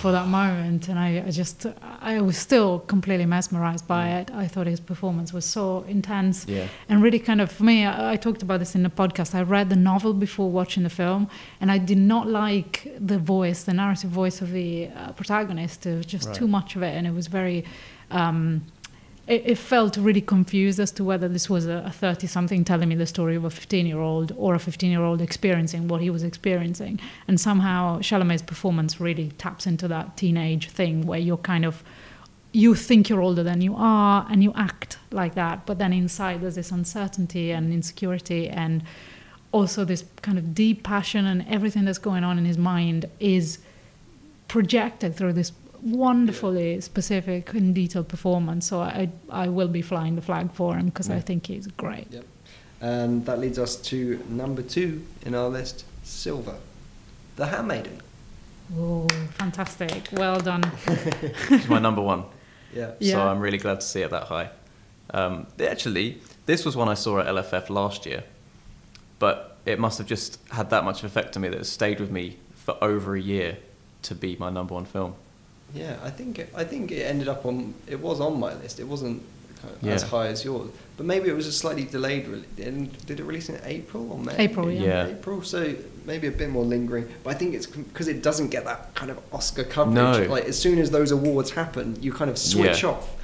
[0.00, 1.66] for that moment, and I, I just,
[2.00, 4.30] I was still completely mesmerized by it.
[4.32, 6.66] I thought his performance was so intense Yeah.
[6.88, 9.42] and really kind of for me I, I talked about this in the podcast i
[9.42, 11.28] read the novel before watching the film
[11.60, 15.96] and i did not like the voice the narrative voice of the uh, protagonist there
[15.96, 16.36] was just Right.
[16.40, 17.64] too much of it and it was very
[18.10, 18.62] um,
[19.26, 22.94] it, it felt really confused as to whether this was a 30 something telling me
[22.94, 26.10] the story of a 15 year old or a 15 year old experiencing what he
[26.10, 26.98] was experiencing.
[27.28, 31.84] And somehow Chalamet's performance really taps into that teenage thing where you're kind of
[32.54, 36.42] you think you're older than you are and you act like that but then inside
[36.42, 38.82] there's this uncertainty and insecurity and
[39.52, 43.58] also this kind of deep passion and everything that's going on in his mind is
[44.48, 45.50] projected through this
[45.82, 50.86] wonderfully specific and detailed performance so i i will be flying the flag for him
[50.86, 52.24] because i think he's great Yep.
[52.80, 56.56] And that leads us to number two in our list, Silver,
[57.36, 58.00] The Handmaiden.
[58.76, 59.06] oh
[59.38, 60.64] fantastic well done
[61.50, 62.24] It's my number one.
[62.74, 62.86] Yeah.
[62.88, 63.24] So Yeah.
[63.30, 64.48] I'm really glad to see it that high.
[65.14, 68.24] Um, actually, this was one I saw at LFF last year,
[69.20, 72.10] but it must have just had that much effect on me that it stayed with
[72.10, 73.58] me for over a year
[74.02, 75.14] to be my number one film.
[75.74, 77.74] Yeah, I think it, I think it ended up on.
[77.86, 78.78] It was on my list.
[78.80, 79.22] It wasn't
[79.60, 82.26] kind of as high as yours, but maybe it was a slightly delayed.
[82.28, 84.36] Re- and did it release in April or May?
[84.36, 84.82] April, yeah.
[84.82, 85.06] Yeah.
[85.08, 85.42] April.
[85.42, 87.08] So maybe a bit more lingering.
[87.24, 89.94] But I think it's because it doesn't get that kind of Oscar coverage.
[89.94, 90.26] No.
[90.30, 92.90] Like as soon as those awards happen, you kind of switch Yeah.
[92.90, 93.14] off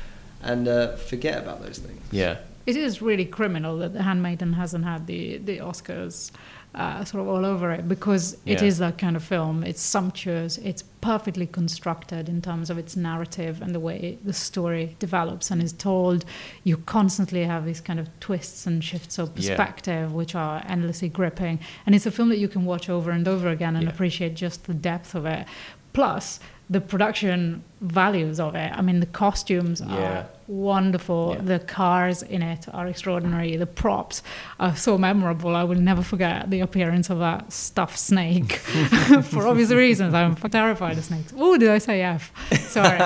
[0.43, 2.01] and uh, forget about those things.
[2.13, 2.39] Yeah.
[2.67, 6.31] It is really criminal that The Handmaiden hasn't had the, the Oscars
[6.75, 8.65] uh, sort of all over it because it Yeah.
[8.65, 9.65] is that kind of film.
[9.65, 14.97] It's sumptuous, it's perfectly constructed in terms of its narrative and the way the story
[14.99, 16.25] develops and is told.
[16.65, 19.35] You constantly have these kind of twists and shifts of Yeah.
[19.35, 21.59] perspective, which are endlessly gripping.
[21.87, 23.91] And it's a film that you can watch over and over again and Yeah.
[23.91, 25.47] appreciate just the depth of it.
[25.95, 26.39] Plus,
[26.71, 28.73] the production values of it.
[28.75, 29.95] I mean, the costumes Yeah.
[29.97, 31.35] are wonderful.
[31.37, 31.43] Yeah.
[31.45, 33.57] The cars in it are extraordinary.
[33.57, 34.23] The props
[34.59, 35.55] are so memorable.
[35.55, 38.53] I will never forget the appearance of that stuffed snake
[39.23, 40.15] for obvious reasons.
[40.15, 41.33] I'm terrified of snakes.
[41.37, 42.33] Oh, did I say F?
[42.69, 42.99] Sorry.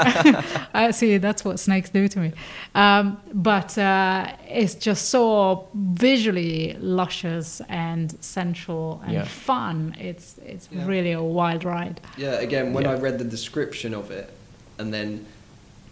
[0.73, 2.33] I see, that's what snakes do to me.
[2.75, 9.25] Um, but uh, it's just so visually luscious and sensual and Yeah.
[9.25, 9.97] fun.
[10.01, 10.87] It's it's Yeah.
[10.87, 12.01] really a wild ride.
[12.17, 12.93] Yeah, again, when Yeah.
[12.93, 14.33] I read the description of it,
[14.79, 15.27] and then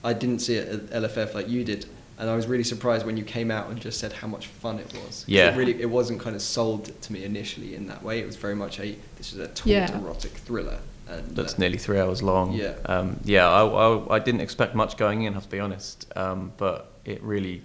[0.05, 1.87] I didn't see it at LFF like you did,
[2.18, 4.78] and I was really surprised when you came out and just said how much fun
[4.78, 5.24] it was.
[5.26, 5.53] Yeah.
[5.55, 8.18] it really, it wasn't kind of sold to me initially in that way.
[8.20, 9.99] It was very much a this is a taut Yeah.
[9.99, 10.78] erotic thriller,
[11.09, 12.53] and That's uh, nearly three hours long.
[12.53, 12.74] Yeah.
[12.87, 16.07] Um, yeah, I, I, I didn't expect much going in, I have to be honest.
[16.16, 17.62] Um, but it really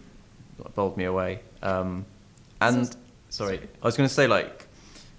[0.76, 1.40] bowled me away.
[1.62, 2.06] Um,
[2.62, 2.94] and, So-
[3.30, 4.68] sorry, I was going to say, like,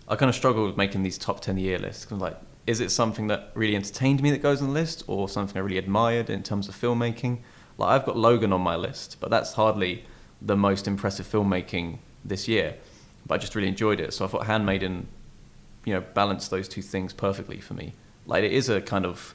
[0.08, 2.04] I kind of struggled with making these top 10 year lists.
[2.04, 2.36] 'cause I'm like,
[2.66, 5.60] is it something that really entertained me that goes on the list, or something I
[5.60, 7.38] really admired in terms of filmmaking?
[7.78, 10.04] Like, I've got Logan on my list, but that's hardly
[10.40, 12.76] the most impressive filmmaking this year.
[13.26, 14.14] But I just really enjoyed it.
[14.14, 15.08] So I thought Handmaiden
[15.86, 17.94] you know balanced those two things perfectly for me.
[18.26, 19.34] Like it is a kind of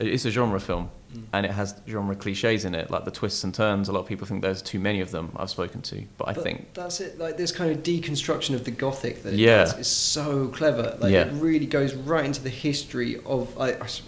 [0.00, 1.22] it's a genre film Mm.
[1.32, 3.88] and it has genre cliches in it, like the twists and turns.
[3.88, 5.32] A lot of people think there's too many of them.
[5.36, 7.18] I've spoken to, but I But think that's it.
[7.18, 9.64] Like this kind of deconstruction of the gothic that it Yeah.
[9.64, 10.96] does is so clever.
[11.00, 11.22] Like Yeah.
[11.26, 13.48] it really goes right into the history of.
[13.58, 14.02] I, I s-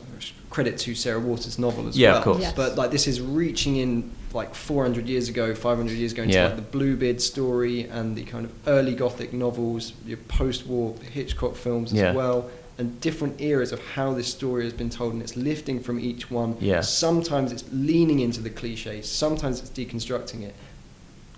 [0.50, 2.18] credit to Sarah Waters' novel as Yeah, well.
[2.18, 2.38] of course.
[2.42, 2.52] Yes.
[2.54, 6.44] But like this is reaching in like 400 years ago, 500 years ago into Yeah.
[6.46, 11.92] like the Bluebeard story and the kind of early gothic novels, your post-war Hitchcock films
[11.92, 12.12] as Yeah.
[12.12, 12.48] well.
[12.82, 16.30] And different eras of how this story has been told, and it's lifting from each
[16.32, 16.56] one.
[16.60, 16.80] Yeah.
[16.80, 20.54] Sometimes it's leaning into the cliche, sometimes it's deconstructing it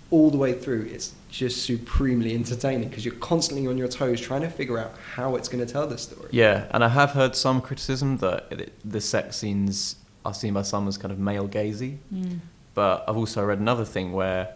[0.09, 4.41] all the way through, it's just supremely entertaining because you're constantly on your toes trying
[4.41, 6.29] to figure out how it's going to tell this story.
[6.31, 10.63] yeah, and I have heard some criticism that it, the sex scenes are seen by
[10.63, 12.39] some as kind of male gazy, Mm.
[12.73, 14.55] but I've also read another thing where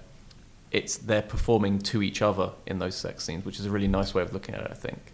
[0.72, 4.14] it's they're performing to each other in those sex scenes, which is a really nice
[4.16, 4.72] way of looking at it.
[4.72, 5.09] I think.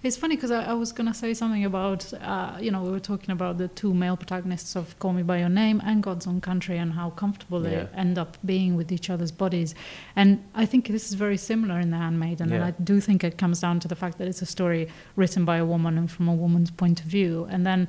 [0.00, 2.90] It's funny because I, I was going to say something about, uh, you know, we
[2.90, 6.24] were talking about the two male protagonists of Call Me By Your Name and God's
[6.28, 7.70] Own Country and how comfortable Yeah.
[7.86, 9.74] they end up being with each other's bodies.
[10.14, 12.52] And I think this is very similar in The Handmaiden.
[12.52, 12.66] And Yeah.
[12.68, 14.86] I do think it comes down to the fact that it's a story
[15.16, 17.48] written by a woman and from a woman's point of view.
[17.50, 17.88] And then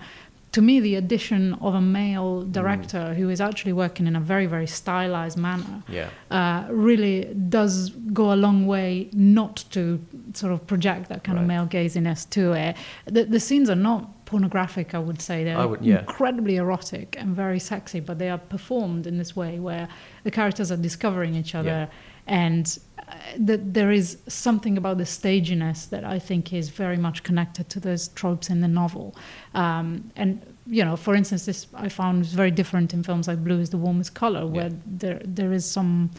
[0.51, 2.51] to me, the addition of a male Mm.
[2.51, 6.07] director who is actually working in a very, very stylized manner Yeah.
[6.31, 9.99] uh, really does go a long way not to
[10.33, 12.75] sort of project that kind of male gaziness to it.
[13.05, 15.43] The, the scenes are not pornographic, I would say.
[15.43, 15.99] They're would- yeah.
[15.99, 19.87] incredibly erotic and very sexy, but they are performed in this way where
[20.23, 21.85] the characters are discovering each other Yeah.
[22.29, 27.23] And uh, that there is something about the staginess that I think is very much
[27.23, 29.15] connected to those tropes in the novel.
[29.53, 33.43] Um, and you know, for instance, this I found is very different in films like
[33.43, 36.11] Blue is the Warmest Color, where there there is some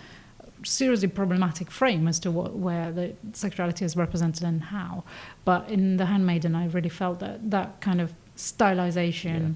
[0.62, 5.04] seriously problematic frame as to what, where the sexuality is represented and how.
[5.44, 9.54] But in The Handmaiden, I really felt that that kind of stylization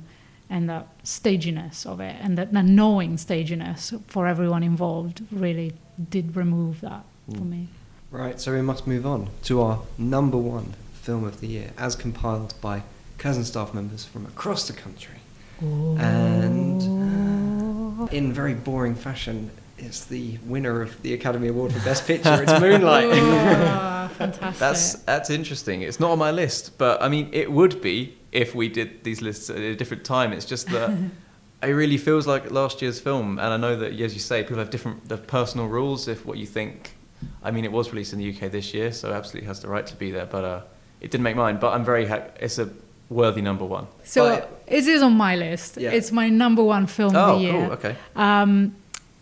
[0.51, 5.73] and that staginess of it, and that, that knowing staginess for everyone involved, really
[6.11, 7.49] did remove that for Mm.
[7.51, 7.69] me.
[8.11, 11.97] Right, so we must move on to our number one film of the year, as
[11.97, 12.83] compiled by
[13.19, 15.17] Curzon staff members from across the country.
[15.61, 16.83] And
[18.13, 22.43] in very boring fashion, it's the winner of the Academy Award for Best Picture.
[22.43, 23.11] It's Moonlight.
[24.07, 24.59] Ah, fantastic.
[24.61, 25.83] That's that's interesting.
[25.83, 29.23] It's not on my list, but I mean, it would be if we did these
[29.23, 30.33] lists at a different time.
[30.33, 30.91] It's just that
[31.63, 34.59] it really feels like last year's film, and I know that, as you say, people
[34.59, 36.07] have different the personal rules.
[36.07, 36.93] If what you think,
[37.43, 39.87] I mean, it was released in the UK this year, so absolutely has the right
[39.87, 40.27] to be there.
[40.27, 40.61] But uh,
[41.01, 41.57] it didn't make mine.
[41.59, 42.69] But I'm very ha- it's a
[43.09, 43.87] worthy number one.
[44.05, 45.77] so But- it is on my list.
[45.79, 45.91] Yeah.
[45.93, 47.53] It's my number one film of Oh, the year.
[47.53, 47.73] cool.
[47.73, 47.97] Okay.
[48.17, 48.75] Um,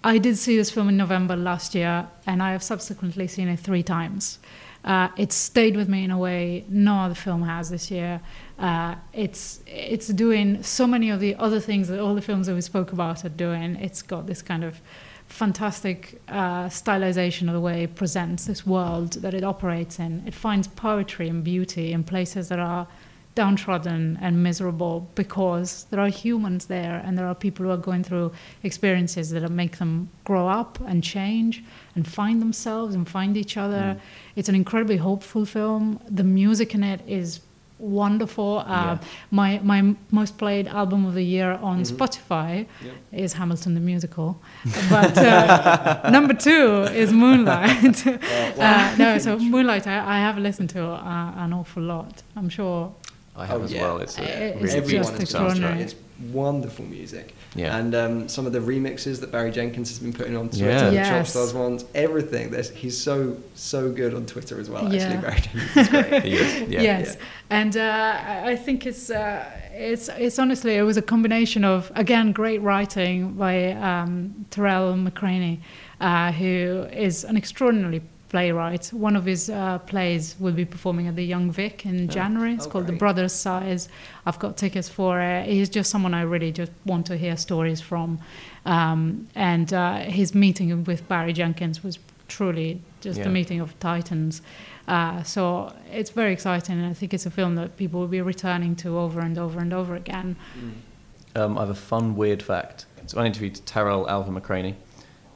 [0.05, 3.61] I did see this film in November last year, and I have subsequently seen it
[3.61, 4.39] three times.
[4.85, 8.21] Uh, it's stayed with me in a way no other film has this year.
[8.59, 12.55] Uh, it's it's doing so many of the other things that all the films that
[12.55, 13.77] we spoke about are doing.
[13.77, 14.81] It's got this kind of
[15.29, 20.25] fantastic uh, stylization of the way it presents this world that it operates in.
[20.27, 22.89] It finds poetry and beauty in places that are
[23.35, 28.05] downtrodden and miserable because there are humans there and there are people who are going
[28.05, 28.31] through
[28.63, 31.65] experiences that make them grow up and change
[31.95, 33.97] and find themselves and find each other.
[33.97, 34.01] Mm.
[34.37, 36.01] It's an incredibly hopeful film.
[36.09, 37.41] The music in it is
[37.79, 38.59] wonderful.
[38.59, 38.99] Uh, yeah.
[39.31, 41.97] My my most played album of the year on mm-hmm.
[41.97, 42.93] Spotify yeah.
[43.13, 44.41] is Hamilton the musical,
[44.89, 48.07] but uh, number two is Moonlight.
[48.07, 48.19] uh,
[48.57, 48.95] wow.
[48.99, 52.23] no, so Moonlight I, I have listened to uh, an awful lot.
[52.37, 52.95] I'm sure
[53.35, 53.83] I have oh, as yeah.
[53.83, 53.99] well.
[53.99, 55.81] It's, a it's really just extraordinary.
[55.81, 55.95] It's
[56.31, 57.35] wonderful music.
[57.55, 57.77] Yeah.
[57.77, 60.91] And um, some of the remixes that Barry Jenkins has been putting on Twitter, yeah.
[60.91, 61.35] the yes.
[61.35, 62.51] Chopstars ones, everything.
[62.51, 64.93] There's, he's so so good on Twitter as well.
[64.93, 65.05] Yeah.
[65.05, 66.23] Actually, Barry Jenkins is great.
[66.25, 66.69] he is.
[66.69, 66.83] Yeah.
[66.83, 67.17] Yes.
[67.17, 67.25] Yeah.
[67.51, 72.33] And uh, I think it's uh, it's it's honestly it was a combination of again
[72.33, 75.61] great writing by um, Tarell McCraney,
[76.01, 78.03] uh, who is an extraordinarily
[78.33, 78.87] playwright.
[78.89, 82.55] One of his uh, plays will be performing at the Young Vic in oh, January.
[82.55, 82.95] It's oh, called great.
[82.95, 83.89] The Brothers Size.
[84.27, 85.47] I've got tickets for it.
[85.47, 88.19] He's just someone I really just want to hear stories from.
[88.65, 93.27] Um, and uh, his meeting with Barry Jenkins was truly just yeah.
[93.27, 94.41] a meeting of titans.
[94.89, 98.23] Uh, so it's very exciting, and I think it's a film that people will be
[98.23, 100.37] returning to over and over and over again.
[100.59, 101.41] Mm.
[101.41, 102.87] Um, I have a fun, weird fact.
[103.07, 104.75] So I interviewed Tarell Alvin McCraney.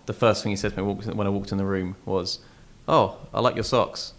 [0.06, 2.38] The first thing he said to me when I walked in the room was,
[2.88, 4.12] oh, I like your socks.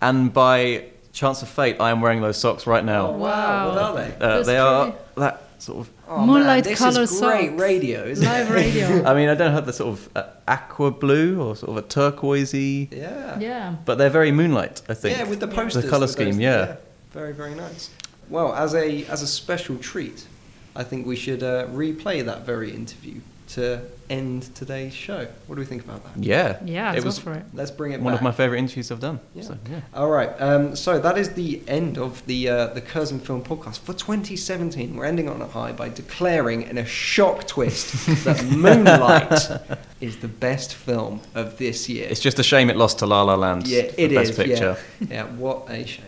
[0.00, 3.08] And by chance of fate, I am wearing those socks right now.
[3.08, 3.68] Oh, wow.
[3.68, 4.16] What are they?
[4.20, 5.92] Uh, they are that sort of.
[6.08, 7.20] Oh, Moonlight man, color socks.
[7.20, 9.04] great radio, isn't Live radio.
[9.06, 11.86] I mean, I don't have the sort of uh, aqua blue or sort of a
[11.86, 12.88] turquoisey.
[12.90, 13.38] Yeah.
[13.38, 13.76] Yeah.
[13.84, 15.18] But they're very moonlight, I think.
[15.18, 15.84] Yeah, with the posters.
[15.84, 16.58] The color scheme, yeah.
[16.58, 16.76] yeah.
[17.12, 17.90] Very, very nice.
[18.28, 20.26] Well, as a as a special treat,
[20.74, 23.20] I think we should uh, replay that very interview
[23.54, 25.26] to end today's show.
[25.46, 26.22] What do we think about that?
[26.22, 27.44] Yeah, yeah, it was for it.
[27.52, 28.00] Let's bring it.
[28.00, 28.20] One back.
[28.20, 29.18] of my favourite interviews I've done.
[29.34, 29.42] Yeah.
[29.42, 29.80] So, yeah.
[29.94, 30.30] All right.
[30.40, 34.96] Um, so that is the end of the uh, the Curzon Film Podcast for 2017.
[34.96, 40.28] We're ending on a high by declaring, in a shock twist, that Moonlight is the
[40.28, 42.06] best film of this year.
[42.08, 43.66] It's just a shame it lost to La La Land.
[43.66, 44.36] Yeah, it best is.
[44.36, 44.76] Picture.
[45.00, 45.06] Yeah.
[45.10, 45.24] yeah.
[45.24, 46.04] What a shame.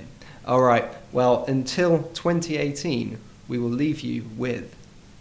[0.47, 0.85] All right.
[1.13, 3.19] Well, until 2018,
[3.49, 4.75] we will leave you with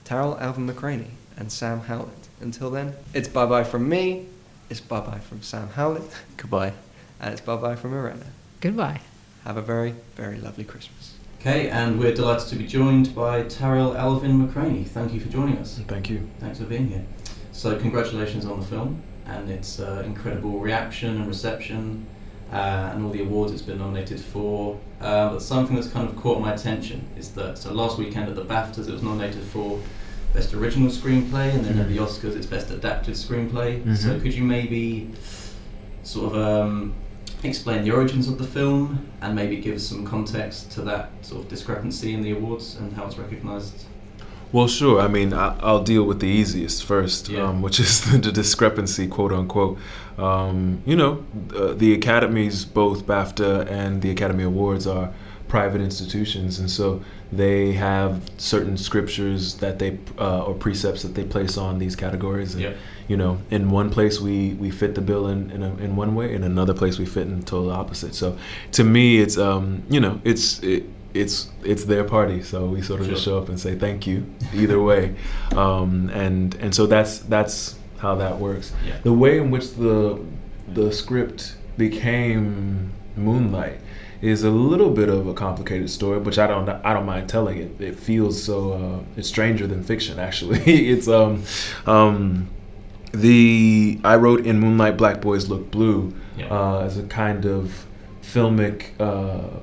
[0.06, 1.08] Tarell Alvin McCraney
[1.42, 2.30] and Sam Howlett.
[2.40, 4.28] Until then, it's bye bye from me,
[4.70, 6.04] it's bye bye from Sam Howlett,
[6.38, 6.74] goodbye,
[7.20, 8.28] and it's bye bye from Irena.
[8.62, 9.02] Goodbye.
[9.44, 11.16] Have a very, very lovely Christmas.
[11.40, 14.86] Okay, and we're delighted to be joined by Tarell Alvin McCraney.
[14.86, 15.80] Thank you for joining us.
[15.88, 16.30] Thank you.
[16.40, 17.04] Thanks for being here.
[17.52, 22.06] So, congratulations on the film and its uh, incredible reaction and reception.
[22.52, 24.78] Uh, and all the awards it's been nominated for.
[25.00, 28.36] Uh, but something that's kind of caught my attention is that so last weekend at
[28.36, 29.80] the BAFTAs it was nominated for
[30.34, 32.04] Best Original Screenplay, and then at the mm-hmm.
[32.04, 33.80] Oscars it's Best Adapted Screenplay.
[33.80, 33.96] Mm-hmm.
[33.96, 35.12] So could you maybe
[36.04, 36.94] sort of um,
[37.44, 41.50] explain the origins of the film and maybe give some context to that sort of
[41.50, 43.86] discrepancy in the awards and how it's recognised?
[44.52, 45.00] Well, sure.
[45.00, 47.44] I mean, I, will deal with the easiest first, yeah.
[47.44, 49.78] um, which is the, the, discrepancy, quote unquote.
[50.18, 51.26] Um, you know,
[51.56, 55.14] uh, the academies, both BAFTA and the Academy Awards, are
[55.52, 61.26] private institutions, and so they have certain scriptures that they uh, or precepts that they
[61.26, 62.54] place on these categories.
[62.54, 62.74] And, yeah.
[63.10, 66.16] You know, in one place we, we fit the bill in in, a, in one
[66.16, 68.16] way, in another place we fit in total opposite.
[68.16, 68.38] So
[68.72, 73.02] to me, it's um you know it's it, it's it's their party, so we sort
[73.02, 73.16] of sure.
[73.16, 75.16] just show up and say thank you either way,
[75.52, 78.72] um, and and so that's that's how that works.
[78.88, 78.98] Yeah.
[79.04, 80.18] The way in which the
[80.74, 83.82] the script became Moonlight
[84.22, 87.58] is a little bit of a complicated story, which I don't I don't mind telling
[87.58, 87.82] it.
[87.82, 90.20] It feels so uh, it's stranger than fiction.
[90.20, 91.44] Actually, it's um
[91.86, 92.50] um
[93.14, 96.48] the I wrote in Moonlight Black Boys Look Blue yeah.
[96.54, 97.86] uh, as a kind of
[98.22, 98.86] filmic.
[99.00, 99.60] Uh,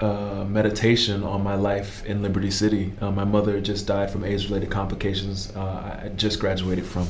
[0.00, 2.92] uh, meditation on my life in Liberty City.
[3.00, 5.52] Uh, my mother just died from AIDS-related complications.
[5.54, 5.60] Uh,
[6.02, 7.06] I just graduated from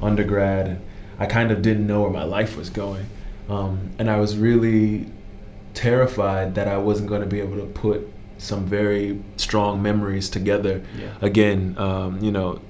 [0.00, 0.80] undergrad, and
[1.18, 3.04] I kind of didn't know where my life was going.
[3.48, 5.10] Um, and I was really
[5.76, 10.82] terrified that I wasn't going to be able to put some very strong memories together.
[10.98, 11.14] Yeah.
[11.20, 12.60] Again, um, you know,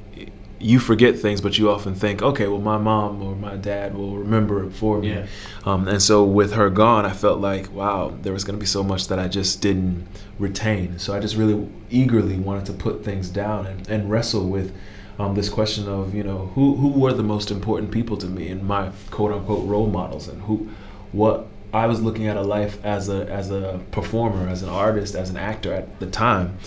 [0.58, 4.16] you forget things, but you often think, okay, well, my mom or my dad will
[4.16, 5.10] remember it for me.
[5.10, 5.26] Yeah.
[5.64, 8.66] Um, and so with her gone, I felt like, wow, there was going to be
[8.66, 10.06] so much that I just didn't
[10.38, 10.98] retain.
[10.98, 14.74] So I just really eagerly wanted to put things down and, and wrestle with
[15.18, 18.48] um, this question of, you know, who, who were the most important people to me
[18.48, 20.68] and my quote unquote role models and who,
[21.12, 25.14] what I was looking at a life as a as a performer, as an artist,
[25.14, 26.58] as an actor at the time.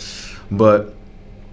[0.52, 0.96] But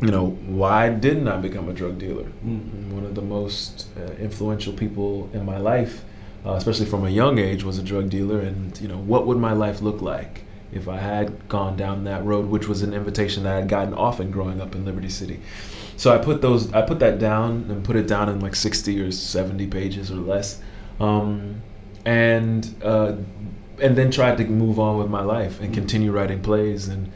[0.00, 2.26] you know, why didn't I become a drug dealer?
[2.44, 2.90] Mm.
[2.90, 6.04] One of the most uh, influential people in my life,
[6.44, 8.40] uh, especially from a young age, was a drug dealer.
[8.40, 10.42] And you know, what would my life look like
[10.72, 13.94] if I had gone down that road, which was an invitation that I had gotten
[13.94, 15.40] often growing up in Liberty City.
[15.96, 19.00] So I put those, I put that down and put it down in like 60
[19.00, 20.60] or 70 pages or less,
[21.00, 21.62] um,
[22.04, 23.16] and uh,
[23.80, 27.10] and then tried to move on with my life and continue writing plays and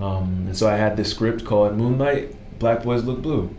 [0.00, 3.54] um, and so I had this script called Moonlight, Black Boys Look Blue.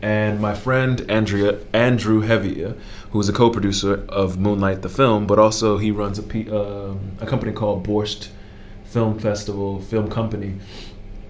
[0.00, 2.76] And my friend Andrea Andrew Hevia,
[3.10, 7.12] who is a co-producer of Moonlight the film, but also he runs a, P, um,
[7.20, 8.28] a company called Borscht
[8.84, 10.54] Film Festival Film Company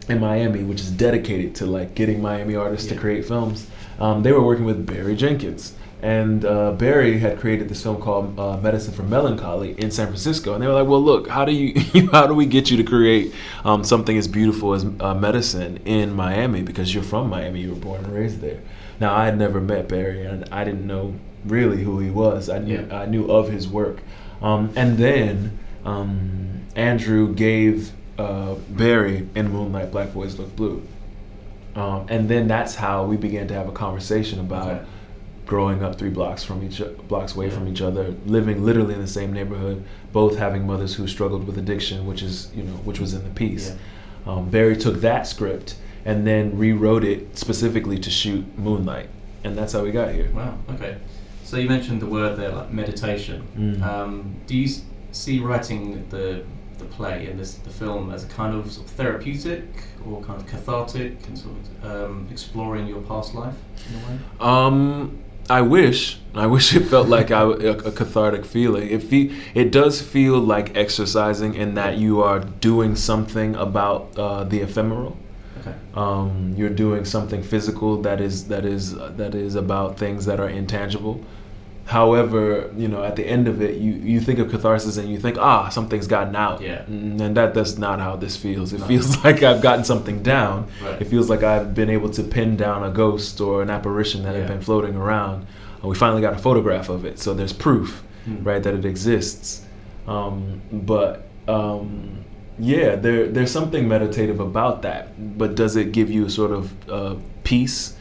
[0.08, 3.68] in Miami, which is dedicated to like getting Miami artists to create films.
[3.98, 8.38] Um, they were working with Barry Jenkins, and uh, Barry had created this film called
[8.38, 11.52] uh, Medicine for Melancholy in San Francisco, and they were like, "Well, look, how do
[11.52, 13.32] you, how do we get you to create
[13.64, 16.62] um, something as beautiful as uh, medicine in Miami?
[16.62, 18.60] Because you're from Miami, you were born and raised there."
[18.98, 22.48] Now, I had never met Barry, and I didn't know really who he was.
[22.48, 24.02] I knew I knew of his work,
[24.42, 30.82] um, and then um, Andrew gave uh, Barry in Moonlight Black Boys Look Blue.
[31.74, 34.84] Um, and then that's how we began to have a conversation about Okay.
[35.46, 39.06] Growing up three blocks from each blocks away from each other, living literally in the
[39.06, 39.82] same neighborhood,
[40.12, 43.30] both having mothers who struggled with addiction, which is you know which was in the
[43.30, 43.74] piece.
[44.26, 49.08] Um, Barry took that script and then rewrote it specifically to shoot Moonlight,
[49.44, 50.30] and that's how we got here.
[50.32, 50.58] Wow.
[50.70, 50.96] Okay.
[51.44, 53.46] So you mentioned the word there, like meditation.
[53.56, 53.82] Mm.
[53.82, 54.68] Um, do you
[55.10, 56.44] see writing the
[56.78, 59.64] the play and this the film as a kind of, sort of therapeutic
[60.06, 63.54] or kind of cathartic and sort of um, exploring your past life
[63.88, 64.18] in a way?
[65.50, 66.18] I wish.
[66.34, 68.88] I wish it felt like I, a, a cathartic feeling.
[68.88, 74.44] It fe- it does feel like exercising in that you are doing something about uh,
[74.44, 75.16] the ephemeral.
[75.60, 75.74] Okay.
[75.94, 80.48] Um, you're doing something physical that is that is that is about things that are
[80.48, 81.20] intangible.
[81.84, 85.18] However, you know, at the end of it, you, you think of catharsis and you
[85.18, 86.60] think, ah, something's gotten out.
[86.62, 86.82] Yeah.
[86.88, 88.72] Mm, And that that's not how this feels.
[88.72, 88.86] It No.
[88.86, 90.68] feels like I've gotten something down.
[90.82, 91.02] Right.
[91.02, 94.32] It feels like I've been able to pin down a ghost or an apparition that
[94.34, 94.40] Yeah.
[94.40, 95.46] had been floating around.
[95.80, 98.44] And we finally got a photograph of it, so there's proof, Hmm.
[98.44, 99.62] right, that it exists.
[100.06, 102.24] Um, but um,
[102.58, 105.08] yeah, there there's something meditative about that.
[105.38, 107.96] But does it give you a sort of uh, peace?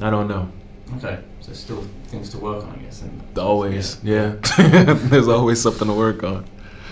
[0.00, 0.48] I don't know.
[0.96, 1.18] Okay.
[1.48, 3.00] So still things to work on, I guess.
[3.00, 4.36] And Always, yeah.
[4.58, 6.44] there's always something to work on.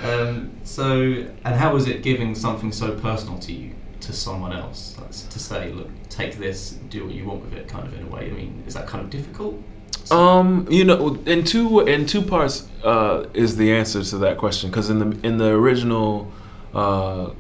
[0.03, 4.97] Um, so, and how was it giving something so personal to you to someone else?
[4.99, 8.07] Like, to say, look, take this, do what you want with it, kind of in
[8.07, 8.31] a way.
[8.31, 9.63] I mean, is that kind of difficult?
[10.11, 14.71] Um, you know, in two in two parts uh, is the answer to that question
[14.71, 16.33] because in the in the original
[16.73, 17.31] uh,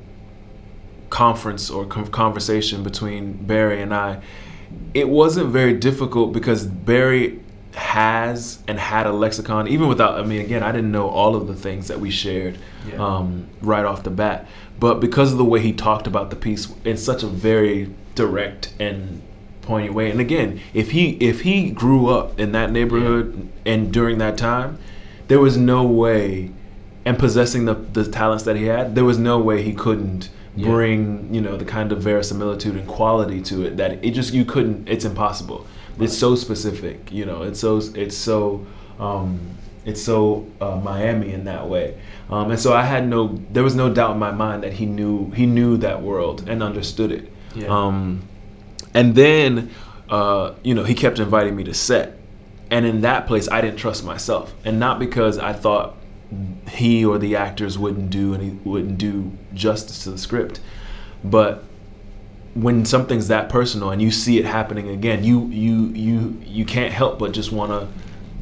[1.08, 4.20] conference or conversation between Barry and I,
[4.96, 7.40] it wasn't very difficult because Barry
[7.74, 10.18] has and had a lexicon even without.
[10.18, 12.56] I mean, again, I didn't know all of the things that we shared
[12.90, 13.04] Yeah.
[13.04, 14.46] um, right off the bat,
[14.80, 18.72] but because of the way he talked about the piece in such a very direct
[18.80, 19.20] and
[19.62, 20.10] poignant way.
[20.10, 24.78] And again, if he if he grew up in that neighborhood and during that time,
[25.28, 26.52] there was no way
[27.04, 30.68] and possessing the the talents that he had, there was no way he couldn't Yeah.
[30.68, 34.44] bring, you know, the kind of verisimilitude and quality to it that it just you
[34.44, 35.66] couldn't it's impossible.
[35.98, 38.66] It's so specific, you know, it's so it's so
[38.98, 41.96] um it's so uh, Miami in that way,
[42.28, 44.86] um, and so I had no, there was no doubt in my mind that he
[44.86, 47.30] knew he knew that world and understood it.
[47.54, 47.68] Yeah.
[47.68, 48.26] Um,
[48.94, 49.70] and then,
[50.08, 52.18] uh, you know, he kept inviting me to set.
[52.70, 54.52] And in that place, I didn't trust myself.
[54.64, 55.94] And not because I thought
[56.68, 60.60] he or the actors wouldn't do and he wouldn't do justice to the script,
[61.24, 61.64] but
[62.54, 66.92] when something's that personal and you see it happening again, you you you you can't
[66.92, 67.88] help but just want to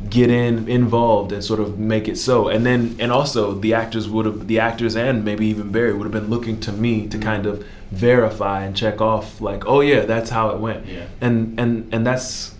[0.08, 2.48] get in involved and sort of make it so.
[2.48, 6.04] And then and also the actors would have the actors and maybe even Barry would
[6.04, 7.22] have been looking to me to mm-hmm.
[7.22, 10.86] kind of verify and check off like, oh yeah, that's how it went.
[10.86, 11.06] Yeah.
[11.20, 12.54] And and and that's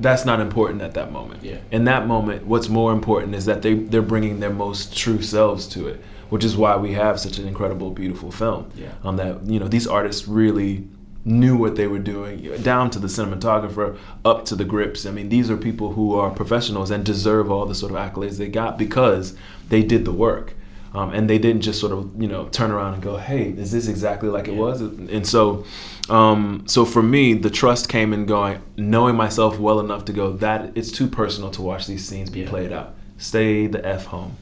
[0.00, 1.44] that's not important at that moment.
[1.44, 1.58] Yeah.
[1.70, 5.66] In that moment, what's more important is that they they're bringing their most true selves
[5.68, 8.70] to it, which is why we have such an incredible, beautiful film.
[8.74, 8.88] Yeah.
[9.04, 10.88] Um, that you know these artists really
[11.26, 15.04] knew what they were doing, down to the cinematographer, up to the grips.
[15.04, 18.38] I mean, these are people who are professionals and deserve all the sort of accolades
[18.38, 19.36] they got because
[19.68, 20.54] they did the work.
[20.92, 23.70] Um, and they didn't just sort of you know turn around and go, "Hey, is
[23.70, 25.64] this exactly like it was?" And so,
[26.08, 30.32] um, so for me, the trust came in going, knowing myself well enough to go
[30.38, 32.48] that it's too personal to watch these scenes be Yeah.
[32.48, 32.94] played out.
[33.18, 34.32] Stay the f home.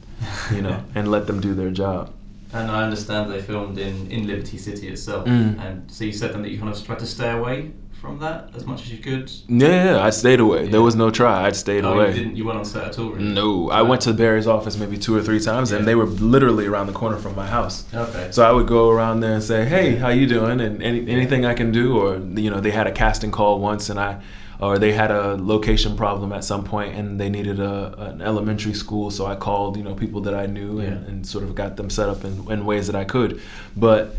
[0.53, 2.13] You know, and let them do their job.
[2.51, 5.25] And I understand they filmed in, in Liberty City itself.
[5.27, 5.59] Mm.
[5.59, 7.71] And so you said then that you kind of tried to stay away
[8.01, 9.29] from that as much as you could.
[9.47, 10.67] Yeah, yeah, I stayed away.
[10.67, 11.45] There was no try.
[11.45, 12.07] I stayed Oh, away.
[12.07, 12.35] you didn't.
[12.37, 13.09] You weren't on set at all.
[13.11, 13.25] Really?
[13.25, 16.65] No, I went to Barry's office maybe two or three times, and they were literally
[16.65, 17.83] around the corner from my house.
[17.93, 18.29] Okay.
[18.31, 21.45] So I would go around there and say, "Hey, how you doing?" And any, anything
[21.45, 24.21] I can do, or you know, they had a casting call once, and I,
[24.59, 28.73] or they had a location problem at some point, and they needed a an elementary
[28.73, 31.77] school, so I called you know people that I knew and, and sort of got
[31.77, 33.41] them set up in, in ways that I could,
[33.77, 34.15] but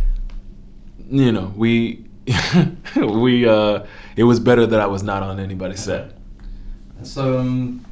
[1.11, 2.05] you know, we
[2.97, 3.85] we uh,
[4.17, 6.13] it was better that I was not on anybody's set.
[6.99, 7.85] And so, um,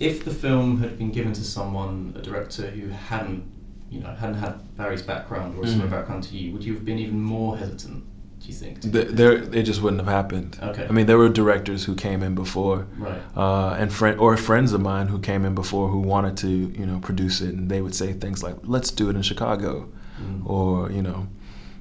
[0.00, 3.44] if the film had been given to someone, a director who hadn't,
[3.90, 5.92] you know, hadn't had Barry's background or a similar Mhm.
[5.92, 8.02] background to you, would you have been even more hesitant?
[8.46, 8.80] You think?
[8.82, 10.58] there it just wouldn't have happened.
[10.62, 10.86] Okay.
[10.88, 13.20] I mean, there were directors who came in before, Right.
[13.36, 16.86] Uh, and friend or friends of mine who came in before who wanted to, you
[16.86, 19.88] know, produce it, and they would say things like, "Let's do it in Chicago,"
[20.20, 20.42] Mm.
[20.44, 21.26] or you know,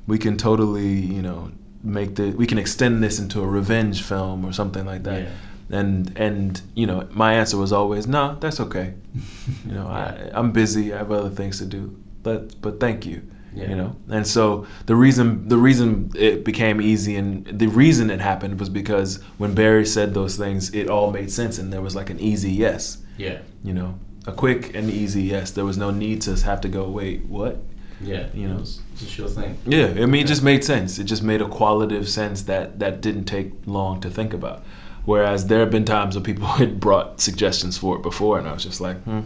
[0.07, 1.51] "We can totally, you know,
[1.83, 5.79] make the we can extend this into a revenge film or something like that." Yeah.
[5.79, 8.93] And and you know, my answer was always, "No, that's okay.
[9.67, 10.93] you know, I, I'm busy.
[10.93, 11.81] I have other things to do.
[12.23, 13.21] But but thank you."
[13.55, 13.69] Yeah.
[13.69, 18.19] You know, and so the reason the reason it became easy and the reason it
[18.19, 21.95] happened was because when Barry said those things, it all made sense and there was
[21.95, 22.97] like an easy yes.
[23.17, 23.39] Yeah.
[23.63, 25.51] You know, a quick and easy yes.
[25.51, 27.57] There was no need to have to go wait what.
[28.01, 28.27] Yeah.
[28.33, 28.57] You know.
[28.59, 29.57] It's a sure thing.
[29.65, 30.97] Yeah, I mean, it just made sense.
[30.99, 34.63] It just made a qualitative sense that that didn't take long to think about.
[35.05, 38.53] Whereas there have been times when people had brought suggestions for it before, and I
[38.53, 39.21] was just like, hmm,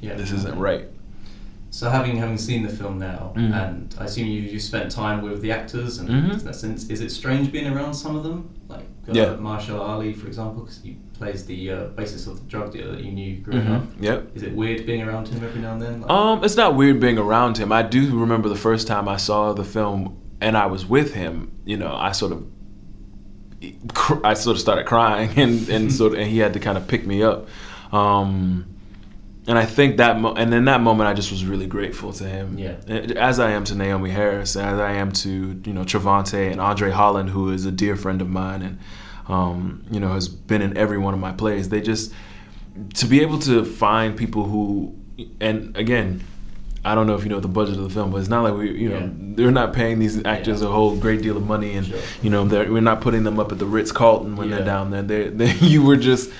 [0.00, 0.14] Yeah.
[0.14, 0.86] this isn't right.
[1.76, 3.52] So having having seen the film now, Mhm.
[3.62, 6.32] and I assume you you spent time with the actors, and Mhm.
[6.32, 9.34] in that sense, is it strange being around some of them, like uh, Yeah.
[9.38, 13.04] Mahershala Ali, for example, because he plays the uh, basis of the drug dealer that
[13.04, 13.76] you knew growing Mhm.
[13.76, 13.82] up.
[14.00, 14.18] Yep.
[14.36, 16.00] Is it weird being around him every now and then?
[16.00, 17.70] Like, Um, it's not weird being around him.
[17.70, 21.48] I do remember the first time I saw the film and I was with him.
[21.66, 22.42] You know, I sort of,
[24.24, 26.88] I sort of started crying, and and sort of, and he had to kind of
[26.88, 27.48] pick me up.
[27.92, 28.64] Um,
[29.48, 32.24] and I think that, mo- and in that moment, I just was really grateful to
[32.24, 32.58] him.
[32.58, 32.76] Yeah.
[33.16, 35.30] As I am to Naomie Harris, as I am to
[35.64, 38.78] you know Trevante and Andre Holland, who is a dear friend of mine, and
[39.28, 41.68] um, you know has been in every one of my plays.
[41.68, 42.12] They just
[42.94, 44.94] to be able to find people who,
[45.40, 46.22] and again,
[46.84, 48.54] I don't know if you know the budget of the film, but it's not like
[48.54, 51.92] we, you know, they're not paying these actors a whole great deal of money, and
[52.22, 54.56] you know, they're, we're not putting them up at the Ritz Carlton when Yeah.
[54.56, 55.02] they're down there.
[55.02, 56.30] They, they, you were just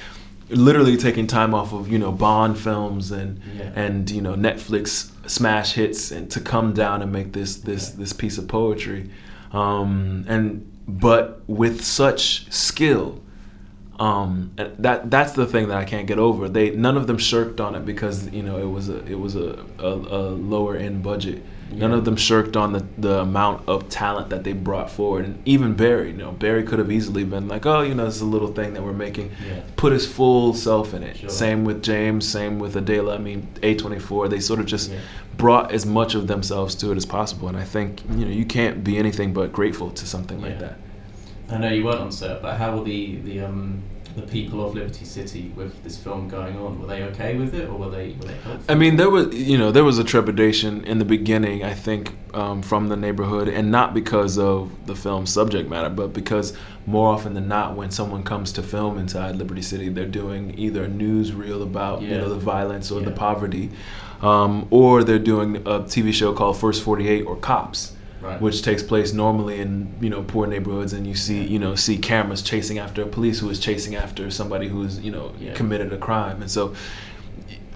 [0.48, 3.72] literally taking time off of you know Bond films and Yeah.
[3.74, 8.12] and you know Netflix smash hits, and to come down and make this this this
[8.12, 9.10] piece of poetry,
[9.52, 13.20] um, and but with such skill
[13.98, 16.48] um, that that's the thing that I can't get over.
[16.48, 19.36] They none of them shirked on it because you know it was a it was
[19.36, 21.42] a, a, a lower end budget.
[21.72, 25.24] None of them shirked on the, the amount of talent that they brought forward.
[25.24, 28.14] And even Barry, you know, Barry could have easily been like, oh, you know, this
[28.14, 29.32] is a little thing that we're making.
[29.44, 29.62] Yeah.
[29.74, 31.16] Put his full self in it.
[31.16, 31.28] Sure.
[31.28, 32.26] Same with James.
[32.28, 33.16] Same with Adela.
[33.16, 34.30] I mean, A24.
[34.30, 35.00] They sort of just Yeah.
[35.38, 37.48] brought as much of themselves to it as possible.
[37.48, 40.78] And I think you know you can't be anything but grateful to something like that.
[41.48, 43.82] I know you weren't on set, but how were the the um
[44.16, 46.80] the people of Liberty City with this film going on?
[46.80, 48.64] Were they okay with it, or were they were they helpful?
[48.68, 51.62] I mean, there was you know there was a trepidation in the beginning.
[51.62, 56.12] I think um, from the neighborhood, and not because of the film's subject matter, but
[56.14, 56.56] because
[56.86, 60.84] more often than not, when someone comes to film inside Liberty City, they're doing either
[60.84, 63.70] a newsreel about you know the violence or the poverty,
[64.22, 67.92] um, or they're doing a TV show called First Forty Eight or Cops.
[68.22, 68.40] Right.
[68.40, 71.98] Which takes place normally in you know poor neighborhoods, and you see you know see
[71.98, 75.52] cameras chasing after a police who is chasing after somebody who is you know Yeah.
[75.54, 76.74] committed a crime, and so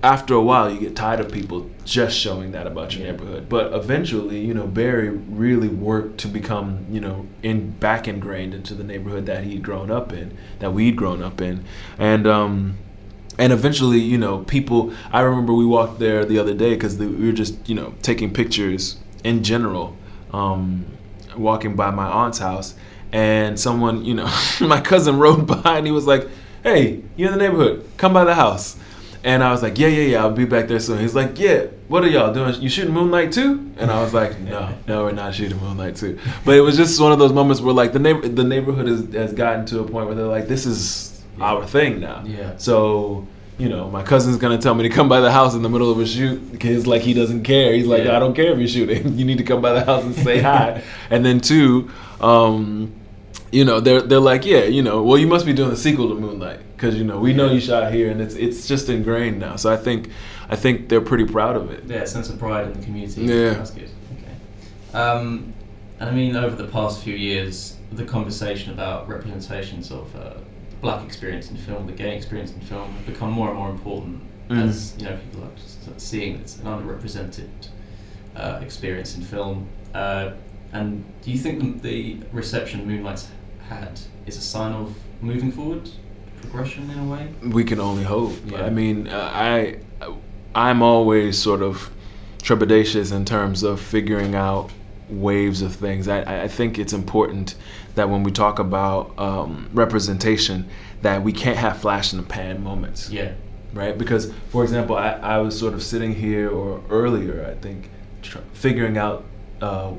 [0.02, 3.12] after a while you get tired of people just showing that about your Yeah.
[3.12, 8.54] neighborhood but eventually you know barry really worked to become you know in back ingrained
[8.54, 11.64] into the neighborhood that he'd grown up in that we'd grown up in
[11.98, 12.78] and um
[13.36, 17.06] and eventually you know people i remember we walked there the other day because we
[17.26, 19.94] were just you know taking pictures in general
[20.32, 20.86] um
[21.36, 22.74] walking by my aunt's house
[23.12, 24.30] and someone you know
[24.60, 26.28] my cousin rode by and he was like
[26.62, 28.76] hey you're in the neighborhood come by the house
[29.22, 30.98] and I was like, yeah, yeah, yeah, I'll be back there soon.
[30.98, 32.54] He's like, yeah, what are y'all doing?
[32.60, 33.70] You shooting Moonlight too?
[33.76, 36.18] And I was like, no, no, we're not shooting Moonlight too.
[36.44, 39.12] But it was just one of those moments where like the neighbor, the neighborhood has,
[39.12, 42.24] has gotten to a point where they're like, this is our thing now.
[42.24, 42.56] Yeah.
[42.56, 43.26] So
[43.60, 45.90] you know, my cousin's gonna tell me to come by the house in the middle
[45.92, 47.74] of a shoot because like he doesn't care.
[47.74, 48.16] He's like, Yeah.
[48.16, 49.14] I don't care if you're shooting.
[49.18, 50.82] You need to come by the house and say hi.
[51.10, 52.92] and then two, um,
[53.52, 56.08] you know, they're they're like, yeah, you know, well, you must be doing the sequel
[56.08, 59.38] to Moonlight because you know we know you shot here, and it's it's just ingrained
[59.38, 59.56] now.
[59.56, 60.08] So I think
[60.48, 61.84] I think they're pretty proud of it.
[61.84, 63.22] Yeah, sense of pride in the community.
[63.22, 63.54] Yeah.
[63.54, 63.90] That's good.
[64.16, 64.98] Okay.
[64.98, 65.52] Um,
[65.98, 70.34] and I mean, over the past few years, the conversation about representations of uh,
[70.80, 74.22] black experience in film, the gay experience in film, have become more and more important
[74.50, 74.68] Mm.
[74.68, 77.48] as you know people are seeing it's an underrepresented
[78.34, 79.68] uh, experience in film.
[79.94, 80.32] Uh,
[80.72, 83.28] and do you think the, reception Moonlight's
[83.68, 85.88] had is a sign of moving forward,
[86.40, 87.28] progression in a way?
[87.42, 88.32] We can only hope.
[88.46, 88.64] Yeah.
[88.64, 89.78] I mean, uh, I
[90.54, 91.88] I'm always sort of
[92.38, 94.70] trepidatious in terms of figuring out
[95.08, 96.08] waves of things.
[96.08, 97.54] I, I think it's important
[98.00, 100.66] that when we talk about um, representation,
[101.02, 103.10] that we can't have flash in the pan moments.
[103.10, 103.32] Yeah.
[103.74, 103.96] Right?
[103.96, 107.90] Because, for example, I, I was sort of sitting here or earlier, I think,
[108.22, 109.24] tr- figuring out
[109.60, 109.92] uh,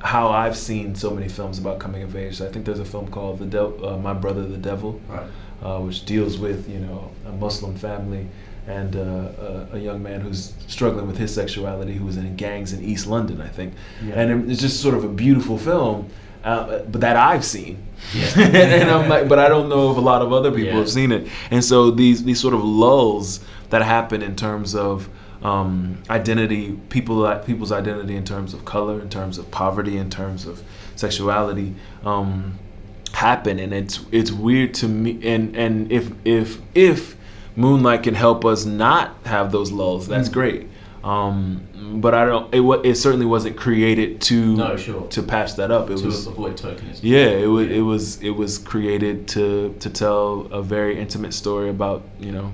[0.00, 2.40] how I've seen so many films about coming of age.
[2.40, 5.26] I think there's a film called The De- uh, My Brother the Devil, Right.
[5.62, 8.26] uh, which deals with you know a Muslim family
[8.66, 12.72] and uh, a, a young man who's struggling with his sexuality, who was in gangs
[12.72, 13.74] in East London, I think.
[14.04, 14.18] Yeah.
[14.20, 16.08] And it's just sort of a beautiful film,
[16.44, 17.78] uh, but that I've seen.
[18.14, 18.38] Yeah.
[18.38, 20.78] and I'm like, but I don't know if a lot of other people Yeah.
[20.78, 21.26] have seen it.
[21.50, 23.40] And so these these sort of lulls
[23.70, 25.08] that happen in terms of
[25.42, 30.46] um, identity, people people's identity in terms of color, in terms of poverty, in terms
[30.46, 30.62] of
[30.96, 32.58] sexuality, um,
[33.12, 35.18] happen, and it's it's weird to me.
[35.22, 37.16] And and if if if
[37.56, 40.32] Moonlight can help us not have those lulls, that's Mm.
[40.32, 40.66] great.
[41.04, 41.60] Um,
[41.92, 42.54] but I don't.
[42.54, 45.06] It it certainly wasn't created to No, sure.
[45.08, 45.90] to patch that up.
[45.90, 47.00] It to was avoid tokenism.
[47.02, 51.68] yeah, it was it was it was created to to tell a very intimate story
[51.68, 52.52] about you know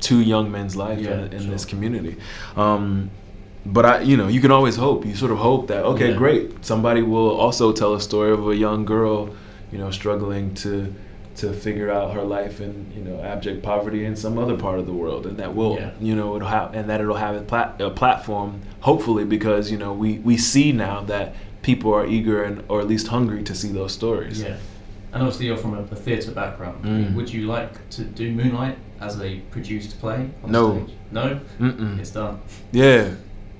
[0.00, 1.50] two young men's life Yeah, in, in sure.
[1.50, 2.16] this community.
[2.56, 3.10] Um,
[3.66, 5.04] but I, you know, you can always hope.
[5.04, 6.16] You sort of hope that okay, Yeah.
[6.16, 9.30] great, somebody will also tell a story of a young girl,
[9.72, 10.94] you know, struggling to
[11.38, 14.86] to figure out her life in you know abject poverty in some other part of
[14.86, 15.90] the world, and that will Yeah.
[16.00, 19.78] you know it'll have and that it'll have a, plat- a platform hopefully because you
[19.78, 23.54] know we we see now that people are eager and or at least hungry to
[23.54, 24.42] see those stories.
[24.42, 24.56] Yeah.
[25.12, 26.84] And obviously, you're from a, a theatre background.
[26.84, 27.14] Mm.
[27.14, 30.28] Would you like to do Moonlight as a produced play?
[30.44, 30.84] On No.
[30.84, 30.96] Stage?
[31.10, 31.40] No.
[31.58, 31.98] Mm-mm.
[31.98, 32.40] It's done.
[32.72, 33.14] Yeah.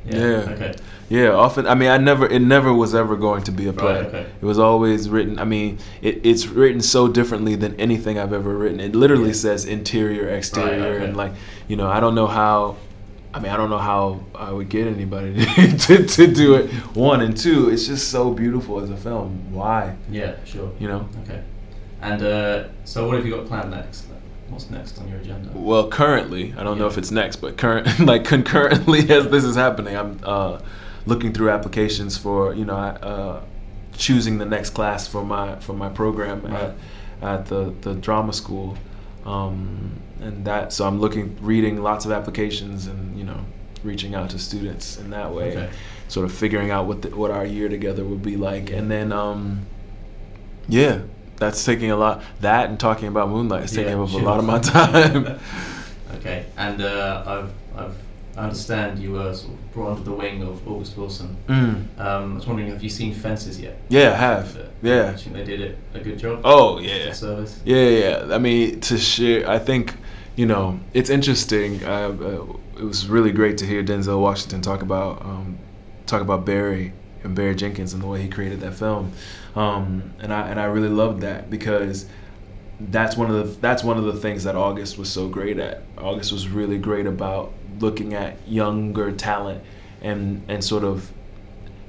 [0.07, 0.51] Yeah, Yeah.
[0.53, 0.75] okay.
[1.11, 1.29] Yeah.
[1.31, 2.27] Often, I mean, I never.
[2.27, 3.95] It never was ever going to be a play.
[3.97, 4.27] Right, okay.
[4.41, 5.39] It was always written.
[5.39, 8.81] I mean, it, it's written so differently than anything I've ever written.
[8.81, 9.33] It literally Yeah.
[9.47, 11.05] says interior, exterior, okay.
[11.07, 11.33] and like,
[11.67, 12.77] you know, I don't know how.
[13.35, 15.35] I mean, I don't know how I would get anybody
[15.87, 16.71] to, to do it.
[16.97, 19.53] One and two, it's just so beautiful as a film.
[19.53, 19.95] Why?
[20.11, 20.71] Yeah, sure.
[20.79, 21.09] You know.
[21.25, 21.43] Okay.
[22.01, 24.07] And uh, so, what have you got planned next?
[24.51, 25.51] What's next on your agenda?
[25.55, 29.57] Well, currently, I don't know if it's next, but current, like concurrently as this is
[29.57, 30.61] happening, I'm uh,
[31.07, 33.43] looking through applications for you know uh,
[33.97, 36.53] choosing the next class for my for my program Right.
[36.55, 36.75] at,
[37.23, 38.77] at the the drama school,
[39.27, 43.39] um, and that so I'm looking reading lots of applications and you know
[43.85, 45.71] reaching out to students in that way, Okay.
[46.09, 49.13] sort of figuring out what the, what our year together would be like, and then
[49.13, 49.67] um,
[50.69, 51.01] yeah.
[51.39, 52.23] That's taking a lot.
[52.41, 55.39] That and talking about Moonlight is taking Yeah, up a lot of my time.
[56.17, 56.47] okay.
[56.57, 57.95] And uh, I've, I've,
[58.37, 61.37] I understand you were sort of brought under the wing of August Wilson.
[61.49, 61.99] Mm.
[62.01, 63.81] Um, I was wondering, have you seen Fences yet?
[63.89, 64.57] Yeah, I have.
[64.57, 65.11] Uh, Yeah.
[65.11, 66.41] I think they did it a good job.
[66.45, 67.13] Oh yeah.
[67.13, 67.61] Service.
[67.65, 68.29] Yeah, yeah.
[68.35, 69.95] I mean, to share, I think
[70.37, 71.85] you know it's interesting.
[71.85, 71.89] Uh,
[72.21, 75.59] uh, it was really great to hear Denzel Washington talk about um,
[76.07, 76.93] talk about Barry
[77.25, 79.11] and Barry Jenkins and the way he created that film,
[79.59, 82.07] um, and I and I really loved that because
[82.79, 85.83] that's one of the that's one of the things that August was so great at.
[85.99, 89.65] August was really great about looking at younger talent
[90.01, 91.11] and and sort of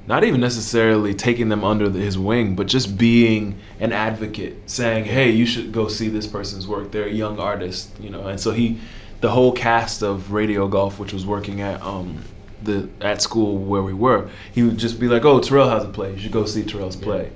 [0.08, 5.04] not even necessarily taking them under the, his wing, but just being an advocate, saying,
[5.04, 6.90] "Hey, you should go see this person's work.
[6.90, 8.80] They're a young artist, you know." And so he,
[9.20, 12.24] the whole cast of Radio Golf, which was working at um,
[12.64, 15.88] the at school where we were, he would just be like, "Oh, Tarell has a
[15.88, 16.14] play.
[16.14, 17.30] You should go see Tarell's play,"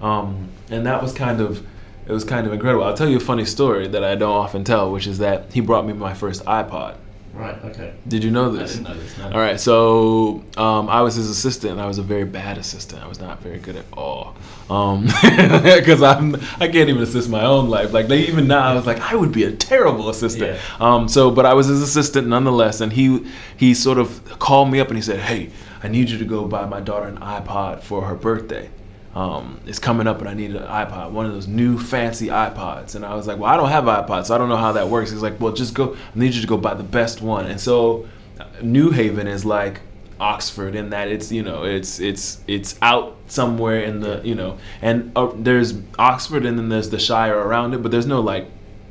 [0.00, 1.66] um, and that was kind of.
[2.06, 2.82] It was kind of incredible.
[2.82, 5.60] I'll tell you a funny story that I don't often tell, which is that he
[5.60, 6.96] brought me my first iPod.
[7.32, 7.64] Right.
[7.64, 7.94] Okay.
[8.08, 8.72] Did you know this?
[8.72, 9.18] I didn't know this.
[9.18, 9.24] No.
[9.30, 13.02] All right, so um, I was his assistant, and I was a very bad assistant.
[13.02, 14.34] I was not very good at all,
[14.68, 17.92] because I'm I can't even assist my own life.
[17.92, 20.56] Like they, even now, I was like I would be a terrible assistant.
[20.56, 20.60] Yeah.
[20.80, 23.24] Um, so, but I was his assistant nonetheless, and he
[23.56, 25.50] he sort of called me up and he said, "Hey,
[25.84, 28.68] I need you to go buy my daughter an iPod for her birthday."
[29.14, 32.94] Um, it's coming up and I need an iPod, one of those new fancy iPods.
[32.94, 34.88] And I was like, well, I don't have iPods, so I don't know how that
[34.88, 35.10] works.
[35.10, 37.46] He's like, well, just go, I need you to go buy the best one.
[37.46, 38.08] And so
[38.38, 39.80] uh, New Haven is like
[40.20, 44.58] Oxford in that it's, you know, it's, it's, it's out somewhere in the, you know,
[44.80, 48.46] and uh, there's Oxford and then there's the Shire around it, but there's no like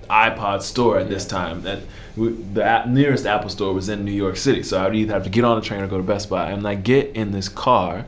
[0.10, 1.62] iPod store at this time.
[1.62, 1.80] That
[2.18, 5.14] we, the a- nearest Apple store was in New York City, so I would either
[5.14, 6.50] have to get on a train or go to Best Buy.
[6.52, 8.06] And I get in this car,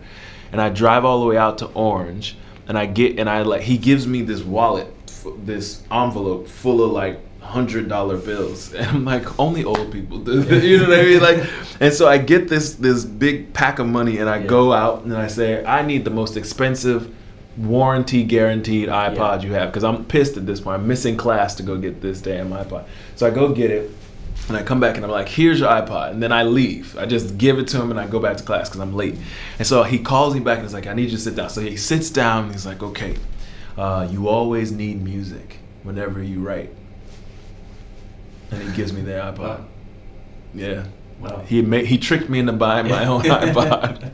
[0.51, 2.37] and I drive all the way out to Orange,
[2.67, 6.83] and I get and I like he gives me this wallet, f- this envelope full
[6.83, 10.89] of like hundred dollar bills, and I'm like, only old people do this, you know
[10.89, 11.21] what I mean?
[11.21, 11.49] Like,
[11.79, 15.13] and so I get this this big pack of money, and I go out and
[15.13, 17.13] I say, I need the most expensive
[17.57, 20.81] warranty guaranteed iPod you have because I'm pissed at this point.
[20.81, 22.85] I'm missing class to go get this damn iPod.
[23.15, 23.91] So I go get it.
[24.47, 26.11] And I come back and I'm like, here's your iPod.
[26.11, 26.97] And then I leave.
[26.97, 29.15] I just give it to him and I go back to class because I'm late.
[29.59, 31.49] And so he calls me back and he's like, I need you to sit down.
[31.49, 33.15] So he sits down and he's like, okay,
[33.77, 36.73] uh, you always need music whenever you write.
[38.51, 39.63] And he gives me the iPod.
[40.53, 40.85] Yeah.
[41.21, 41.43] Wow.
[41.47, 44.11] He made, he tricked me into buying my own iPod,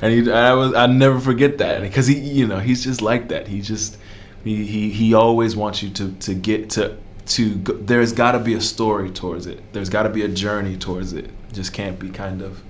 [0.00, 3.28] and he I was I never forget that because he you know he's just like
[3.28, 3.46] that.
[3.46, 3.98] He just
[4.42, 6.96] he he, he always wants you to to get to
[7.30, 9.60] to go, there's got to be a story towards it.
[9.72, 11.30] There's got to be a journey towards it.
[11.52, 12.62] Just can't be kind of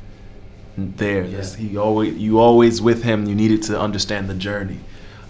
[0.76, 1.26] there.
[1.26, 3.26] There's- He always you always with him.
[3.26, 4.78] You needed to understand the journey.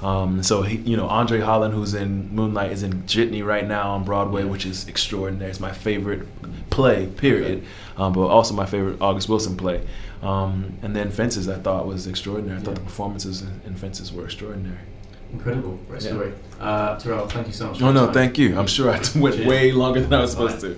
[0.03, 3.91] Um, so he, you know, Andre Holland, who's in Moonlight, is in Jitney right now
[3.91, 5.51] on Broadway, which is extraordinary.
[5.51, 6.27] It's my favorite
[6.71, 7.65] play, period.
[7.99, 9.87] Um, but also my favorite August Wilson play.
[10.23, 12.59] Um, and then Fences, I thought was extraordinary.
[12.59, 14.79] I thought the performances in Fences were extraordinary.
[15.33, 15.79] Incredible.
[15.89, 16.11] Great Yeah.
[16.11, 16.33] story.
[16.61, 17.79] Uh, Tarell, thank you so much.
[17.79, 18.15] for Oh no, time.
[18.15, 18.59] thank you.
[18.59, 19.47] I'm sure I went Cheers.
[19.47, 20.49] way longer than I was Bye.
[20.49, 20.77] supposed to.